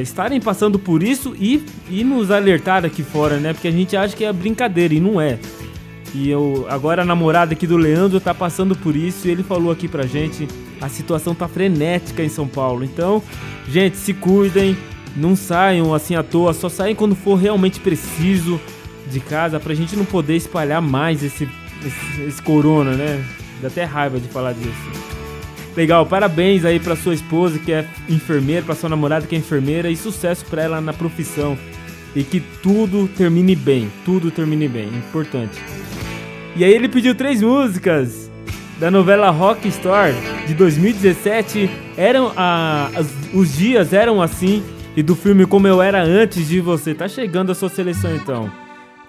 estarem 0.00 0.40
passando 0.40 0.78
por 0.78 1.02
isso 1.02 1.34
e, 1.36 1.66
e 1.90 2.04
nos 2.04 2.30
alertar 2.30 2.84
aqui 2.84 3.02
fora, 3.02 3.38
né? 3.38 3.52
Porque 3.52 3.66
a 3.66 3.72
gente 3.72 3.96
acha 3.96 4.14
que 4.14 4.24
é 4.24 4.32
brincadeira 4.32 4.94
e 4.94 5.00
não 5.00 5.20
é. 5.20 5.36
E 6.14 6.30
eu, 6.30 6.64
agora 6.70 7.02
a 7.02 7.04
namorada 7.04 7.54
aqui 7.54 7.66
do 7.66 7.76
Leandro 7.76 8.20
tá 8.20 8.32
passando 8.32 8.76
por 8.76 8.94
isso 8.94 9.26
e 9.26 9.32
ele 9.32 9.42
falou 9.42 9.72
aqui 9.72 9.88
pra 9.88 10.06
gente, 10.06 10.46
a 10.80 10.88
situação 10.88 11.34
tá 11.34 11.48
frenética 11.48 12.22
em 12.22 12.28
São 12.28 12.46
Paulo. 12.46 12.84
Então, 12.84 13.20
gente, 13.68 13.96
se 13.96 14.14
cuidem, 14.14 14.76
não 15.16 15.36
saiam 15.36 15.94
assim 15.94 16.14
à 16.14 16.22
toa, 16.22 16.52
só 16.52 16.68
saem 16.68 16.94
quando 16.94 17.14
for 17.14 17.36
realmente 17.36 17.80
preciso 17.80 18.60
de 19.10 19.20
casa 19.20 19.60
pra 19.60 19.74
gente 19.74 19.96
não 19.96 20.04
poder 20.04 20.36
espalhar 20.36 20.82
mais 20.82 21.22
esse, 21.22 21.48
esse, 21.84 22.22
esse 22.22 22.42
corona, 22.42 22.92
né? 22.92 23.24
Dá 23.60 23.68
até 23.68 23.84
raiva 23.84 24.18
de 24.18 24.28
falar 24.28 24.52
disso. 24.52 25.14
Legal, 25.76 26.06
parabéns 26.06 26.64
aí 26.64 26.78
pra 26.78 26.94
sua 26.94 27.14
esposa 27.14 27.58
que 27.58 27.72
é 27.72 27.86
enfermeira, 28.08 28.64
pra 28.64 28.74
sua 28.74 28.88
namorada 28.88 29.26
que 29.26 29.34
é 29.34 29.38
enfermeira 29.38 29.90
e 29.90 29.96
sucesso 29.96 30.44
pra 30.46 30.62
ela 30.62 30.80
na 30.80 30.92
profissão. 30.92 31.58
E 32.14 32.22
que 32.22 32.40
tudo 32.62 33.08
termine 33.08 33.56
bem, 33.56 33.90
tudo 34.04 34.30
termine 34.30 34.68
bem, 34.68 34.86
importante. 34.88 35.60
E 36.54 36.62
aí 36.62 36.72
ele 36.72 36.88
pediu 36.88 37.14
três 37.14 37.42
músicas 37.42 38.30
da 38.78 38.88
novela 38.88 39.30
Rockstar 39.30 40.12
de 40.46 40.54
2017. 40.54 41.68
Eram 41.96 42.32
a, 42.36 42.90
os 43.32 43.56
dias 43.56 43.92
eram 43.92 44.22
assim 44.22 44.62
e 44.96 45.02
do 45.02 45.14
filme 45.14 45.46
Como 45.46 45.66
Eu 45.66 45.82
Era 45.82 46.02
Antes 46.02 46.48
de 46.48 46.60
Você. 46.60 46.94
Tá 46.94 47.08
chegando 47.08 47.52
a 47.52 47.54
sua 47.54 47.68
seleção 47.68 48.14
então. 48.14 48.50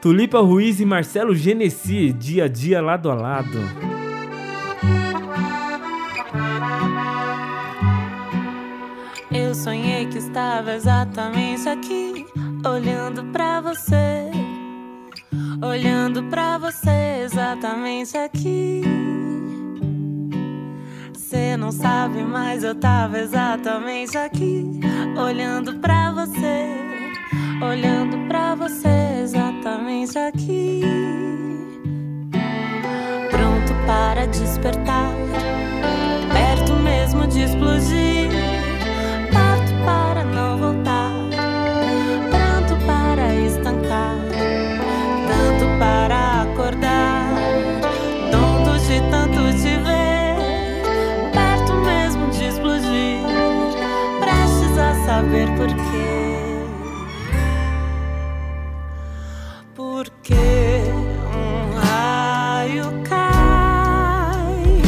Tulipa 0.01 0.39
Ruiz 0.39 0.79
e 0.79 0.85
Marcelo 0.85 1.35
Genesi, 1.35 2.13
dia 2.13 2.45
a 2.45 2.47
dia 2.47 2.81
lado 2.81 3.09
a 3.09 3.15
lado. 3.15 3.59
Eu 9.31 9.53
sonhei 9.55 10.05
que 10.05 10.17
estava 10.17 10.73
exatamente 10.73 11.67
aqui, 11.67 12.25
olhando 12.65 13.23
pra 13.31 13.61
você. 13.61 14.29
Olhando 15.61 16.23
pra 16.25 16.57
você 16.57 17.23
exatamente 17.23 18.15
aqui. 18.15 18.81
Cê 21.35 21.57
não 21.57 21.69
sabe, 21.69 22.23
mas 22.23 22.63
eu 22.63 22.73
tava 22.73 23.19
exatamente 23.19 24.17
aqui, 24.17 24.79
olhando 25.21 25.73
pra 25.81 26.09
você. 26.13 26.65
Olhando 27.61 28.25
pra 28.29 28.55
você 28.55 29.19
exatamente 29.21 30.17
aqui. 30.17 30.81
Pronto 33.29 33.73
para 33.85 34.25
despertar, 34.27 35.11
perto 36.31 36.73
mesmo 36.75 37.27
de 37.27 37.41
explodir. 37.41 38.29
Parto 39.33 39.73
para 39.83 40.23
não 40.23 40.57
voltar, 40.57 41.11
pronto 42.31 42.85
para 42.85 43.35
estancar, 43.35 44.15
tanto 45.27 45.79
para 45.79 46.43
acordar, 46.43 47.14
Por 60.25 60.33
que 60.33 60.81
um 61.37 61.77
raio 61.77 62.85
cai, 63.07 64.81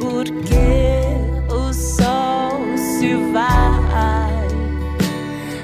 Por 0.00 0.24
que 0.24 1.14
o 1.48 1.72
sol 1.72 2.58
se 2.76 3.14
vai, 3.32 4.48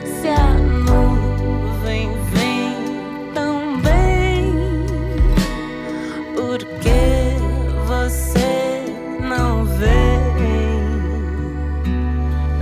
se 0.05 0.29
a 0.29 0.55
nuvem 0.55 2.09
vem 2.33 2.77
também, 3.35 4.55
porque 6.37 7.35
você 7.85 8.85
não 9.21 9.65
vem. 9.65 9.89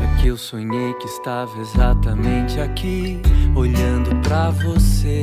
É 0.02 0.04
que 0.18 0.28
eu 0.28 0.38
sonhei 0.38 0.94
que 0.94 1.08
estava 1.08 1.60
exatamente 1.60 2.58
aqui, 2.58 3.20
olhando 3.54 4.16
para 4.26 4.50
você 4.50 5.22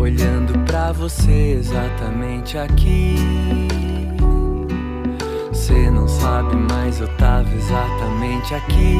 olhando 0.00 0.58
para 0.64 0.92
você 0.92 1.58
exatamente 1.58 2.56
aqui. 2.56 3.16
Você 5.52 5.90
não 5.90 6.08
sabe, 6.08 6.56
mas 6.56 7.00
eu 7.00 7.08
tava 7.16 7.48
exatamente 7.54 8.54
aqui, 8.54 8.96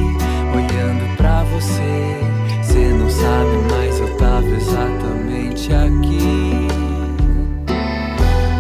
olhando 0.55 1.17
para 1.17 1.43
você. 1.45 2.21
Você 2.63 2.89
não 2.91 3.09
sabe, 3.09 3.57
mas 3.71 3.99
eu 3.99 4.17
tava 4.19 4.47
exatamente 4.47 5.73
aqui. 5.73 6.69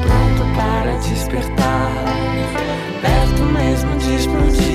Pronto 0.03 0.55
para 0.57 0.97
despertar, 0.97 1.93
perto 3.03 3.43
mesmo 3.53 3.99
de 3.99 4.15
explodir. 4.17 4.70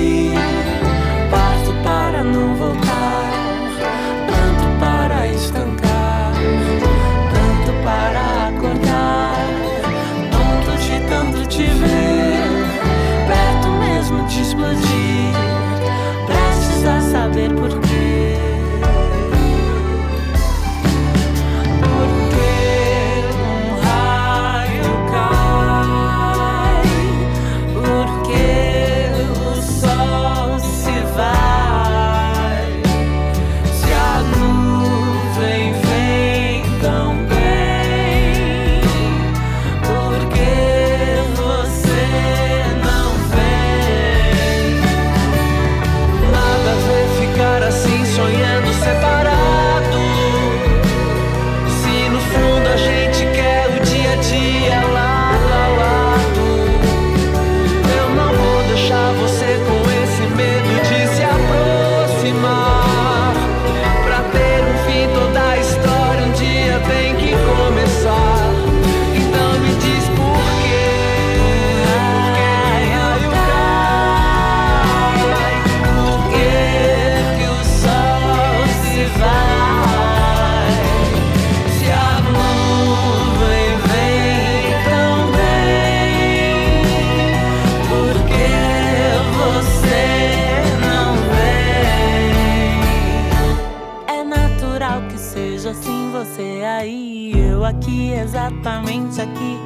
exatamente 98.46 99.20
aqui. 99.20 99.58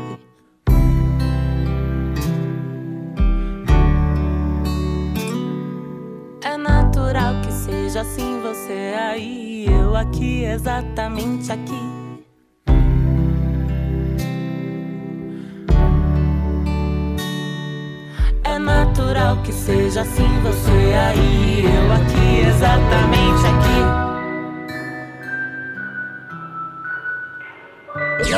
É 6.43 6.57
natural 6.57 7.35
que 7.43 7.52
seja 7.52 8.01
assim, 8.01 8.40
você 8.40 8.94
aí, 8.98 9.66
eu 9.69 9.94
aqui, 9.94 10.44
exatamente 10.44 11.52
aqui. 11.52 11.90
É 18.44 18.59
natural 18.59 19.43
que 19.43 19.52
seja 19.52 20.01
assim, 20.01 20.40
você 20.43 20.94
aí, 20.94 21.65
eu 21.65 21.93
aqui, 21.93 22.48
exatamente 22.48 23.47
aqui. 23.47 23.99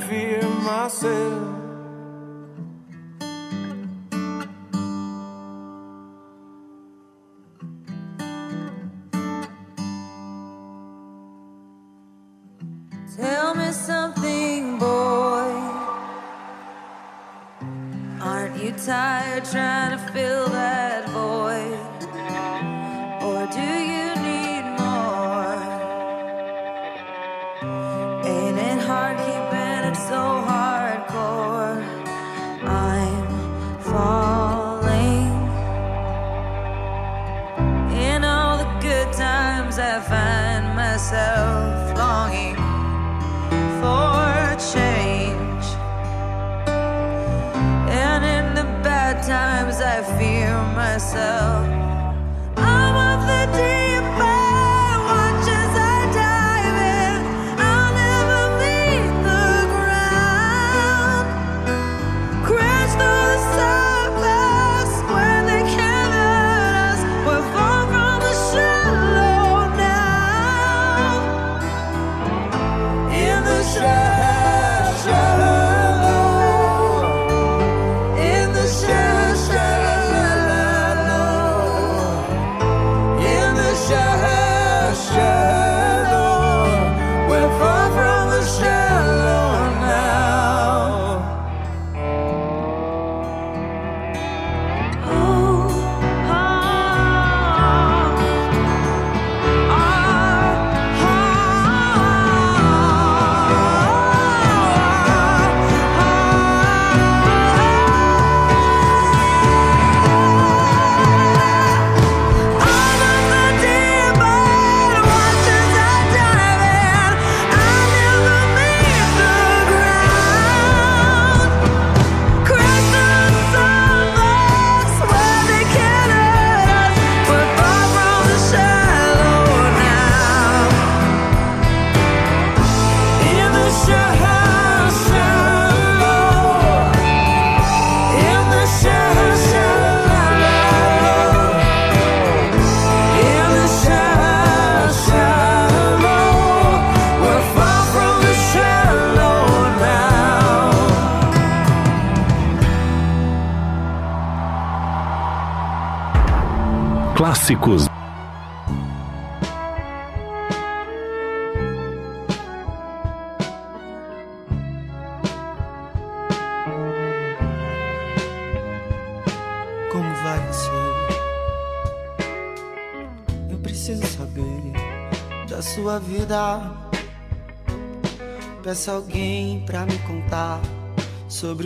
fear 0.00 0.42
myself. 0.42 1.57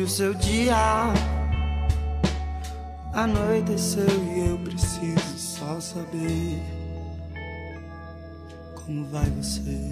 O 0.03 0.09
seu 0.09 0.35
dia. 0.35 0.77
Anoiteceu 3.15 4.07
e 4.35 4.49
eu 4.51 4.59
preciso 4.59 5.39
só 5.39 5.81
saber 5.81 6.63
como 8.75 9.05
vai 9.07 9.29
você. 9.31 9.91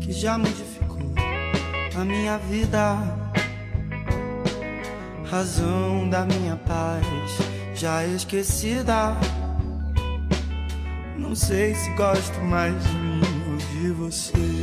Que 0.00 0.12
já 0.12 0.38
modificou 0.38 1.12
a 1.96 2.04
minha 2.04 2.38
vida 2.38 2.96
razão 5.30 6.08
da 6.08 6.24
minha 6.24 6.56
paz 6.56 7.06
já 7.74 8.04
esquecida. 8.04 9.16
Não 11.16 11.36
sei 11.36 11.74
se 11.74 11.90
gosto 11.90 12.40
mais 12.40 12.74
de 12.84 12.94
mim 12.96 13.22
ou 13.48 13.56
de 13.56 13.90
você. 13.92 14.59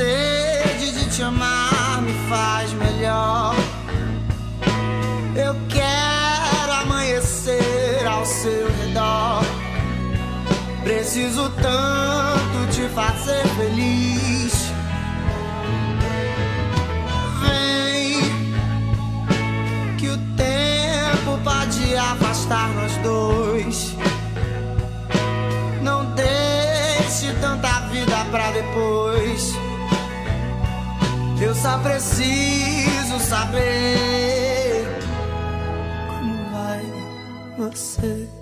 Sede 0.00 0.92
de 0.92 1.04
te 1.10 1.22
amar 1.22 2.00
me 2.00 2.12
faz 2.30 2.72
melhor. 2.72 3.54
Eu 5.36 5.54
quero 5.68 6.72
amanhecer 6.82 8.06
ao 8.06 8.24
seu 8.24 8.66
redor. 8.80 9.44
Preciso 10.82 11.50
tanto 11.50 12.72
te 12.72 12.88
fazer 12.94 13.46
feliz. 13.58 14.72
Vem, 17.42 18.22
que 19.98 20.08
o 20.08 20.16
tempo 20.34 21.38
pode 21.44 21.94
afastar 21.96 22.68
nós 22.70 22.96
dois. 23.02 23.94
Não 25.82 26.06
deixe 26.14 27.34
tanta 27.42 27.80
vida 27.92 28.16
pra 28.30 28.50
depois. 28.52 29.59
Eu 31.40 31.54
só 31.54 31.78
preciso 31.78 33.18
saber 33.18 34.84
como 36.06 36.50
vai 36.50 36.84
você. 37.56 38.39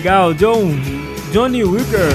Legal, 0.00 0.32
John, 0.32 0.74
Johnny 1.30 1.62
Wicker. 1.62 2.08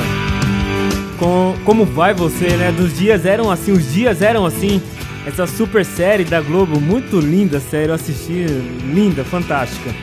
Com, 1.19 1.55
como 1.63 1.85
vai 1.85 2.15
você, 2.15 2.47
né? 2.57 2.71
Dos 2.71 2.97
dias 2.97 3.27
eram 3.27 3.51
assim, 3.51 3.73
os 3.73 3.93
dias 3.93 4.23
eram 4.23 4.43
assim. 4.43 4.81
Essa 5.23 5.45
super 5.45 5.85
série 5.85 6.23
da 6.23 6.41
Globo, 6.41 6.81
muito 6.81 7.19
linda 7.19 7.59
série, 7.59 7.89
eu 7.89 7.93
assisti, 7.93 8.47
linda, 8.91 9.23
fantástica. 9.23 9.93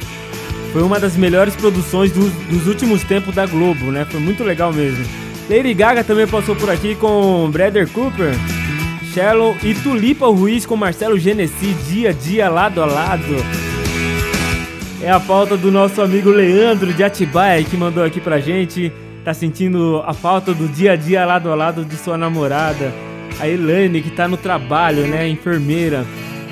Foi 0.72 0.80
uma 0.80 1.00
das 1.00 1.16
melhores 1.16 1.56
produções 1.56 2.12
dos, 2.12 2.32
dos 2.48 2.68
últimos 2.68 3.02
tempos 3.02 3.34
da 3.34 3.46
Globo, 3.46 3.90
né? 3.90 4.06
Foi 4.08 4.20
muito 4.20 4.44
legal 4.44 4.72
mesmo. 4.72 5.04
Lady 5.50 5.74
Gaga 5.74 6.04
também 6.04 6.28
passou 6.28 6.54
por 6.54 6.70
aqui 6.70 6.94
com 6.94 7.50
Bradley 7.50 7.86
Cooper, 7.86 8.32
Shallow 9.12 9.56
e 9.60 9.74
Tulipa 9.74 10.28
Ruiz 10.28 10.64
com 10.64 10.76
Marcelo 10.76 11.18
Genesi, 11.18 11.74
dia 11.88 12.10
a 12.10 12.12
dia, 12.12 12.48
lado 12.48 12.80
a 12.80 12.86
lado. 12.86 13.71
É 15.02 15.10
a 15.10 15.18
falta 15.18 15.56
do 15.56 15.68
nosso 15.72 16.00
amigo 16.00 16.30
Leandro 16.30 16.92
de 16.92 17.02
Atibaia 17.02 17.64
que 17.64 17.76
mandou 17.76 18.04
aqui 18.04 18.20
pra 18.20 18.38
gente. 18.38 18.92
Tá 19.24 19.34
sentindo 19.34 20.00
a 20.06 20.14
falta 20.14 20.54
do 20.54 20.68
dia 20.68 20.92
a 20.92 20.96
dia 20.96 21.26
lado 21.26 21.50
a 21.50 21.56
lado 21.56 21.84
de 21.84 21.96
sua 21.96 22.16
namorada. 22.16 22.94
A 23.40 23.48
Elaine 23.48 24.00
que 24.00 24.10
tá 24.10 24.28
no 24.28 24.36
trabalho, 24.36 25.08
né? 25.08 25.26
Enfermeira. 25.26 26.06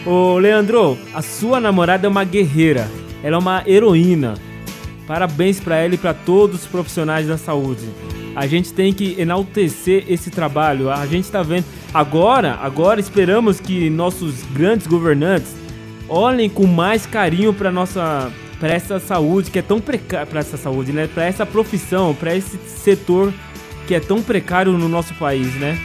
Ô 0.05 0.37
Leandro, 0.37 0.99
a 1.15 1.23
sua 1.23 1.61
namorada 1.61 2.09
é 2.09 2.11
uma 2.11 2.25
guerreira. 2.25 2.89
Ela 3.23 3.37
é 3.37 3.39
uma 3.39 3.63
heroína. 3.65 4.35
Parabéns 5.07 5.61
para 5.61 5.77
ela 5.77 5.95
e 5.95 5.99
para 5.99 6.13
todos 6.13 6.63
os 6.63 6.67
profissionais 6.67 7.29
da 7.29 7.39
saúde. 7.39 7.89
A 8.35 8.49
gente 8.49 8.73
tem 8.73 8.93
que 8.93 9.15
enaltecer 9.17 10.07
esse 10.09 10.29
trabalho. 10.29 10.91
A 10.91 11.07
gente 11.07 11.25
está 11.25 11.41
vendo 11.41 11.67
agora, 11.95 12.59
agora 12.61 12.99
esperamos 12.99 13.61
que 13.61 13.89
nossos 13.89 14.43
grandes 14.53 14.89
governantes 14.89 15.60
olhem 16.11 16.51
com 16.51 16.67
mais 16.67 17.07
carinho 17.07 17.55
para 17.55 17.71
nossa 17.71 18.31
para 18.59 18.75
essa 18.75 19.01
saúde 19.01 19.51
que 19.51 19.59
é 19.59 19.63
tão 19.63 19.81
precária 19.81 20.27
para 20.27 20.41
essa 20.41 20.59
saúde, 20.59 20.93
né? 20.93 21.09
Para 21.15 21.25
essa 21.25 21.47
profissão, 21.47 22.15
para 22.15 22.37
esse 22.37 22.59
setor 22.67 23.33
que 23.87 23.95
é 23.95 24.01
tão 24.01 24.21
precário 24.21 24.73
no 24.73 24.87
nosso 24.87 25.15
país, 25.15 25.55
né? 25.55 25.79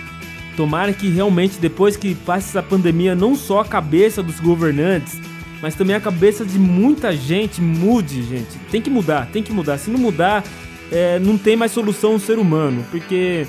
Tomara 0.57 0.91
que 0.91 1.07
realmente 1.10 1.57
depois 1.57 1.95
que 1.95 2.14
passe 2.14 2.49
essa 2.49 2.61
pandemia, 2.61 3.15
não 3.15 3.34
só 3.35 3.61
a 3.61 3.65
cabeça 3.65 4.22
dos 4.22 4.41
governantes, 4.41 5.18
mas 5.61 5.76
também 5.76 5.95
a 5.95 6.02
cabeça 6.02 6.43
de 6.43 6.60
muita 6.60 7.15
gente 7.15 7.61
mude, 7.61 8.23
gente. 8.23 8.57
Tem 8.69 8.81
que 8.81 8.89
mudar, 8.89 9.30
tem 9.31 9.41
que 9.41 9.53
mudar. 9.53 9.77
Se 9.77 9.89
não 9.89 9.99
mudar, 9.99 10.43
é, 10.91 11.18
não 11.19 11.38
tem 11.38 11.56
mais 11.56 11.72
solução 11.72 12.15
o 12.15 12.19
ser 12.19 12.38
humano, 12.38 12.84
porque 12.91 13.47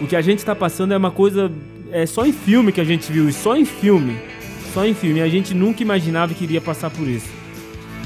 o 0.00 0.06
que 0.06 0.14
a 0.14 0.22
gente 0.22 0.38
está 0.38 0.54
passando 0.54 0.94
é 0.94 0.96
uma 0.96 1.10
coisa 1.10 1.50
é 1.92 2.06
só 2.06 2.24
em 2.24 2.32
filme 2.32 2.70
que 2.70 2.80
a 2.80 2.84
gente 2.84 3.10
viu, 3.10 3.28
e 3.28 3.32
só 3.32 3.56
em 3.56 3.64
filme, 3.64 4.16
só 4.72 4.84
em 4.84 4.94
filme. 4.94 5.20
A 5.20 5.28
gente 5.28 5.54
nunca 5.54 5.82
imaginava 5.82 6.34
que 6.34 6.44
iria 6.44 6.60
passar 6.60 6.90
por 6.90 7.06
isso. 7.06 7.28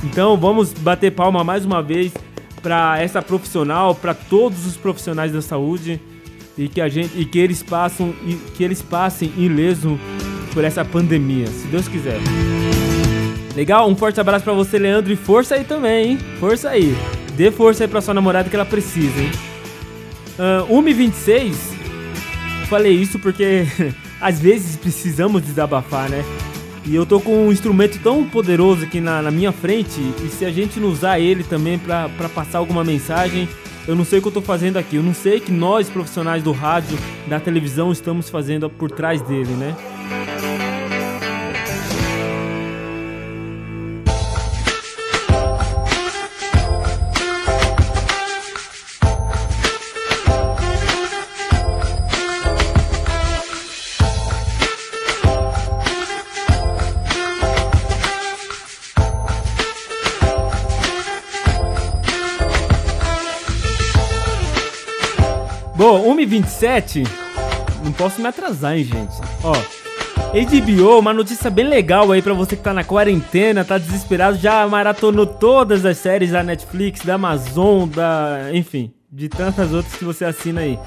Então 0.02 0.36
vamos 0.36 0.72
bater 0.72 1.12
palma 1.12 1.42
mais 1.42 1.64
uma 1.64 1.82
vez 1.82 2.12
para 2.62 3.00
essa 3.00 3.20
profissional, 3.20 3.94
para 3.94 4.14
todos 4.14 4.66
os 4.66 4.76
profissionais 4.76 5.32
da 5.32 5.42
saúde 5.42 6.00
e 6.56 6.68
que 6.68 6.80
a 6.80 6.88
gente 6.88 7.18
e 7.18 7.24
que 7.24 7.38
eles 7.38 7.62
passam 7.62 8.14
e 8.26 8.34
que 8.56 8.62
eles 8.62 8.80
passem 8.80 9.32
ileso 9.36 9.98
por 10.52 10.64
essa 10.64 10.84
pandemia, 10.84 11.46
se 11.46 11.66
Deus 11.66 11.88
quiser. 11.88 12.18
Legal? 13.56 13.88
Um 13.88 13.96
forte 13.96 14.20
abraço 14.20 14.44
pra 14.44 14.52
você, 14.52 14.78
Leandro, 14.78 15.12
e 15.12 15.16
força 15.16 15.56
aí 15.56 15.64
também, 15.64 16.12
hein? 16.12 16.18
Força 16.40 16.70
aí. 16.70 16.96
Dê 17.36 17.50
força 17.50 17.84
aí 17.84 17.88
pra 17.88 18.00
sua 18.00 18.14
namorada 18.14 18.48
que 18.48 18.56
ela 18.56 18.64
precisa, 18.64 19.20
hein? 19.20 19.30
Uh, 20.68 20.82
1h26, 20.82 21.54
falei 22.68 22.92
isso 22.92 23.18
porque 23.18 23.64
às 24.20 24.40
vezes 24.40 24.76
precisamos 24.76 25.42
desabafar, 25.42 26.08
né? 26.08 26.24
E 26.86 26.94
eu 26.94 27.06
tô 27.06 27.18
com 27.18 27.46
um 27.46 27.52
instrumento 27.52 27.98
tão 28.02 28.24
poderoso 28.24 28.84
aqui 28.84 29.00
na, 29.00 29.22
na 29.22 29.30
minha 29.30 29.52
frente, 29.52 30.00
e 30.22 30.28
se 30.28 30.44
a 30.44 30.50
gente 30.50 30.78
não 30.78 30.88
usar 30.88 31.18
ele 31.18 31.42
também 31.42 31.78
pra 31.78 32.08
passar 32.34 32.58
alguma 32.58 32.84
mensagem, 32.84 33.48
eu 33.86 33.94
não 33.94 34.04
sei 34.04 34.18
o 34.18 34.22
que 34.22 34.28
eu 34.28 34.32
tô 34.32 34.42
fazendo 34.42 34.76
aqui. 34.76 34.96
Eu 34.96 35.02
não 35.02 35.14
sei 35.14 35.40
que 35.40 35.52
nós, 35.52 35.88
profissionais 35.88 36.42
do 36.42 36.52
rádio, 36.52 36.98
da 37.26 37.38
televisão, 37.38 37.92
estamos 37.92 38.28
fazendo 38.28 38.68
por 38.70 38.90
trás 38.90 39.20
dele, 39.22 39.52
né? 39.52 39.74
Bom, 66.44 66.72
1h27, 67.04 67.06
não 67.84 67.92
posso 67.92 68.20
me 68.20 68.28
atrasar, 68.28 68.76
hein, 68.76 68.84
gente. 68.84 69.14
Ó, 69.42 69.52
HBO, 70.32 70.98
uma 70.98 71.12
notícia 71.12 71.50
bem 71.50 71.66
legal 71.66 72.10
aí 72.12 72.20
pra 72.20 72.34
você 72.34 72.56
que 72.56 72.62
tá 72.62 72.72
na 72.72 72.84
quarentena, 72.84 73.64
tá 73.64 73.78
desesperado, 73.78 74.36
já 74.36 74.66
maratonou 74.66 75.26
todas 75.26 75.84
as 75.84 75.98
séries 75.98 76.30
da 76.30 76.42
Netflix, 76.42 77.04
da 77.04 77.14
Amazon, 77.14 77.88
da. 77.88 78.50
enfim, 78.52 78.92
de 79.10 79.28
tantas 79.28 79.72
outras 79.72 79.94
que 79.94 80.04
você 80.04 80.24
assina 80.24 80.60
aí. 80.62 80.78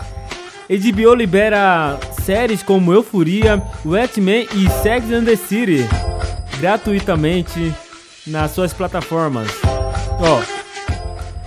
HBO 0.69 1.13
libera 1.13 1.97
séries 2.23 2.61
como 2.61 2.91
Euforia, 2.91 3.61
Wetman 3.85 4.47
e 4.53 4.69
Sex 4.83 5.11
and 5.11 5.23
the 5.23 5.35
City 5.37 5.87
gratuitamente 6.59 7.73
nas 8.25 8.51
suas 8.51 8.73
plataformas. 8.73 9.47
Ó, 10.19 10.56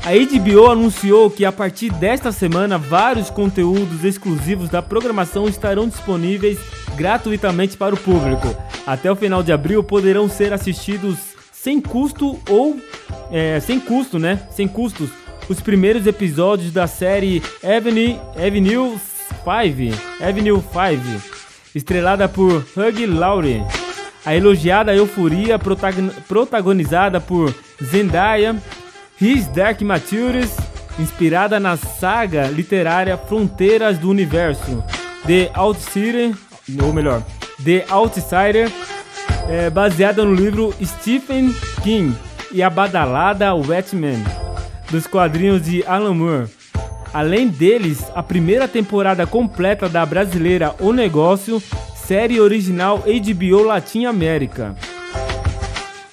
a 0.05 0.13
HBO 0.13 0.71
anunciou 0.71 1.31
que 1.31 1.45
a 1.45 1.53
partir 1.53 1.91
desta 1.93 2.33
semana 2.33 2.79
vários 2.79 3.29
conteúdos 3.31 4.03
exclusivos 4.05 4.69
da 4.71 4.81
programação 4.81 5.47
estarão 5.47 5.87
disponíveis 5.89 6.59
gratuitamente 6.97 7.77
para 7.77 7.95
o 7.95 7.99
público. 7.99 8.55
Até 8.87 9.11
o 9.13 9.17
final 9.17 9.43
de 9.43 9.53
abril 9.53 9.83
poderão 9.85 10.29
ser 10.29 10.53
assistidos 10.53 11.17
sem 11.53 11.81
custo 11.81 12.39
ou 12.49 12.81
é, 13.31 13.61
sem 13.61 13.79
custo, 13.79 14.19
né? 14.19 14.41
Sem 14.51 14.67
custos. 14.67 15.11
Os 15.49 15.61
primeiros 15.61 16.07
episódios 16.07 16.73
da 16.73 16.87
série 16.87 17.43
Avenue, 17.63 18.19
Avenue 18.37 18.97
5, 19.45 20.25
Avenue 20.27 20.63
5, 20.63 21.37
estrelada 21.75 22.29
por 22.29 22.65
Hugh 22.77 23.07
Laurie. 23.19 23.63
A 24.25 24.35
elogiada 24.35 24.95
Euforia, 24.95 25.59
protagon- 25.59 26.11
protagonizada 26.29 27.21
por 27.21 27.55
Zendaya, 27.83 28.55
His 29.21 29.47
Dark 29.49 29.83
Materials, 29.83 30.57
inspirada 30.99 31.61
na 31.61 31.77
saga 31.77 32.47
literária 32.47 33.19
Fronteiras 33.19 33.99
do 33.99 34.09
Universo, 34.09 34.83
The 35.27 35.51
Outsider, 35.53 36.35
ou 36.83 36.91
melhor, 36.91 37.23
The 37.63 37.85
Outsider, 37.91 38.73
é, 39.47 39.69
baseada 39.69 40.25
no 40.25 40.33
livro 40.33 40.75
Stephen 40.83 41.55
King 41.83 42.17
e 42.51 42.63
a 42.63 42.71
badalada 42.71 43.55
Wetman, 43.55 44.25
dos 44.91 45.07
quadrinhos 45.07 45.61
de 45.61 45.85
Alan 45.85 46.15
Moore. 46.15 46.49
Além 47.13 47.49
deles, 47.49 48.11
a 48.15 48.23
primeira 48.23 48.67
temporada 48.67 49.27
completa 49.27 49.87
da 49.87 50.07
brasileira 50.07 50.75
O 50.81 50.95
Negócio, 50.95 51.63
série 51.95 52.41
original 52.41 53.01
HBO 53.01 53.65
Latin 53.65 54.07
América. 54.07 54.75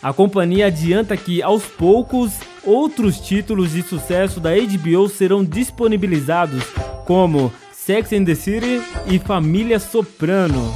A 0.04 0.12
companhia 0.12 0.68
adianta 0.68 1.16
que, 1.16 1.42
aos 1.42 1.64
poucos, 1.64 2.34
outros 2.68 3.20
títulos 3.20 3.72
de 3.72 3.82
sucesso 3.82 4.40
da 4.40 4.52
HBO 4.52 5.08
serão 5.08 5.44
disponibilizados, 5.44 6.64
como 7.06 7.52
Sex 7.72 8.12
and 8.12 8.26
the 8.26 8.36
City 8.36 8.82
e 9.08 9.18
Família 9.18 9.80
Soprano. 9.80 10.74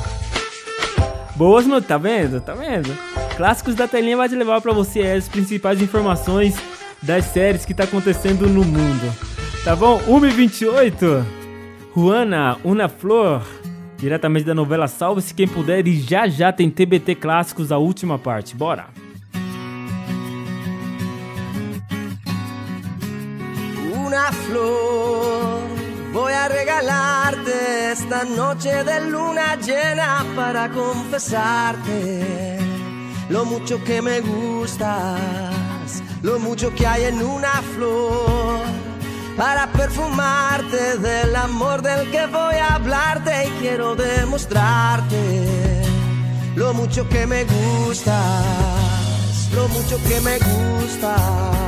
Boas 1.36 1.68
notícias, 1.68 1.88
tá 1.88 1.98
vendo? 1.98 2.42
Tá 2.42 2.54
vendo? 2.54 2.90
Clássicos 3.36 3.76
da 3.76 3.88
telinha 3.88 4.16
vai 4.16 4.30
te 4.30 4.36
levar 4.36 4.62
pra 4.62 4.72
você 4.72 5.02
as 5.02 5.28
principais 5.28 5.82
informações 5.82 6.56
das 7.02 7.26
séries 7.26 7.66
que 7.66 7.74
tá 7.74 7.84
acontecendo 7.84 8.48
no 8.48 8.64
mundo. 8.64 9.14
Tá 9.64 9.76
bom? 9.76 10.00
1h28. 10.08 11.26
Juana, 11.96 12.58
Una 12.64 12.88
Flor, 12.88 13.42
diretamente 13.98 14.46
da 14.46 14.56
novela 14.56 14.88
Salve-se 14.88 15.34
Quem 15.34 15.48
Puder 15.48 15.86
e 15.88 16.00
já 16.00 16.28
já 16.28 16.54
tem 16.54 16.70
TBT 16.70 17.16
Clássicos, 17.16 17.72
a 17.72 17.78
última 17.78 18.18
parte. 18.18 18.56
Bora! 18.56 19.01
Una 24.12 24.32
flor. 24.34 25.62
Voy 26.12 26.34
a 26.34 26.50
regalarte 26.50 27.94
esta 27.94 28.26
noche 28.26 28.84
de 28.84 29.10
luna 29.10 29.56
llena 29.56 30.26
para 30.36 30.70
confesarte 30.70 32.60
lo 33.30 33.46
mucho 33.46 33.82
que 33.86 34.02
me 34.02 34.20
gustas, 34.20 36.04
lo 36.24 36.40
mucho 36.40 36.76
que 36.76 36.86
hay 36.86 37.06
en 37.06 37.24
una 37.24 37.62
flor. 37.74 38.60
Para 39.38 39.72
perfumarte 39.72 40.98
del 40.98 41.34
amor 41.34 41.82
del 41.82 42.12
que 42.12 42.26
voy 42.26 42.56
a 42.56 42.76
hablarte 42.76 43.48
y 43.48 43.52
quiero 43.62 43.96
demostrarte 43.96 45.84
lo 46.56 46.74
mucho 46.74 47.08
que 47.08 47.26
me 47.26 47.46
gustas, 47.46 49.50
lo 49.56 49.70
mucho 49.70 49.98
que 50.04 50.20
me 50.20 50.38
gustas. 50.38 51.62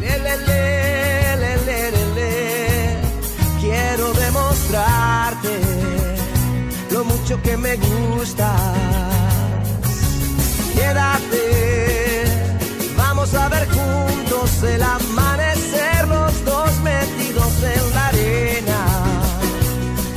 Le, 0.00 0.79
demostrarte 4.30 5.60
lo 6.92 7.04
mucho 7.04 7.42
que 7.42 7.56
me 7.56 7.76
gustas. 7.76 8.60
Quédate, 10.74 12.24
vamos 12.96 13.34
a 13.34 13.48
ver 13.48 13.68
juntos 13.68 14.62
el 14.62 14.82
amanecer, 14.82 16.06
los 16.08 16.44
dos 16.44 16.70
metidos 16.82 17.52
en 17.74 17.94
la 17.94 18.06
arena, 18.06 18.80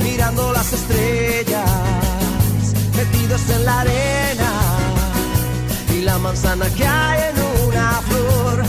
mirando 0.00 0.52
las 0.52 0.72
estrellas, 0.72 1.70
metidos 2.96 3.42
en 3.50 3.64
la 3.64 3.80
arena 3.80 4.52
y 5.92 6.02
la 6.02 6.18
manzana 6.18 6.66
que 6.70 6.86
hay 6.86 7.20
en 7.30 7.66
una 7.66 8.00
flor, 8.08 8.63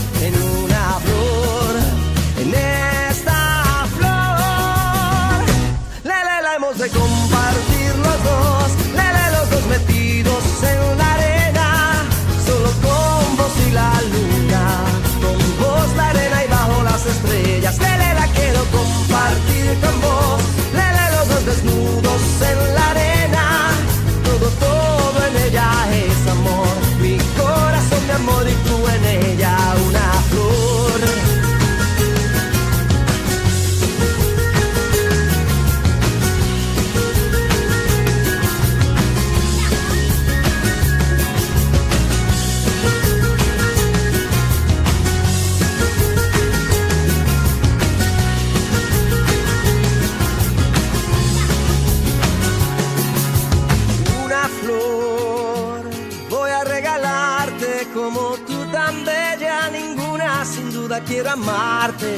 quiero 61.16 61.30
amarte, 61.30 62.12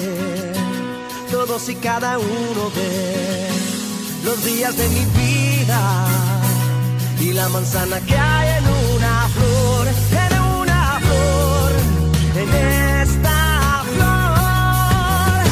todos 1.31 1.69
y 1.69 1.77
cada 1.77 2.19
uno 2.19 2.71
de 2.75 3.49
los 4.25 4.45
días 4.45 4.77
de 4.77 4.89
mi 4.89 5.05
vida. 5.21 5.81
Y 7.21 7.33
la 7.33 7.49
manzana 7.49 8.01
que 8.01 8.17
hay 8.17 8.49
en 8.59 8.65
una 8.97 9.29
flor, 9.37 9.87
en 9.87 10.41
una 10.63 11.01
flor, 11.07 11.71
en 12.43 12.49
esta 13.03 13.85
flor. 13.95 15.45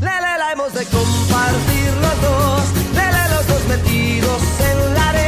Lele, 0.00 0.32
la 0.42 0.52
hemos 0.52 0.72
de 0.74 0.84
compartir 0.86 1.90
los 2.04 2.16
dos, 2.28 2.62
lele, 2.98 3.22
los 3.34 3.46
dos 3.46 3.62
metidos 3.68 4.42
en 4.70 4.94
la 4.94 5.08
arena, 5.10 5.27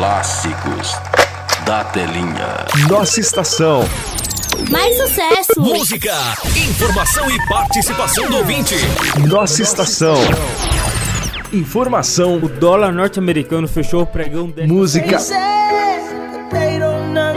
Clássicos 0.00 0.96
da 1.66 1.84
Telinha. 1.84 2.64
Nossa 2.88 3.20
estação. 3.20 3.84
Mais 4.70 4.96
sucesso! 4.96 5.60
Música, 5.60 6.14
informação 6.56 7.30
e 7.30 7.36
participação 7.46 8.26
do 8.30 8.38
ouvinte. 8.38 8.76
Nossa 9.28 9.60
estação. 9.60 10.14
Informação, 11.52 12.38
O 12.38 12.48
dólar 12.48 12.92
norte-americano 12.92 13.68
fechou 13.68 14.04
o 14.04 14.06
pregão 14.06 14.46
desta 14.46 14.72
música 14.72 15.18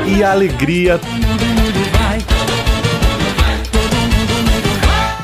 e 0.07 0.23
alegria. 0.23 1.02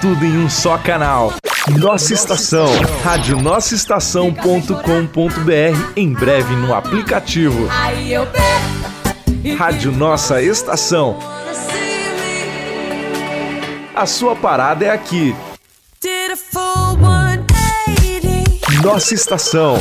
Tudo 0.02 0.26
em 0.26 0.44
um 0.44 0.50
só 0.50 0.78
canal. 0.78 1.34
Nossa 1.78 2.14
estação. 2.14 2.68
Rádio 3.04 3.38
Nossa 3.38 3.76
Estação.com.br. 3.76 5.92
Em 5.96 6.14
breve 6.14 6.56
no 6.56 6.74
aplicativo. 6.74 7.68
Aí 7.70 8.14
eu 8.14 8.28
Rádio 9.58 9.92
Nossa 9.92 10.42
Estação. 10.42 11.20
A 13.96 14.06
sua 14.06 14.36
parada 14.36 14.86
é 14.86 14.90
aqui. 14.90 15.36
did 16.02 16.32
a 16.32 16.38
full 16.38 16.98
180. 16.98 18.82
Nossa 18.82 19.14
estação. 19.14 19.78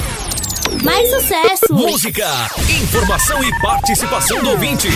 Mais 0.82 1.09
sucesso! 1.10 1.73
Música, 1.73 2.28
informação 2.69 3.43
e 3.43 3.60
participação 3.60 4.43
do 4.43 4.51
ouvinte. 4.51 4.89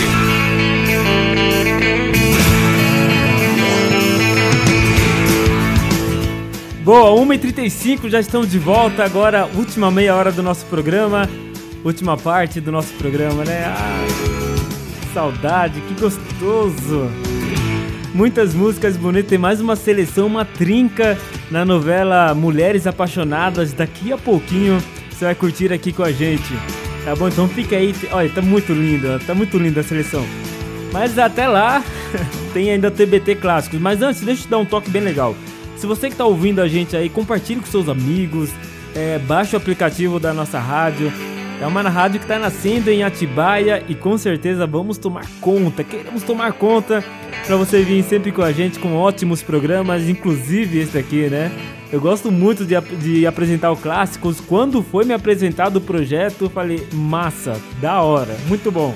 Boa, 6.83 7.17
1h35, 7.25 8.09
já 8.09 8.19
estamos 8.19 8.51
de 8.51 8.59
volta. 8.59 9.05
Agora, 9.05 9.47
última 9.55 9.89
meia 9.89 10.13
hora 10.13 10.33
do 10.33 10.43
nosso 10.43 10.65
programa. 10.65 11.29
Última 11.81 12.17
parte 12.17 12.59
do 12.59 12.73
nosso 12.73 12.93
programa, 12.95 13.45
né? 13.45 13.73
Que 14.99 15.13
saudade, 15.13 15.79
que 15.79 15.93
gostoso. 15.93 17.09
Muitas 18.13 18.53
músicas 18.53 18.97
bonitas. 18.97 19.29
Tem 19.29 19.37
mais 19.37 19.61
uma 19.61 19.77
seleção, 19.77 20.27
uma 20.27 20.43
trinca 20.43 21.17
na 21.49 21.63
novela 21.63 22.33
Mulheres 22.33 22.85
Apaixonadas. 22.85 23.71
Daqui 23.71 24.11
a 24.11 24.17
pouquinho 24.17 24.77
você 25.09 25.23
vai 25.23 25.35
curtir 25.35 25.71
aqui 25.71 25.93
com 25.93 26.03
a 26.03 26.11
gente. 26.11 26.53
Tá 27.05 27.15
bom? 27.15 27.29
Então 27.29 27.47
fica 27.47 27.77
aí. 27.77 27.95
Olha, 28.11 28.29
tá 28.29 28.41
muito 28.41 28.73
linda. 28.73 29.21
Tá 29.25 29.33
muito 29.33 29.57
linda 29.57 29.79
a 29.79 29.83
seleção. 29.85 30.25
Mas 30.91 31.17
até 31.17 31.47
lá, 31.47 31.81
tem 32.53 32.71
ainda 32.71 32.91
TBT 32.91 33.35
clássicos. 33.35 33.79
Mas 33.79 34.01
antes, 34.01 34.21
deixa 34.21 34.41
eu 34.41 34.45
te 34.47 34.49
dar 34.49 34.57
um 34.57 34.65
toque 34.65 34.89
bem 34.89 35.01
legal. 35.01 35.33
Se 35.83 35.87
você 35.87 36.09
que 36.09 36.15
tá 36.15 36.23
ouvindo 36.23 36.61
a 36.61 36.67
gente 36.69 36.95
aí, 36.95 37.09
compartilhe 37.09 37.59
com 37.59 37.65
seus 37.65 37.89
amigos, 37.89 38.49
é, 38.95 39.19
baixe 39.19 39.53
o 39.53 39.57
aplicativo 39.57 40.17
da 40.17 40.33
nossa 40.33 40.57
rádio. 40.57 41.11
É 41.61 41.67
uma 41.67 41.81
rádio 41.81 42.21
que 42.21 42.23
está 42.23 42.39
nascendo 42.39 42.89
em 42.89 43.03
Atibaia 43.03 43.83
e 43.89 43.93
com 43.93 44.17
certeza 44.17 44.65
vamos 44.65 44.97
tomar 44.97 45.25
conta, 45.41 45.83
queremos 45.83 46.23
tomar 46.23 46.53
conta 46.53 47.03
para 47.45 47.57
você 47.57 47.81
vir 47.81 48.01
sempre 48.01 48.31
com 48.31 48.41
a 48.41 48.53
gente 48.53 48.79
com 48.79 48.95
ótimos 48.95 49.43
programas, 49.43 50.07
inclusive 50.07 50.79
esse 50.79 50.93
daqui, 50.93 51.29
né? 51.29 51.51
Eu 51.91 51.99
gosto 51.99 52.31
muito 52.31 52.63
de, 52.63 52.79
de 52.79 53.27
apresentar 53.27 53.69
o 53.69 53.75
Clássicos. 53.75 54.39
Quando 54.39 54.81
foi 54.81 55.03
me 55.03 55.13
apresentado 55.13 55.75
o 55.75 55.81
projeto, 55.81 56.45
eu 56.45 56.49
falei, 56.49 56.87
massa, 56.93 57.59
da 57.81 58.01
hora, 58.01 58.37
muito 58.47 58.71
bom. 58.71 58.95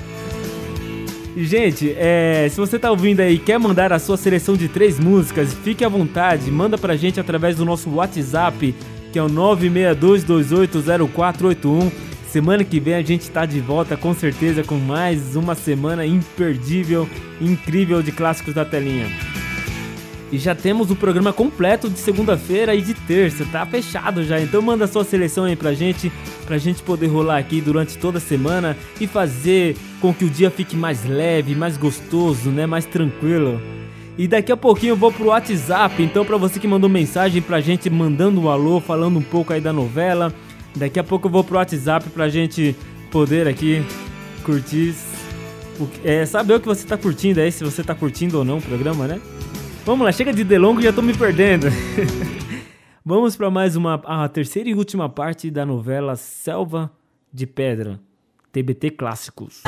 Gente, 1.39 1.95
é, 1.95 2.47
se 2.49 2.57
você 2.57 2.79
tá 2.79 2.89
ouvindo 2.89 3.19
aí 3.19 3.35
e 3.35 3.39
quer 3.39 3.59
mandar 3.59 3.93
a 3.93 3.99
sua 3.99 4.17
seleção 4.17 4.55
de 4.55 4.67
três 4.67 4.99
músicas, 4.99 5.53
fique 5.53 5.85
à 5.85 5.89
vontade, 5.89 6.49
manda 6.49 6.79
pra 6.79 6.95
gente 6.95 7.19
através 7.19 7.57
do 7.57 7.63
nosso 7.63 7.91
WhatsApp, 7.91 8.73
que 9.13 9.19
é 9.19 9.23
o 9.23 9.29
962280481. 9.29 11.91
Semana 12.27 12.63
que 12.63 12.79
vem 12.79 12.95
a 12.95 13.03
gente 13.03 13.29
tá 13.29 13.45
de 13.45 13.59
volta 13.59 13.95
com 13.95 14.15
certeza 14.15 14.63
com 14.63 14.79
mais 14.79 15.35
uma 15.35 15.53
semana 15.53 16.07
imperdível, 16.07 17.07
incrível 17.39 18.01
de 18.01 18.11
clássicos 18.11 18.55
da 18.55 18.65
telinha. 18.65 19.05
E 20.31 20.37
já 20.37 20.53
temos 20.53 20.91
o 20.91 20.95
programa 20.95 21.31
completo 21.31 21.89
de 21.89 21.97
segunda-feira 21.99 22.75
e 22.75 22.81
de 22.81 22.93
terça, 22.93 23.45
tá 23.45 23.65
fechado 23.65 24.23
já. 24.25 24.39
Então 24.39 24.61
manda 24.61 24.85
sua 24.85 25.05
seleção 25.05 25.45
aí 25.45 25.55
pra 25.55 25.73
gente, 25.73 26.11
pra 26.45 26.57
gente 26.57 26.83
poder 26.83 27.07
rolar 27.07 27.37
aqui 27.37 27.61
durante 27.61 27.97
toda 27.97 28.17
a 28.17 28.21
semana 28.21 28.75
e 28.99 29.07
fazer 29.07 29.77
com 30.01 30.13
que 30.13 30.25
o 30.25 30.29
dia 30.29 30.51
fique 30.51 30.75
mais 30.75 31.05
leve, 31.05 31.55
mais 31.55 31.77
gostoso, 31.77 32.49
né, 32.49 32.65
mais 32.65 32.85
tranquilo. 32.85 33.61
E 34.17 34.27
daqui 34.27 34.51
a 34.51 34.57
pouquinho 34.57 34.91
eu 34.91 34.97
vou 34.97 35.11
pro 35.11 35.27
WhatsApp, 35.27 36.01
então 36.01 36.25
pra 36.25 36.37
você 36.37 36.59
que 36.59 36.67
mandou 36.67 36.89
mensagem 36.89 37.41
pra 37.41 37.61
gente 37.61 37.89
mandando 37.89 38.41
um 38.41 38.49
alô, 38.49 38.81
falando 38.81 39.19
um 39.19 39.23
pouco 39.23 39.53
aí 39.53 39.61
da 39.61 39.71
novela, 39.71 40.33
daqui 40.75 40.99
a 40.99 41.03
pouco 41.03 41.27
eu 41.27 41.31
vou 41.31 41.43
pro 41.43 41.57
WhatsApp 41.57 42.09
pra 42.09 42.27
gente 42.27 42.75
poder 43.11 43.47
aqui 43.47 43.81
curtir, 44.43 44.93
é, 46.03 46.25
saber 46.25 46.55
o 46.55 46.59
que 46.59 46.67
você 46.67 46.85
tá 46.85 46.97
curtindo 46.97 47.39
aí, 47.39 47.51
se 47.51 47.63
você 47.63 47.83
tá 47.83 47.93
curtindo 47.93 48.39
ou 48.39 48.43
não 48.43 48.57
o 48.57 48.61
programa, 48.61 49.07
né? 49.07 49.21
Vamos 49.87 50.03
lá, 50.03 50.11
chega 50.11 50.33
de 50.33 50.43
delongo, 50.43 50.81
já 50.81 50.91
tô 50.91 51.01
me 51.01 51.13
perdendo. 51.13 51.67
Vamos 53.05 53.37
para 53.37 53.49
mais 53.49 53.77
uma 53.77 53.93
a 54.03 54.27
terceira 54.27 54.67
e 54.67 54.75
última 54.75 55.07
parte 55.07 55.49
da 55.49 55.65
novela 55.65 56.17
Selva 56.17 56.91
de 57.31 57.47
Pedra, 57.47 57.97
TBT 58.51 58.89
Clássicos. 58.89 59.61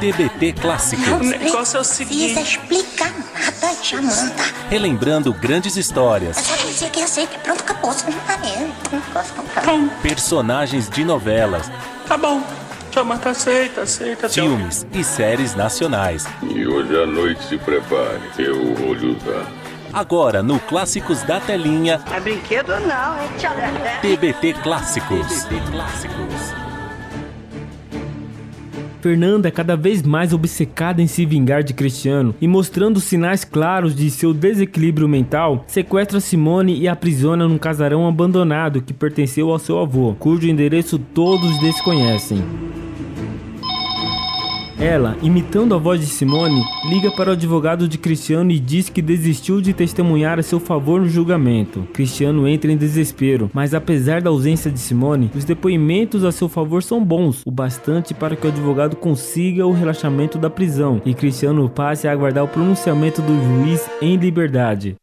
TBT 0.00 0.54
Clássicos. 0.54 1.06
O 1.06 1.18
negócio 1.20 1.76
é 1.76 1.80
o 1.80 1.84
Precisa 1.84 1.84
seguinte. 1.84 2.40
explicar 2.42 3.12
nada, 3.32 3.76
Jamanta. 3.80 4.42
Relembrando 4.70 5.32
grandes 5.32 5.76
histórias, 5.76 6.38
É 6.38 6.42
só 6.42 6.66
dizer 6.66 6.90
que 6.90 7.00
aceita 7.00 7.36
e 7.36 7.38
pronto, 7.38 7.60
acabou. 7.60 7.92
Você 7.92 8.10
não 8.10 8.18
eu 8.60 8.68
não 8.90 9.00
posso 9.12 9.32
comprar. 9.34 10.02
personagens 10.02 10.90
de 10.90 11.04
novelas, 11.04 11.70
Tá 12.08 12.18
bom. 12.18 12.42
Jamanta, 12.96 13.28
aceita, 13.28 13.82
aceita. 13.82 14.26
filmes 14.26 14.86
e 14.90 15.04
séries 15.04 15.54
nacionais. 15.54 16.26
E 16.42 16.66
hoje 16.66 16.98
à 16.98 17.04
noite 17.04 17.44
se 17.44 17.58
prepare, 17.58 18.18
eu 18.38 18.74
vou 18.74 18.94
lhe 18.94 19.08
usar. 19.14 19.46
Agora 19.92 20.42
no 20.42 20.58
Clássicos 20.60 21.22
da 21.22 21.38
Telinha, 21.38 22.00
É 22.10 22.18
brinquedo 22.18 22.70
não, 22.80 23.20
hein, 23.20 23.28
Dedé? 23.38 24.16
TBT 24.16 24.54
Clássicos. 24.62 25.44
TBT 25.44 25.70
Clássicos. 25.72 26.55
Fernanda 29.06 29.46
é 29.46 29.52
cada 29.52 29.76
vez 29.76 30.02
mais 30.02 30.32
obcecada 30.32 31.00
em 31.00 31.06
se 31.06 31.24
vingar 31.24 31.62
de 31.62 31.72
Cristiano 31.72 32.34
e 32.40 32.48
mostrando 32.48 32.98
sinais 32.98 33.44
claros 33.44 33.94
de 33.94 34.10
seu 34.10 34.34
desequilíbrio 34.34 35.08
mental, 35.08 35.64
sequestra 35.68 36.18
Simone 36.18 36.76
e 36.76 36.88
aprisiona 36.88 37.46
num 37.46 37.56
casarão 37.56 38.08
abandonado 38.08 38.82
que 38.82 38.92
pertenceu 38.92 39.52
ao 39.52 39.60
seu 39.60 39.78
avô, 39.78 40.16
cujo 40.18 40.48
endereço 40.48 40.98
todos 40.98 41.56
desconhecem. 41.60 42.42
Ela, 44.78 45.16
imitando 45.22 45.74
a 45.74 45.78
voz 45.78 46.00
de 46.00 46.06
Simone, 46.06 46.62
liga 46.84 47.10
para 47.10 47.30
o 47.30 47.32
advogado 47.32 47.88
de 47.88 47.96
Cristiano 47.96 48.50
e 48.50 48.58
diz 48.58 48.90
que 48.90 49.00
desistiu 49.00 49.62
de 49.62 49.72
testemunhar 49.72 50.38
a 50.38 50.42
seu 50.42 50.60
favor 50.60 51.00
no 51.00 51.08
julgamento. 51.08 51.88
Cristiano 51.94 52.46
entra 52.46 52.70
em 52.70 52.76
desespero, 52.76 53.50
mas 53.54 53.72
apesar 53.72 54.20
da 54.20 54.28
ausência 54.28 54.70
de 54.70 54.78
Simone, 54.78 55.30
os 55.34 55.44
depoimentos 55.44 56.24
a 56.24 56.32
seu 56.32 56.46
favor 56.46 56.82
são 56.82 57.02
bons, 57.02 57.42
o 57.46 57.50
bastante 57.50 58.12
para 58.12 58.36
que 58.36 58.46
o 58.46 58.50
advogado 58.50 58.96
consiga 58.96 59.66
o 59.66 59.72
relaxamento 59.72 60.36
da 60.36 60.50
prisão 60.50 61.00
e 61.06 61.14
Cristiano 61.14 61.70
passe 61.70 62.06
a 62.06 62.12
aguardar 62.12 62.44
o 62.44 62.48
pronunciamento 62.48 63.22
do 63.22 63.34
juiz 63.34 63.88
em 64.02 64.16
liberdade. 64.16 64.94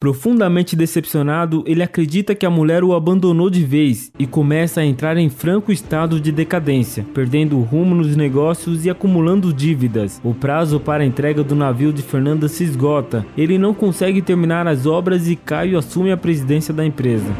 Profundamente 0.00 0.74
decepcionado, 0.74 1.62
ele 1.66 1.82
acredita 1.82 2.34
que 2.34 2.46
a 2.46 2.50
mulher 2.50 2.82
o 2.82 2.94
abandonou 2.94 3.50
de 3.50 3.62
vez 3.62 4.10
e 4.18 4.26
começa 4.26 4.80
a 4.80 4.84
entrar 4.86 5.18
em 5.18 5.28
franco 5.28 5.70
estado 5.70 6.18
de 6.18 6.32
decadência, 6.32 7.04
perdendo 7.12 7.58
o 7.58 7.62
rumo 7.62 7.94
nos 7.94 8.16
negócios 8.16 8.86
e 8.86 8.88
acumulando 8.88 9.52
dívidas. 9.52 10.18
O 10.24 10.32
prazo 10.32 10.80
para 10.80 11.02
a 11.02 11.06
entrega 11.06 11.44
do 11.44 11.54
navio 11.54 11.92
de 11.92 12.00
Fernanda 12.00 12.48
se 12.48 12.64
esgota. 12.64 13.26
Ele 13.36 13.58
não 13.58 13.74
consegue 13.74 14.22
terminar 14.22 14.66
as 14.66 14.86
obras 14.86 15.28
e 15.28 15.36
Caio 15.36 15.76
assume 15.76 16.10
a 16.10 16.16
presidência 16.16 16.72
da 16.72 16.86
empresa. 16.86 17.30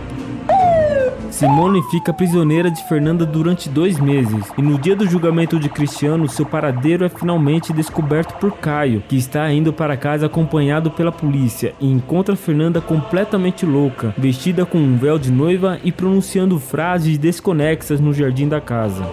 Simone 1.30 1.82
fica 1.90 2.12
prisioneira 2.12 2.70
de 2.70 2.86
Fernanda 2.88 3.24
durante 3.24 3.68
dois 3.68 3.98
meses, 3.98 4.44
e 4.58 4.62
no 4.62 4.78
dia 4.78 4.96
do 4.96 5.08
julgamento 5.08 5.58
de 5.58 5.68
Cristiano, 5.68 6.28
seu 6.28 6.44
paradeiro 6.44 7.04
é 7.04 7.08
finalmente 7.08 7.72
descoberto 7.72 8.34
por 8.34 8.58
Caio, 8.58 9.02
que 9.08 9.16
está 9.16 9.50
indo 9.52 9.72
para 9.72 9.96
casa 9.96 10.26
acompanhado 10.26 10.90
pela 10.90 11.12
polícia 11.12 11.74
e 11.80 11.90
encontra 11.90 12.36
Fernanda 12.36 12.80
completamente 12.80 13.64
louca, 13.64 14.12
vestida 14.18 14.66
com 14.66 14.78
um 14.78 14.96
véu 14.96 15.18
de 15.18 15.30
noiva 15.30 15.78
e 15.84 15.92
pronunciando 15.92 16.58
frases 16.58 17.16
desconexas 17.16 18.00
no 18.00 18.12
jardim 18.12 18.48
da 18.48 18.60
casa. 18.60 19.04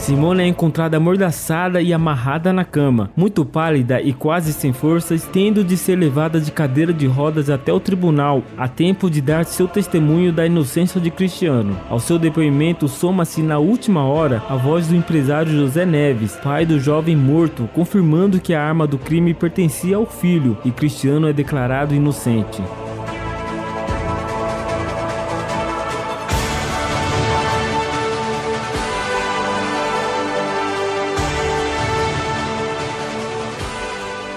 Simone 0.00 0.42
é 0.42 0.46
encontrada 0.46 0.96
amordaçada 0.96 1.82
e 1.82 1.92
amarrada 1.92 2.54
na 2.54 2.64
cama, 2.64 3.10
muito 3.14 3.44
pálida 3.44 4.00
e 4.00 4.14
quase 4.14 4.50
sem 4.54 4.72
forças, 4.72 5.28
tendo 5.30 5.62
de 5.62 5.76
ser 5.76 5.94
levada 5.94 6.40
de 6.40 6.50
cadeira 6.50 6.90
de 6.90 7.06
rodas 7.06 7.50
até 7.50 7.70
o 7.70 7.78
tribunal, 7.78 8.42
a 8.56 8.66
tempo 8.66 9.10
de 9.10 9.20
dar 9.20 9.44
seu 9.44 9.68
testemunho 9.68 10.32
da 10.32 10.46
inocência 10.46 10.98
de 10.98 11.10
Cristiano. 11.10 11.78
Ao 11.88 12.00
seu 12.00 12.18
depoimento, 12.18 12.88
soma-se 12.88 13.42
na 13.42 13.58
última 13.58 14.02
hora 14.02 14.42
a 14.48 14.56
voz 14.56 14.88
do 14.88 14.96
empresário 14.96 15.52
José 15.52 15.84
Neves, 15.84 16.34
pai 16.42 16.64
do 16.64 16.80
jovem 16.80 17.14
morto, 17.14 17.68
confirmando 17.74 18.40
que 18.40 18.54
a 18.54 18.62
arma 18.62 18.86
do 18.86 18.96
crime 18.96 19.34
pertencia 19.34 19.96
ao 19.96 20.06
filho 20.06 20.56
e 20.64 20.70
Cristiano 20.70 21.28
é 21.28 21.32
declarado 21.32 21.94
inocente. 21.94 22.62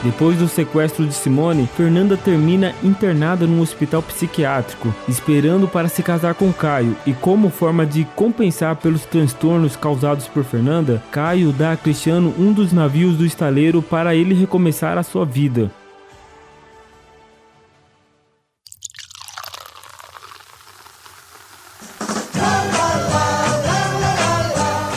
Depois 0.03 0.37
do 0.37 0.49
sequestro 0.49 1.07
de 1.07 1.13
Simone, 1.13 1.65
Fernanda 1.77 2.17
termina 2.17 2.75
internada 2.83 3.47
num 3.47 3.61
hospital 3.61 4.03
psiquiátrico, 4.03 4.93
esperando 5.07 5.65
para 5.65 5.87
se 5.87 6.03
casar 6.03 6.33
com 6.33 6.51
Caio, 6.51 6.97
e 7.05 7.13
como 7.13 7.49
forma 7.49 7.85
de 7.85 8.03
compensar 8.13 8.75
pelos 8.75 9.05
transtornos 9.05 9.77
causados 9.77 10.27
por 10.27 10.43
Fernanda, 10.43 11.01
Caio 11.09 11.53
dá 11.53 11.71
a 11.71 11.77
Cristiano 11.77 12.33
um 12.37 12.51
dos 12.51 12.73
navios 12.73 13.15
do 13.15 13.25
estaleiro 13.25 13.81
para 13.81 14.13
ele 14.13 14.33
recomeçar 14.35 14.97
a 14.97 15.03
sua 15.03 15.25
vida. 15.25 15.71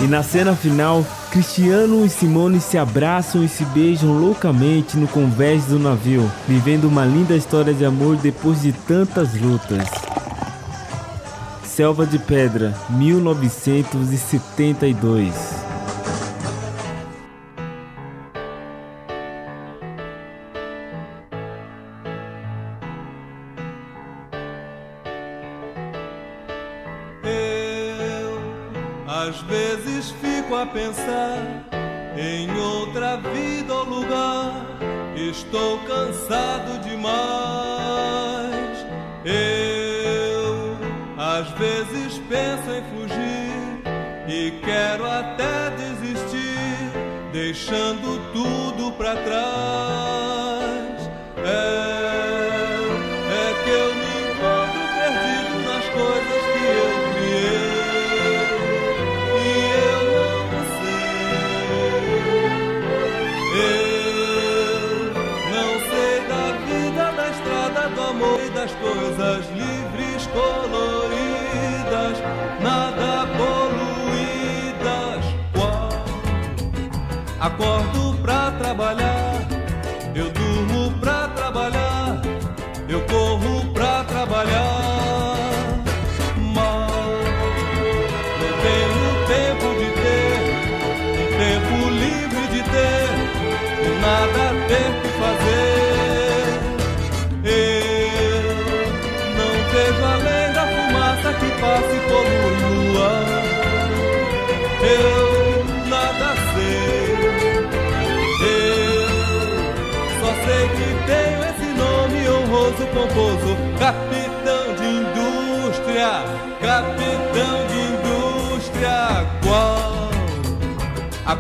E 0.03 0.09
na 0.09 0.25
cena 0.25 0.55
final, 0.57 1.07
Cristiano 1.37 2.07
e 2.07 2.09
Simone 2.09 2.63
se 2.63 2.79
abraçam 2.79 3.45
e 3.45 3.49
se 3.49 3.63
beijam 3.67 4.19
loucamente 4.19 4.97
no 4.97 5.07
convés 5.07 5.67
do 5.67 5.79
navio, 5.79 6.33
vivendo 6.49 6.85
uma 6.85 7.05
linda 7.05 7.37
história 7.37 7.75
de 7.75 7.85
amor 7.85 8.17
depois 8.17 8.63
de 8.63 8.73
tantas 8.73 9.39
lutas. 9.39 9.87
Selva 11.63 12.07
de 12.07 12.19
Pedra, 12.19 12.75
1972. 12.89 15.66
Estou 35.47 35.79
cansado 35.87 36.81
demais. 36.81 37.15
Eu 39.25 40.77
às 41.17 41.49
vezes 41.51 42.19
penso 42.29 42.69
em 42.73 42.83
fugir 42.91 43.81
e 44.27 44.51
quero 44.65 45.09
até 45.09 45.71
desistir, 45.71 46.91
deixando 47.33 48.21
tudo 48.33 48.91
pra 48.97 49.15
trás. 49.15 51.09
É, 51.45 51.86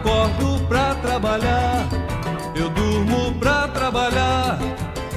acordo 0.06 0.64
pra 0.68 0.94
trabalhar, 0.96 1.88
eu 2.54 2.68
durmo 2.70 3.34
pra 3.40 3.66
trabalhar, 3.68 4.58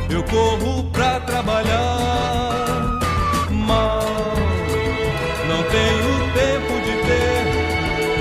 eu 0.09 0.23
corro 0.23 0.83
pra 0.91 1.19
trabalhar. 1.19 2.99
Mas 3.51 4.05
não 5.47 5.61
tenho 5.63 6.13
tempo 6.33 6.73
de 6.85 6.93
ter, 7.07 7.45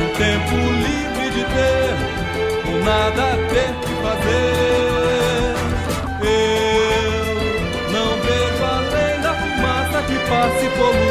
um 0.03 0.09
tempo 0.15 0.57
livre 0.85 1.31
de 1.31 1.45
ter, 1.55 1.95
um 2.69 2.85
nada 2.85 3.27
ter 3.49 3.73
que 3.81 3.93
fazer. 4.03 5.55
Eu 6.21 7.11
não 7.93 8.09
vejo 8.21 8.63
além 8.65 9.15
da 9.23 9.33
fumaça 9.35 9.99
que 10.03 10.19
passa 10.29 10.63
e 10.65 10.71
polui 10.77 11.08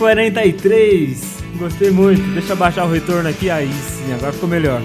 1h43. 0.00 1.58
Gostei 1.58 1.90
muito. 1.90 2.22
Deixa 2.32 2.52
eu 2.52 2.56
baixar 2.56 2.86
o 2.86 2.90
retorno 2.90 3.28
aqui. 3.28 3.50
Aí 3.50 3.70
sim, 3.70 4.12
agora 4.14 4.32
ficou 4.32 4.48
melhor. 4.48 4.80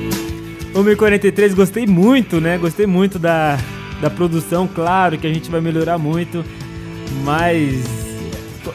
1h43, 0.73 1.55
gostei 1.55 1.87
muito, 1.87 2.41
né? 2.41 2.57
Gostei 2.57 2.85
muito 2.85 3.17
da, 3.17 3.57
da 4.01 4.09
produção. 4.09 4.67
Claro 4.67 5.17
que 5.17 5.25
a 5.25 5.33
gente 5.33 5.49
vai 5.49 5.61
melhorar 5.61 5.97
muito. 5.97 6.43
Mas. 7.23 7.85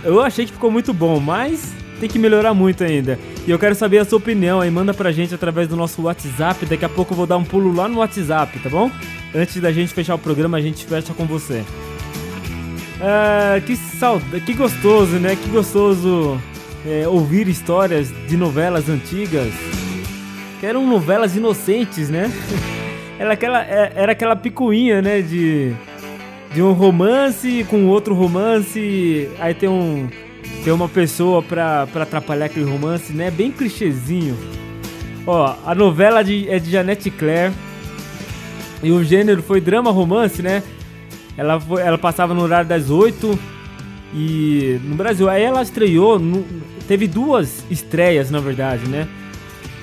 Eu 0.03 0.21
achei 0.21 0.47
que 0.47 0.53
ficou 0.53 0.71
muito 0.71 0.95
bom, 0.95 1.21
mas 1.21 1.75
tem 1.99 2.09
que 2.09 2.19
melhorar 2.19 2.55
muito 2.55 2.83
ainda. 2.83 3.19
E 3.47 3.51
eu 3.51 3.59
quero 3.59 3.75
saber 3.75 3.99
a 3.99 4.05
sua 4.05 4.19
opinião 4.19 4.61
aí. 4.61 4.71
Manda 4.71 4.95
pra 4.95 5.13
gente 5.13 5.35
através 5.35 5.69
do 5.69 5.77
nosso 5.77 6.03
WhatsApp. 6.03 6.65
Daqui 6.65 6.85
a 6.85 6.89
pouco 6.89 7.13
eu 7.13 7.17
vou 7.17 7.27
dar 7.27 7.37
um 7.37 7.45
pulo 7.45 7.75
lá 7.75 7.87
no 7.87 7.99
WhatsApp, 7.99 8.59
tá 8.61 8.71
bom? 8.71 8.91
Antes 9.35 9.61
da 9.61 9.71
gente 9.71 9.93
fechar 9.93 10.15
o 10.15 10.19
programa, 10.19 10.57
a 10.57 10.61
gente 10.61 10.87
fecha 10.87 11.13
com 11.13 11.27
você. 11.27 11.63
Ah, 13.03 13.61
que 13.65 13.77
saudade, 13.77 14.45
que 14.45 14.53
gostoso, 14.55 15.17
né? 15.19 15.37
Que 15.37 15.49
gostoso 15.51 16.39
é, 16.87 17.09
ouvir 17.09 17.49
histórias 17.49 18.13
de 18.29 18.37
novelas 18.37 18.89
antigas. 18.89 19.53
Que 20.59 20.67
eram 20.67 20.87
novelas 20.87 21.35
inocentes, 21.37 22.11
né? 22.11 22.31
Era 23.19 23.35
aquela, 23.35 23.63
é- 23.63 23.93
era 23.97 24.13
aquela 24.13 24.35
picuinha, 24.35 25.03
né? 25.03 25.21
De, 25.21 25.73
de 26.55 26.63
um 26.63 26.73
romance 26.73 27.67
com 27.69 27.87
outro 27.87 28.15
romance. 28.15 29.29
Aí 29.39 29.53
tem 29.53 29.69
um. 29.69 30.09
Tem 30.65 30.73
uma 30.73 30.89
pessoa 30.89 31.43
pra, 31.43 31.87
pra 31.87 32.05
atrapalhar 32.05 32.47
aquele 32.47 32.65
romance, 32.65 33.13
né? 33.13 33.31
Bem 33.31 33.51
clichêzinho. 33.51 34.35
Ó, 35.27 35.55
a 35.67 35.75
novela 35.75 36.23
de, 36.25 36.49
é 36.49 36.59
de 36.59 36.71
Janete 36.71 37.11
Claire. 37.11 37.53
E 38.83 38.91
o 38.91 39.05
gênero 39.05 39.43
foi 39.43 39.61
drama 39.61 39.91
romance, 39.91 40.41
né? 40.41 40.63
Ela, 41.41 41.59
foi, 41.59 41.81
ela 41.81 41.97
passava 41.97 42.35
no 42.35 42.43
horário 42.43 42.69
das 42.69 42.91
8 42.91 43.39
e 44.15 44.79
no 44.85 44.95
Brasil. 44.95 45.27
Aí 45.27 45.43
ela 45.43 45.63
estreou, 45.63 46.19
no- 46.19 46.45
teve 46.87 47.09
duas 47.09 47.65
estreias 47.71 48.31
na 48.31 48.41
verdade, 48.41 48.87
né? 48.87 49.09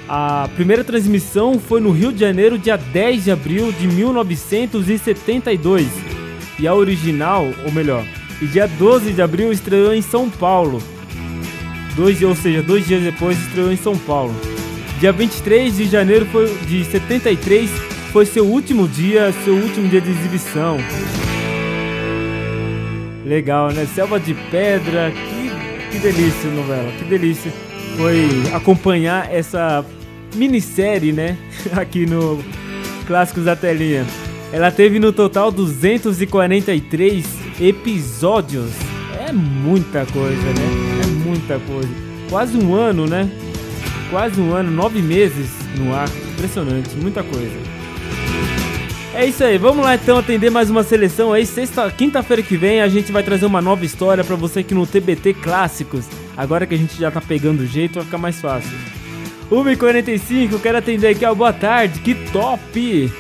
A 0.08 0.48
primeira 0.56 0.84
transmissão 0.84 1.58
foi 1.60 1.82
no 1.82 1.90
Rio 1.92 2.14
de 2.14 2.20
Janeiro, 2.20 2.60
dia 2.60 2.78
10 2.78 3.24
de 3.24 3.32
abril 3.32 3.72
de 3.72 3.88
1972. 3.88 5.88
E 6.60 6.68
a 6.68 6.76
original, 6.76 7.48
ou 7.66 7.72
melhor, 7.72 8.06
e 8.40 8.46
dia 8.46 8.68
12 8.68 9.14
de 9.14 9.22
abril 9.24 9.52
estreou 9.52 9.96
em 9.96 10.02
São 10.04 10.30
Paulo. 10.30 10.80
Dois, 11.96 12.22
ou 12.22 12.36
seja, 12.36 12.62
dois 12.62 12.86
dias 12.86 13.02
depois 13.02 13.36
estreou 13.40 13.72
em 13.72 13.78
São 13.78 13.98
Paulo. 13.98 14.36
Dia 15.00 15.12
23 15.12 15.76
de 15.76 15.86
janeiro 15.88 16.28
foi, 16.28 16.56
de 16.68 16.86
73 16.86 17.68
foi 18.14 18.28
seu 18.28 18.46
último 18.46 18.88
dia, 18.88 19.34
seu 19.44 19.56
último 19.56 19.88
dia 19.90 20.00
de 20.02 20.12
exibição. 20.12 20.78
Legal, 23.28 23.72
né? 23.72 23.86
Selva 23.94 24.20
de 24.20 24.34
Pedra, 24.50 25.12
que, 25.12 25.92
que 25.92 26.00
delícia 26.00 26.50
novela, 26.50 26.90
que 26.98 27.04
delícia. 27.04 27.52
Foi 27.98 28.30
acompanhar 28.54 29.34
essa 29.34 29.86
minissérie, 30.34 31.12
né? 31.12 31.38
Aqui 31.76 32.06
no 32.06 32.42
Clássicos 33.06 33.44
da 33.44 33.56
Telinha. 33.56 34.06
Ela 34.54 34.72
teve 34.72 34.98
no 34.98 35.12
total 35.12 35.52
243 35.52 37.26
episódios. 37.60 38.72
É 39.28 39.34
muita 39.34 40.06
coisa, 40.06 40.42
né? 40.42 41.04
É 41.04 41.08
muita 41.08 41.60
coisa. 41.60 41.90
Quase 42.30 42.58
um 42.58 42.74
ano, 42.74 43.06
né? 43.08 43.30
Quase 44.10 44.40
um 44.40 44.54
ano, 44.54 44.72
nove 44.72 45.02
meses 45.02 45.50
no 45.78 45.94
ar. 45.94 46.08
Impressionante, 46.34 46.96
muita 46.96 47.24
coisa. 47.24 47.67
É 49.20 49.26
isso 49.26 49.44
aí, 49.44 49.58
vamos 49.58 49.84
lá 49.84 49.96
então 49.96 50.20
atender 50.20 50.52
mais 50.52 50.70
uma 50.70 50.84
seleção 50.84 51.34
aí. 51.34 51.44
Sexta, 51.44 51.90
quinta-feira 51.90 52.44
que 52.44 52.56
vem 52.56 52.82
a 52.82 52.88
gente 52.88 53.12
vai 53.12 53.24
trazer 53.24 53.48
uma 53.48 53.60
nova 53.62 53.84
história 53.84 54.24
pra 54.24 54.36
você 54.36 54.60
aqui 54.60 54.76
no 54.76 54.86
TBT 54.86 55.34
Clássicos. 55.34 56.06
Agora 56.36 56.68
que 56.68 56.76
a 56.76 56.78
gente 56.78 56.96
já 57.00 57.10
tá 57.10 57.20
pegando 57.20 57.62
o 57.62 57.66
jeito, 57.66 57.96
vai 57.96 58.04
ficar 58.06 58.20
mais 58.20 58.40
fácil. 58.40 58.78
1h45, 59.52 60.60
quero 60.62 60.78
atender 60.78 61.08
aqui, 61.08 61.26
ó. 61.26 61.34
Boa 61.34 61.52
tarde, 61.52 62.00
que 62.02 62.14
top! 62.32 63.12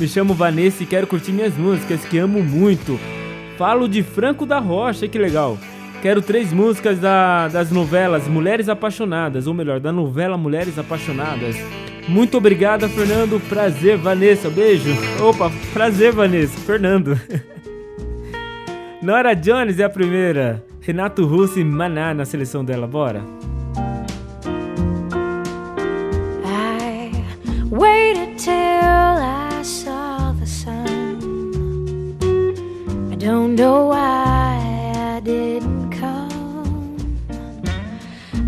Me 0.00 0.08
chamo 0.08 0.32
Vanessa 0.32 0.82
e 0.82 0.86
quero 0.86 1.06
curtir 1.06 1.32
minhas 1.32 1.54
músicas 1.56 2.00
que 2.06 2.16
amo 2.16 2.42
muito. 2.42 2.98
Falo 3.58 3.86
de 3.86 4.02
Franco 4.02 4.46
da 4.46 4.58
Rocha, 4.58 5.06
que 5.06 5.18
legal. 5.18 5.58
Quero 6.00 6.22
três 6.22 6.52
músicas 6.54 6.98
da- 6.98 7.48
das 7.48 7.70
novelas 7.70 8.26
Mulheres 8.28 8.68
Apaixonadas, 8.68 9.46
ou 9.46 9.52
melhor, 9.54 9.78
da 9.78 9.92
novela 9.92 10.38
Mulheres 10.38 10.78
Apaixonadas. 10.78 11.54
Muito 12.08 12.36
obrigada, 12.36 12.88
Fernando. 12.88 13.40
Prazer, 13.48 13.96
Vanessa. 13.96 14.50
Beijo. 14.50 14.90
Opa, 15.22 15.50
prazer, 15.72 16.12
Vanessa. 16.12 16.58
Fernando. 16.60 17.18
Nora 19.02 19.34
Jones 19.34 19.78
é 19.78 19.84
a 19.84 19.90
primeira. 19.90 20.64
Renato 20.80 21.26
Russo 21.26 21.58
e 21.58 21.64
Maná 21.64 22.12
na 22.12 22.24
seleção 22.24 22.64
dela. 22.64 22.86
Bora. 22.86 23.22
I 26.44 27.10
waited 27.70 28.36
till 28.38 28.52
I 28.52 29.62
saw 29.62 30.32
the 30.38 30.46
sun. 30.46 31.18
I 33.10 33.16
don't 33.16 33.56
know 33.56 33.88
why 33.88 34.58
I 35.16 35.20
didn't 35.20 35.90
come. 35.98 36.96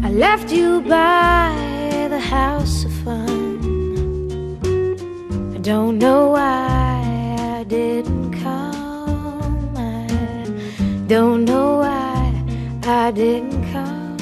I 0.04 0.10
left 0.10 0.52
you 0.54 0.82
by 0.82 2.08
the 2.10 2.20
house 2.20 2.85
don't 5.66 5.98
know 5.98 6.28
why 6.28 7.36
I 7.40 7.64
didn't 7.64 8.30
come. 8.40 9.76
I 9.76 10.06
don't 11.08 11.44
know 11.44 11.78
why 11.78 12.44
I 12.84 13.10
didn't 13.10 13.64
come. 13.72 14.16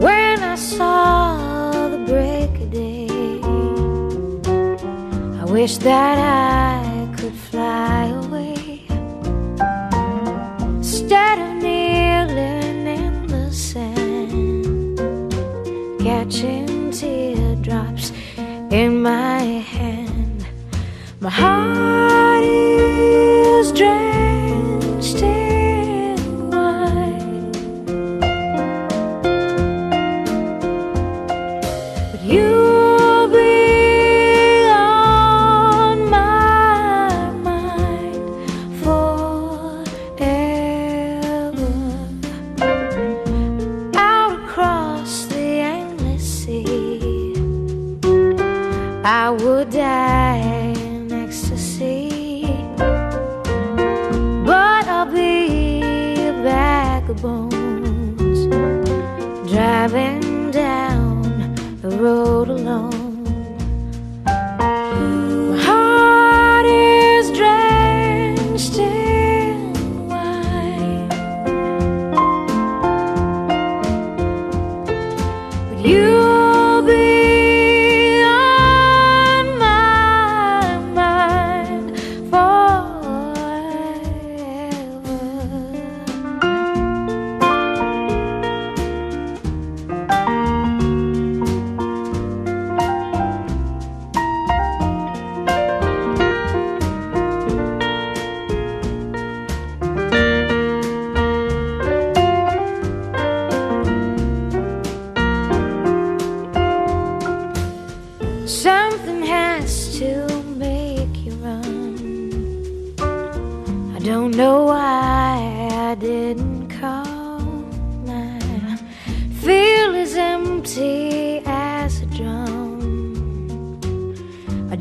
When 0.00 0.42
I 0.42 0.54
saw 0.54 1.88
the 1.90 1.98
break 2.06 2.58
of 2.62 2.70
day, 2.70 3.06
I 5.42 5.44
wish 5.44 5.76
that 5.76 6.16
I 6.18 7.14
could 7.18 7.34
fly 7.34 8.06
away 8.24 8.86
instead 10.78 11.38
of 11.38 11.51
in 18.72 19.02
my 19.02 19.42
hand. 19.42 20.46
My 21.20 21.28
heart 21.28 22.42
is 22.42 22.91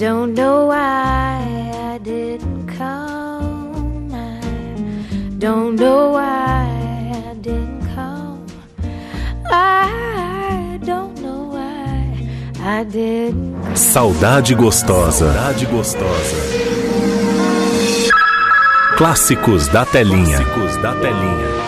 don't 0.01 0.33
know 0.33 0.65
why 0.65 1.93
I 1.93 1.99
didn't 1.99 2.65
come. 2.75 4.09
I 4.11 4.41
don't 5.37 5.75
know 5.75 6.13
why 6.13 6.65
I 7.29 7.35
didn't 7.35 7.85
come. 7.93 8.47
I 9.51 10.79
don't 10.83 11.15
know 11.21 11.51
why 11.53 12.17
I 12.63 12.83
didn't. 12.83 13.61
Come. 13.61 13.75
Saudade 13.75 14.55
gostosa. 14.55 15.33
Saudade 15.33 15.65
gostosa. 15.67 16.35
Clássicos 18.97 19.67
da 19.67 19.85
telinha. 19.85 20.37
Clássicos 20.37 20.81
da 20.81 20.93
telinha. 20.95 21.60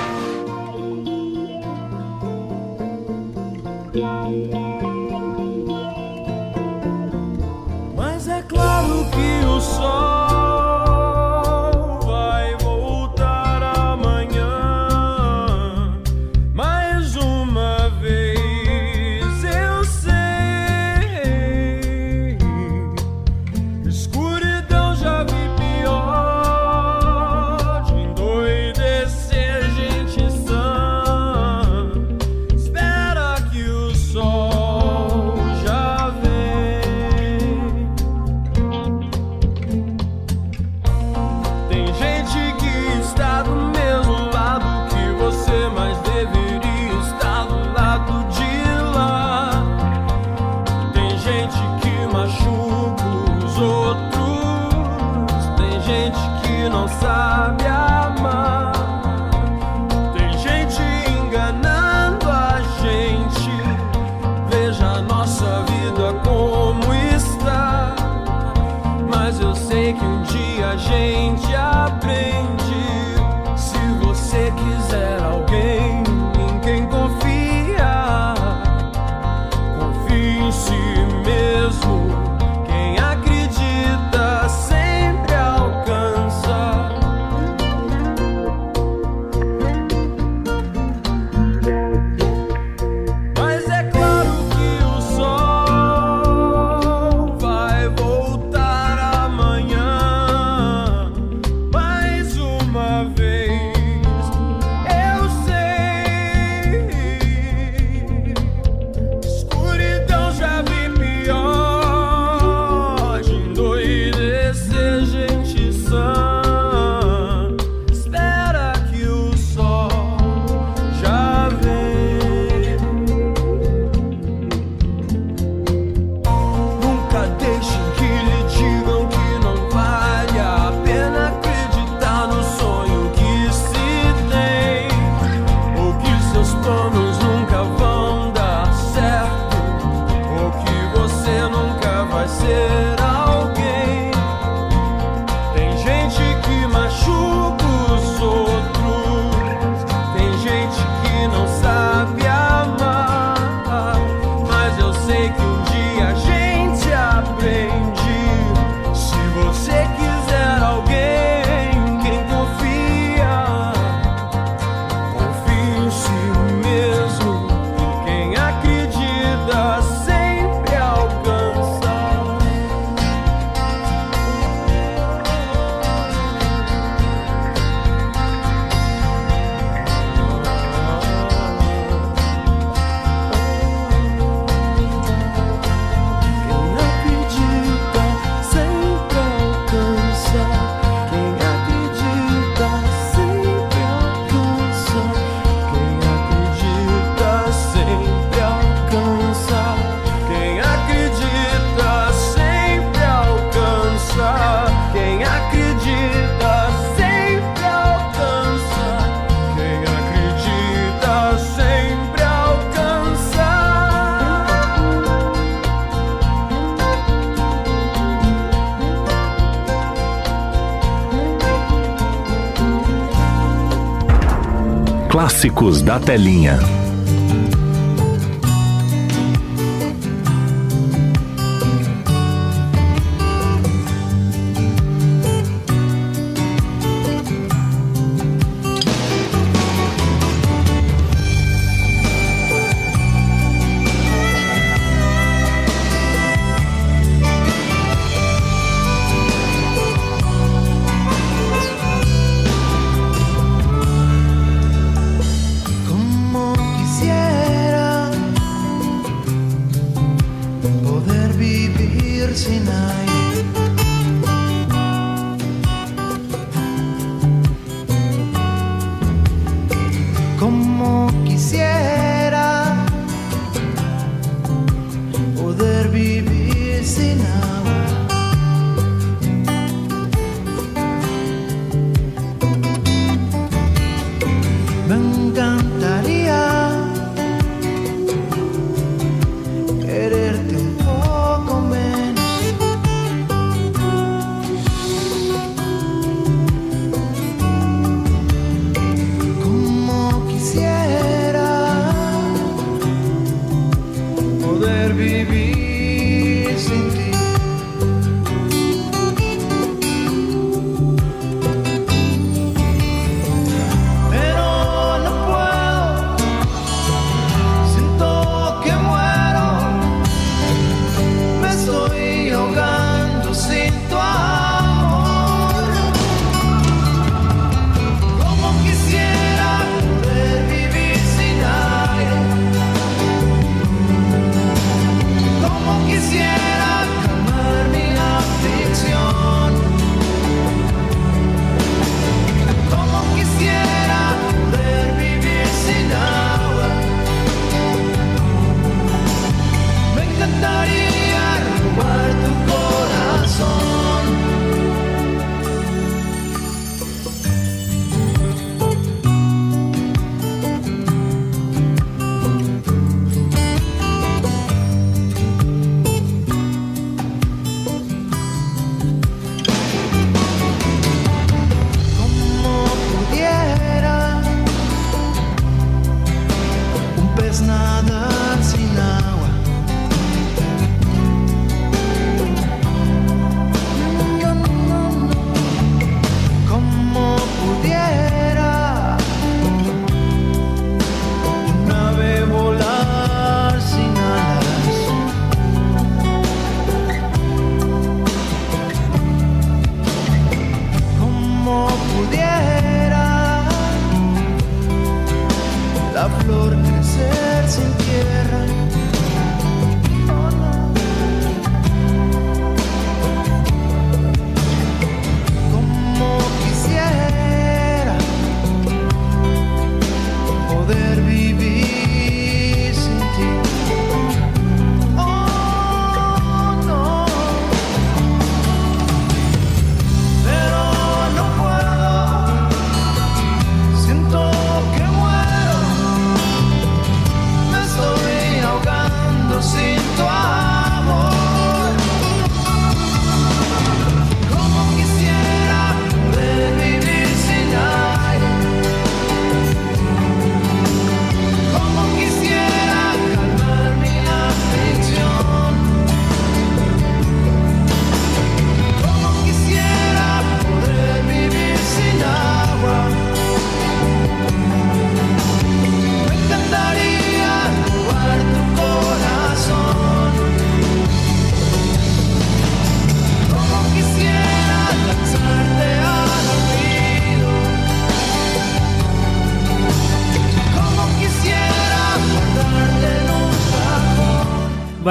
Da 225.63 225.97
Telinha. 225.97 226.82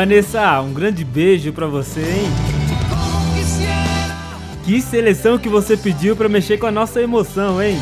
Vanessa, 0.03 0.61
um 0.61 0.73
grande 0.73 1.05
beijo 1.05 1.53
pra 1.53 1.69
você, 1.69 2.01
hein? 2.01 2.29
Que 4.65 4.83
seleção 4.83 5.39
que 5.39 5.49
você 5.49 5.77
pediu 5.77 6.17
pra 6.17 6.29
mexer 6.29 6.59
com 6.59 6.67
a 6.67 6.73
nossa 6.73 7.01
emoção, 7.01 7.63
hein? 7.63 7.79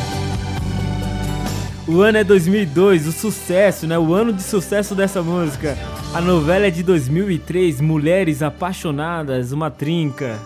O 1.88 2.02
ano 2.02 2.18
é 2.18 2.24
2002, 2.24 3.06
o 3.06 3.12
sucesso, 3.12 3.86
né? 3.86 3.98
O 3.98 4.12
ano 4.12 4.34
de 4.34 4.42
sucesso 4.42 4.94
dessa 4.94 5.22
música. 5.22 5.78
A 6.12 6.20
novela 6.20 6.66
é 6.66 6.70
de 6.70 6.82
2003, 6.82 7.80
Mulheres 7.80 8.42
Apaixonadas, 8.42 9.50
uma 9.50 9.70
trinca. 9.70 10.38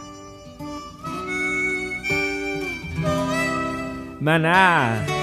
Maná. 4.21 5.14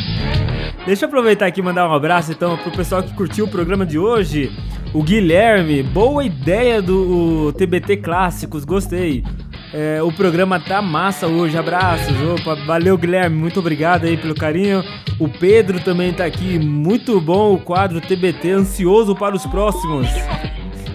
Deixa 0.88 1.06
eu 1.06 1.08
aproveitar 1.08 1.46
aqui 1.46 1.60
e 1.60 1.64
mandar 1.64 1.88
um 1.88 1.94
abraço 1.94 2.32
então 2.32 2.58
pro 2.58 2.72
pessoal 2.72 3.04
que 3.04 3.14
curtiu 3.14 3.46
o 3.46 3.48
programa 3.48 3.86
de 3.86 4.00
hoje. 4.00 4.52
O 4.92 5.04
Guilherme, 5.04 5.84
boa 5.84 6.24
ideia 6.24 6.82
do 6.82 7.54
TBT 7.54 7.98
Clássicos, 7.98 8.66
gostei. 8.66 9.24
É, 9.72 10.02
o 10.02 10.12
programa 10.12 10.60
tá 10.60 10.82
massa 10.82 11.28
hoje, 11.28 11.56
abraços. 11.56 12.16
Opa, 12.20 12.56
valeu 12.66 12.98
Guilherme, 12.98 13.38
muito 13.38 13.60
obrigado 13.60 14.06
aí 14.06 14.18
pelo 14.18 14.34
carinho. 14.34 14.84
O 15.20 15.30
Pedro 15.30 15.80
também 15.82 16.12
tá 16.12 16.26
aqui, 16.26 16.58
muito 16.58 17.22
bom 17.22 17.54
o 17.54 17.60
quadro 17.60 18.02
TBT, 18.02 18.50
ansioso 18.54 19.16
para 19.16 19.36
os 19.36 19.46
próximos. 19.46 20.08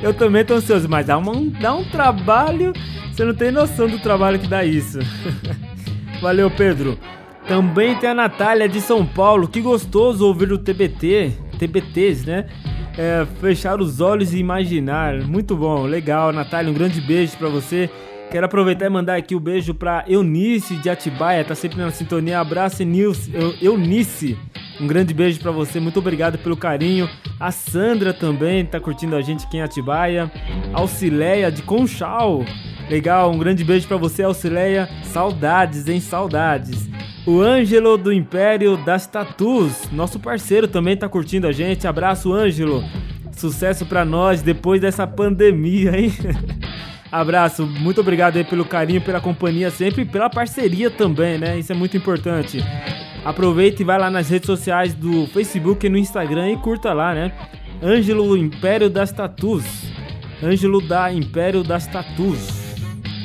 Eu 0.05 0.13
também 0.13 0.45
tô 0.45 0.53
ansioso, 0.53 0.87
mas 0.87 1.07
dá, 1.07 1.17
uma, 1.17 1.33
dá 1.59 1.75
um 1.75 1.83
trabalho. 1.83 2.75
Você 3.11 3.25
não 3.25 3.35
tem 3.35 3.51
noção 3.51 3.89
do 3.89 3.99
trabalho 3.99 4.39
que 4.39 4.47
dá 4.47 4.63
isso. 4.63 4.99
Valeu, 6.21 6.51
Pedro. 6.51 6.99
Também 7.49 7.97
tem 7.97 8.11
a 8.11 8.15
Natália 8.15 8.69
de 8.69 8.83
São 8.83 9.07
Paulo. 9.07 9.49
Que 9.49 9.63
gostoso 9.63 10.27
ouvir 10.27 10.53
o 10.53 10.59
TBT. 10.59 11.33
TBTs, 11.59 12.27
né? 12.27 12.47
É, 12.99 13.27
fechar 13.41 13.81
os 13.81 14.03
olhos 14.03 14.35
e 14.35 14.39
imaginar. 14.39 15.23
Muito 15.23 15.57
bom, 15.57 15.87
legal, 15.87 16.35
Natália. 16.35 16.71
Um 16.71 16.75
grande 16.75 17.01
beijo 17.01 17.39
pra 17.39 17.49
você. 17.49 17.89
Quero 18.35 18.47
aproveitar 18.47 18.87
e 18.87 18.89
mandar 18.89 19.15
aqui 19.15 19.33
o 19.33 19.39
um 19.39 19.41
beijo 19.41 19.73
pra 19.73 20.05
Eunice 20.09 20.75
de 20.79 20.91
Atibaia, 20.91 21.45
tá 21.45 21.55
sempre 21.55 21.79
na 21.79 21.89
sintonia. 21.93 22.41
Abraço. 22.41 22.83
Eu- 22.83 23.55
Eunice. 23.63 24.37
Um 24.81 24.89
grande 24.89 25.15
beijo 25.15 25.39
pra 25.39 25.53
você, 25.53 25.79
muito 25.79 26.01
obrigado 26.01 26.37
pelo 26.39 26.57
carinho. 26.57 27.09
A 27.39 27.53
Sandra 27.53 28.13
também 28.13 28.65
tá 28.65 28.81
curtindo 28.81 29.15
a 29.15 29.21
gente 29.23 29.47
aqui 29.47 29.59
em 29.59 29.63
Atibaia. 29.63 30.29
Alcileia 30.73 31.49
de 31.53 31.63
Conchal. 31.63 32.45
Legal, 32.91 33.31
um 33.31 33.39
grande 33.39 33.63
beijo 33.63 33.87
pra 33.87 33.97
você, 33.99 34.25
Alcileia. 34.25 34.89
Saudades, 35.05 35.87
hein? 35.87 36.01
Saudades. 36.01 36.91
O 37.25 37.41
Ângelo 37.41 37.97
do 37.97 38.13
Império 38.13 38.77
das 38.79 39.07
Tatus, 39.07 39.89
nosso 39.93 40.19
parceiro, 40.19 40.67
também 40.67 40.97
tá 40.97 41.09
curtindo 41.09 41.47
a 41.47 41.53
gente. 41.53 41.87
Abraço, 41.87 42.33
Ângelo. 42.33 42.83
Sucesso 43.31 43.87
pra 43.87 44.05
nós 44.05 44.43
depois 44.43 44.81
dessa 44.81 45.07
pandemia, 45.07 45.97
hein? 45.97 46.13
Abraço, 47.15 47.65
muito 47.65 48.01
obrigado 48.01 48.39
aí 48.39 48.43
pelo 48.43 48.65
carinho, 48.65 49.01
pela 49.01 49.21
companhia 49.21 49.71
sempre 49.71 50.03
e 50.03 50.05
pela 50.05 50.29
parceria 50.29 50.91
também, 50.91 51.39
né? 51.39 51.57
Isso 51.57 51.71
é 51.71 51.75
muito 51.77 51.97
importante. 51.97 52.59
Aproveita 53.25 53.83
e 53.83 53.85
vai 53.85 53.97
lá 54.01 54.11
nas 54.11 54.29
redes 54.29 54.47
sociais 54.47 54.95
do 54.95 55.25
Facebook 55.29 55.87
e 55.87 55.89
no 55.89 55.97
Instagram 55.97 56.51
e 56.51 56.57
curta 56.57 56.93
lá, 56.93 57.15
né? 57.15 57.31
Ângelo 57.81 58.37
Império 58.37 58.91
das 58.91 59.13
Tatus. 59.13 59.65
Ângelo 60.43 60.81
da 60.81 61.13
Império 61.13 61.63
das 61.63 61.87
Tatus. 61.87 62.75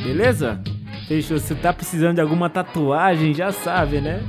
Beleza? 0.04 0.62
Fechou. 1.08 1.40
Se 1.40 1.56
tá 1.56 1.74
precisando 1.74 2.14
de 2.14 2.22
alguma 2.22 2.48
tatuagem, 2.48 3.34
já 3.34 3.52
sabe, 3.52 4.02
né? 4.02 4.22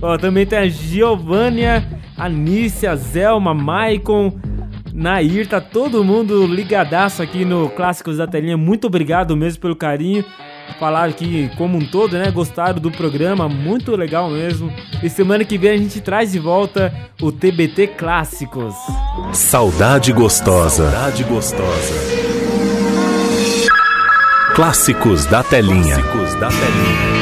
Ó, 0.00 0.16
também 0.16 0.46
tem 0.46 0.60
a 0.60 0.68
Giovânia, 0.68 1.84
a 2.16 2.28
Nícia, 2.28 2.92
a 2.92 2.94
Zelma, 2.94 3.52
Maicon, 3.52 4.40
Nair, 4.92 5.48
tá 5.48 5.58
todo 5.58 6.04
mundo 6.04 6.46
ligadaço 6.46 7.22
aqui 7.22 7.46
no 7.46 7.70
Clássicos 7.70 8.18
da 8.18 8.26
Telinha. 8.26 8.58
Muito 8.58 8.86
obrigado 8.86 9.34
mesmo 9.34 9.60
pelo 9.60 9.74
carinho. 9.74 10.22
Falar 10.78 11.08
aqui 11.08 11.50
como 11.56 11.78
um 11.78 11.86
todo, 11.86 12.18
né? 12.18 12.30
Gostaram 12.30 12.78
do 12.78 12.90
programa, 12.90 13.48
muito 13.48 13.96
legal 13.96 14.30
mesmo. 14.30 14.70
E 15.02 15.08
semana 15.08 15.44
que 15.44 15.56
vem 15.56 15.70
a 15.70 15.76
gente 15.78 16.00
traz 16.00 16.32
de 16.32 16.38
volta 16.38 16.92
o 17.22 17.32
TBT 17.32 17.86
Clássicos. 17.88 18.74
Saudade 19.32 20.12
gostosa. 20.12 20.90
Saudade 20.90 21.24
gostosa. 21.24 21.94
Clássicos 24.54 25.24
da 25.24 25.42
telinha. 25.42 25.96
Clássicos 25.96 26.34
da 26.34 26.48
telinha. 26.48 27.12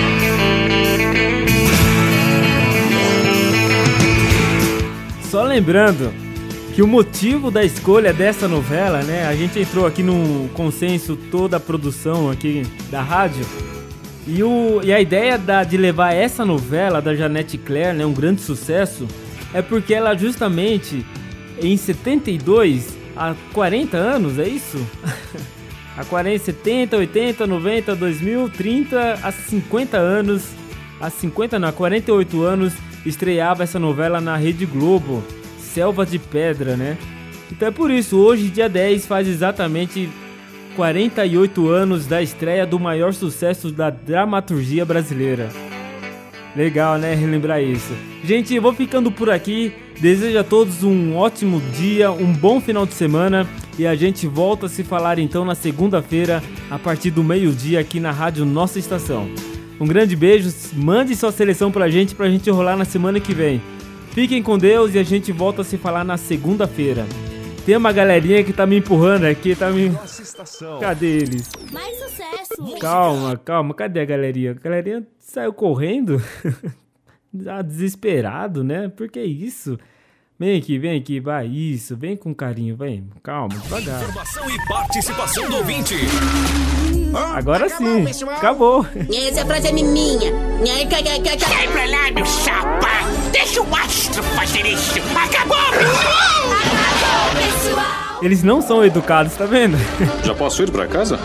Só 5.22 5.44
lembrando 5.44 6.29
que 6.74 6.82
o 6.82 6.86
motivo 6.86 7.50
da 7.50 7.64
escolha 7.64 8.12
dessa 8.12 8.46
novela, 8.46 9.02
né? 9.02 9.26
A 9.26 9.34
gente 9.34 9.58
entrou 9.58 9.86
aqui 9.86 10.02
num 10.02 10.48
consenso 10.54 11.16
toda 11.16 11.56
a 11.56 11.60
produção 11.60 12.30
aqui 12.30 12.62
da 12.90 13.02
rádio. 13.02 13.44
E, 14.26 14.42
o, 14.42 14.80
e 14.84 14.92
a 14.92 15.00
ideia 15.00 15.36
da, 15.36 15.64
de 15.64 15.76
levar 15.76 16.14
essa 16.14 16.44
novela 16.44 17.02
da 17.02 17.14
Janete 17.14 17.58
Claire, 17.58 17.96
né, 17.96 18.06
um 18.06 18.12
grande 18.12 18.40
sucesso, 18.40 19.06
é 19.52 19.60
porque 19.60 19.92
ela 19.92 20.16
justamente 20.16 21.04
em 21.60 21.76
72, 21.76 22.96
há 23.16 23.34
40 23.52 23.96
anos, 23.96 24.38
é 24.38 24.48
isso? 24.48 24.78
há 25.96 26.04
40, 26.04 26.44
70, 26.44 26.96
80, 26.96 27.46
90, 27.46 27.96
2000, 27.96 28.48
30, 28.50 29.18
há 29.22 29.32
50 29.32 29.96
anos, 29.96 30.44
há 31.00 31.10
50 31.10 31.58
não, 31.58 31.68
há 31.68 31.72
48 31.72 32.42
anos, 32.42 32.72
estreava 33.04 33.64
essa 33.64 33.78
novela 33.78 34.20
na 34.20 34.36
Rede 34.36 34.64
Globo, 34.64 35.24
Selva 35.74 36.04
de 36.04 36.18
Pedra, 36.18 36.76
né? 36.76 36.96
Então 37.50 37.68
é 37.68 37.70
por 37.70 37.90
isso, 37.90 38.16
hoje, 38.18 38.48
dia 38.48 38.68
10, 38.68 39.06
faz 39.06 39.26
exatamente 39.26 40.08
48 40.76 41.68
anos 41.68 42.06
da 42.06 42.22
estreia 42.22 42.66
do 42.66 42.78
maior 42.78 43.12
sucesso 43.12 43.70
da 43.70 43.90
dramaturgia 43.90 44.84
brasileira. 44.84 45.48
Legal, 46.56 46.98
né? 46.98 47.14
Relembrar 47.14 47.62
isso. 47.62 47.92
Gente, 48.24 48.54
eu 48.54 48.62
vou 48.62 48.72
ficando 48.72 49.10
por 49.10 49.30
aqui. 49.30 49.72
Desejo 50.00 50.38
a 50.38 50.44
todos 50.44 50.82
um 50.82 51.16
ótimo 51.16 51.60
dia, 51.74 52.10
um 52.10 52.32
bom 52.32 52.60
final 52.60 52.86
de 52.86 52.94
semana 52.94 53.46
e 53.78 53.86
a 53.86 53.94
gente 53.94 54.26
volta 54.26 54.66
a 54.66 54.68
se 54.68 54.82
falar 54.82 55.18
então 55.18 55.44
na 55.44 55.54
segunda-feira, 55.54 56.42
a 56.70 56.78
partir 56.78 57.10
do 57.10 57.22
meio-dia, 57.22 57.80
aqui 57.80 58.00
na 58.00 58.10
Rádio 58.10 58.44
Nossa 58.46 58.78
Estação. 58.78 59.28
Um 59.78 59.86
grande 59.86 60.16
beijo, 60.16 60.50
mande 60.74 61.14
sua 61.14 61.30
seleção 61.30 61.70
pra 61.70 61.88
gente, 61.90 62.14
pra 62.14 62.28
gente 62.30 62.50
rolar 62.50 62.76
na 62.76 62.84
semana 62.84 63.20
que 63.20 63.34
vem. 63.34 63.60
Fiquem 64.12 64.42
com 64.42 64.58
Deus 64.58 64.94
e 64.94 64.98
a 64.98 65.02
gente 65.02 65.30
volta 65.30 65.62
a 65.62 65.64
se 65.64 65.78
falar 65.78 66.04
na 66.04 66.16
segunda-feira. 66.16 67.06
Tem 67.64 67.76
uma 67.76 67.92
galerinha 67.92 68.42
que 68.42 68.52
tá 68.52 68.66
me 68.66 68.78
empurrando 68.78 69.24
aqui, 69.24 69.54
tá 69.54 69.70
me. 69.70 69.92
Cadê 70.80 71.18
eles? 71.18 71.50
Mais 71.72 71.96
sucesso. 71.96 72.78
Calma, 72.80 73.36
calma, 73.36 73.72
cadê 73.72 74.00
a 74.00 74.04
galerinha? 74.04 74.50
A 74.50 74.54
galerinha 74.54 75.06
saiu 75.18 75.52
correndo? 75.52 76.20
Já 77.32 77.62
desesperado, 77.62 78.64
né? 78.64 78.88
Por 78.88 79.08
que 79.08 79.20
isso? 79.22 79.78
Vem 80.40 80.56
aqui, 80.56 80.78
vem 80.78 80.98
aqui, 80.98 81.20
vai, 81.20 81.46
isso, 81.46 81.94
vem 81.94 82.16
com 82.16 82.34
carinho, 82.34 82.74
vem, 82.74 83.04
calma, 83.22 83.54
devagar. 83.58 84.00
Informação 84.00 84.50
e 84.50 84.66
participação 84.66 85.50
do 85.50 85.56
ouvinte. 85.58 85.94
Agora 87.34 87.68
sim, 87.68 88.06
acabou. 88.34 88.86
Essa 89.28 89.44
frase 89.44 89.68
é 89.68 89.72
minha. 89.72 90.32
Sai 91.38 91.68
pra 91.68 91.84
lá, 91.84 92.10
meu 92.14 92.24
chapa! 92.24 92.88
Deixa 93.30 93.60
o 93.60 93.76
astro 93.76 94.22
fazer 94.22 94.64
isso! 94.64 94.98
Acabou, 95.14 95.58
pessoal! 95.72 96.52
Acabou, 96.56 97.42
pessoal! 97.42 98.18
Eles 98.22 98.42
não 98.42 98.62
são 98.62 98.82
educados, 98.82 99.34
tá 99.34 99.44
vendo? 99.44 99.76
Já 100.24 100.34
posso 100.34 100.62
ir 100.62 100.70
pra 100.70 100.86
casa? 100.86 101.18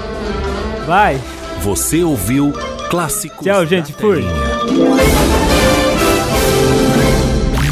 Vai. 0.86 1.22
Você 1.62 2.04
ouviu 2.04 2.52
Clássicos 2.90 3.46
Tchau, 3.46 3.66
gente, 3.66 3.94
fui. 3.94 4.26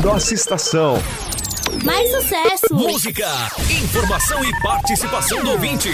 Nossa 0.01 0.33
estação. 0.33 0.97
Mais 1.83 2.09
sucesso. 2.11 2.73
Música, 2.73 3.27
informação 3.69 4.43
e 4.43 4.61
participação 4.61 5.43
do 5.43 5.51
ouvinte. 5.51 5.89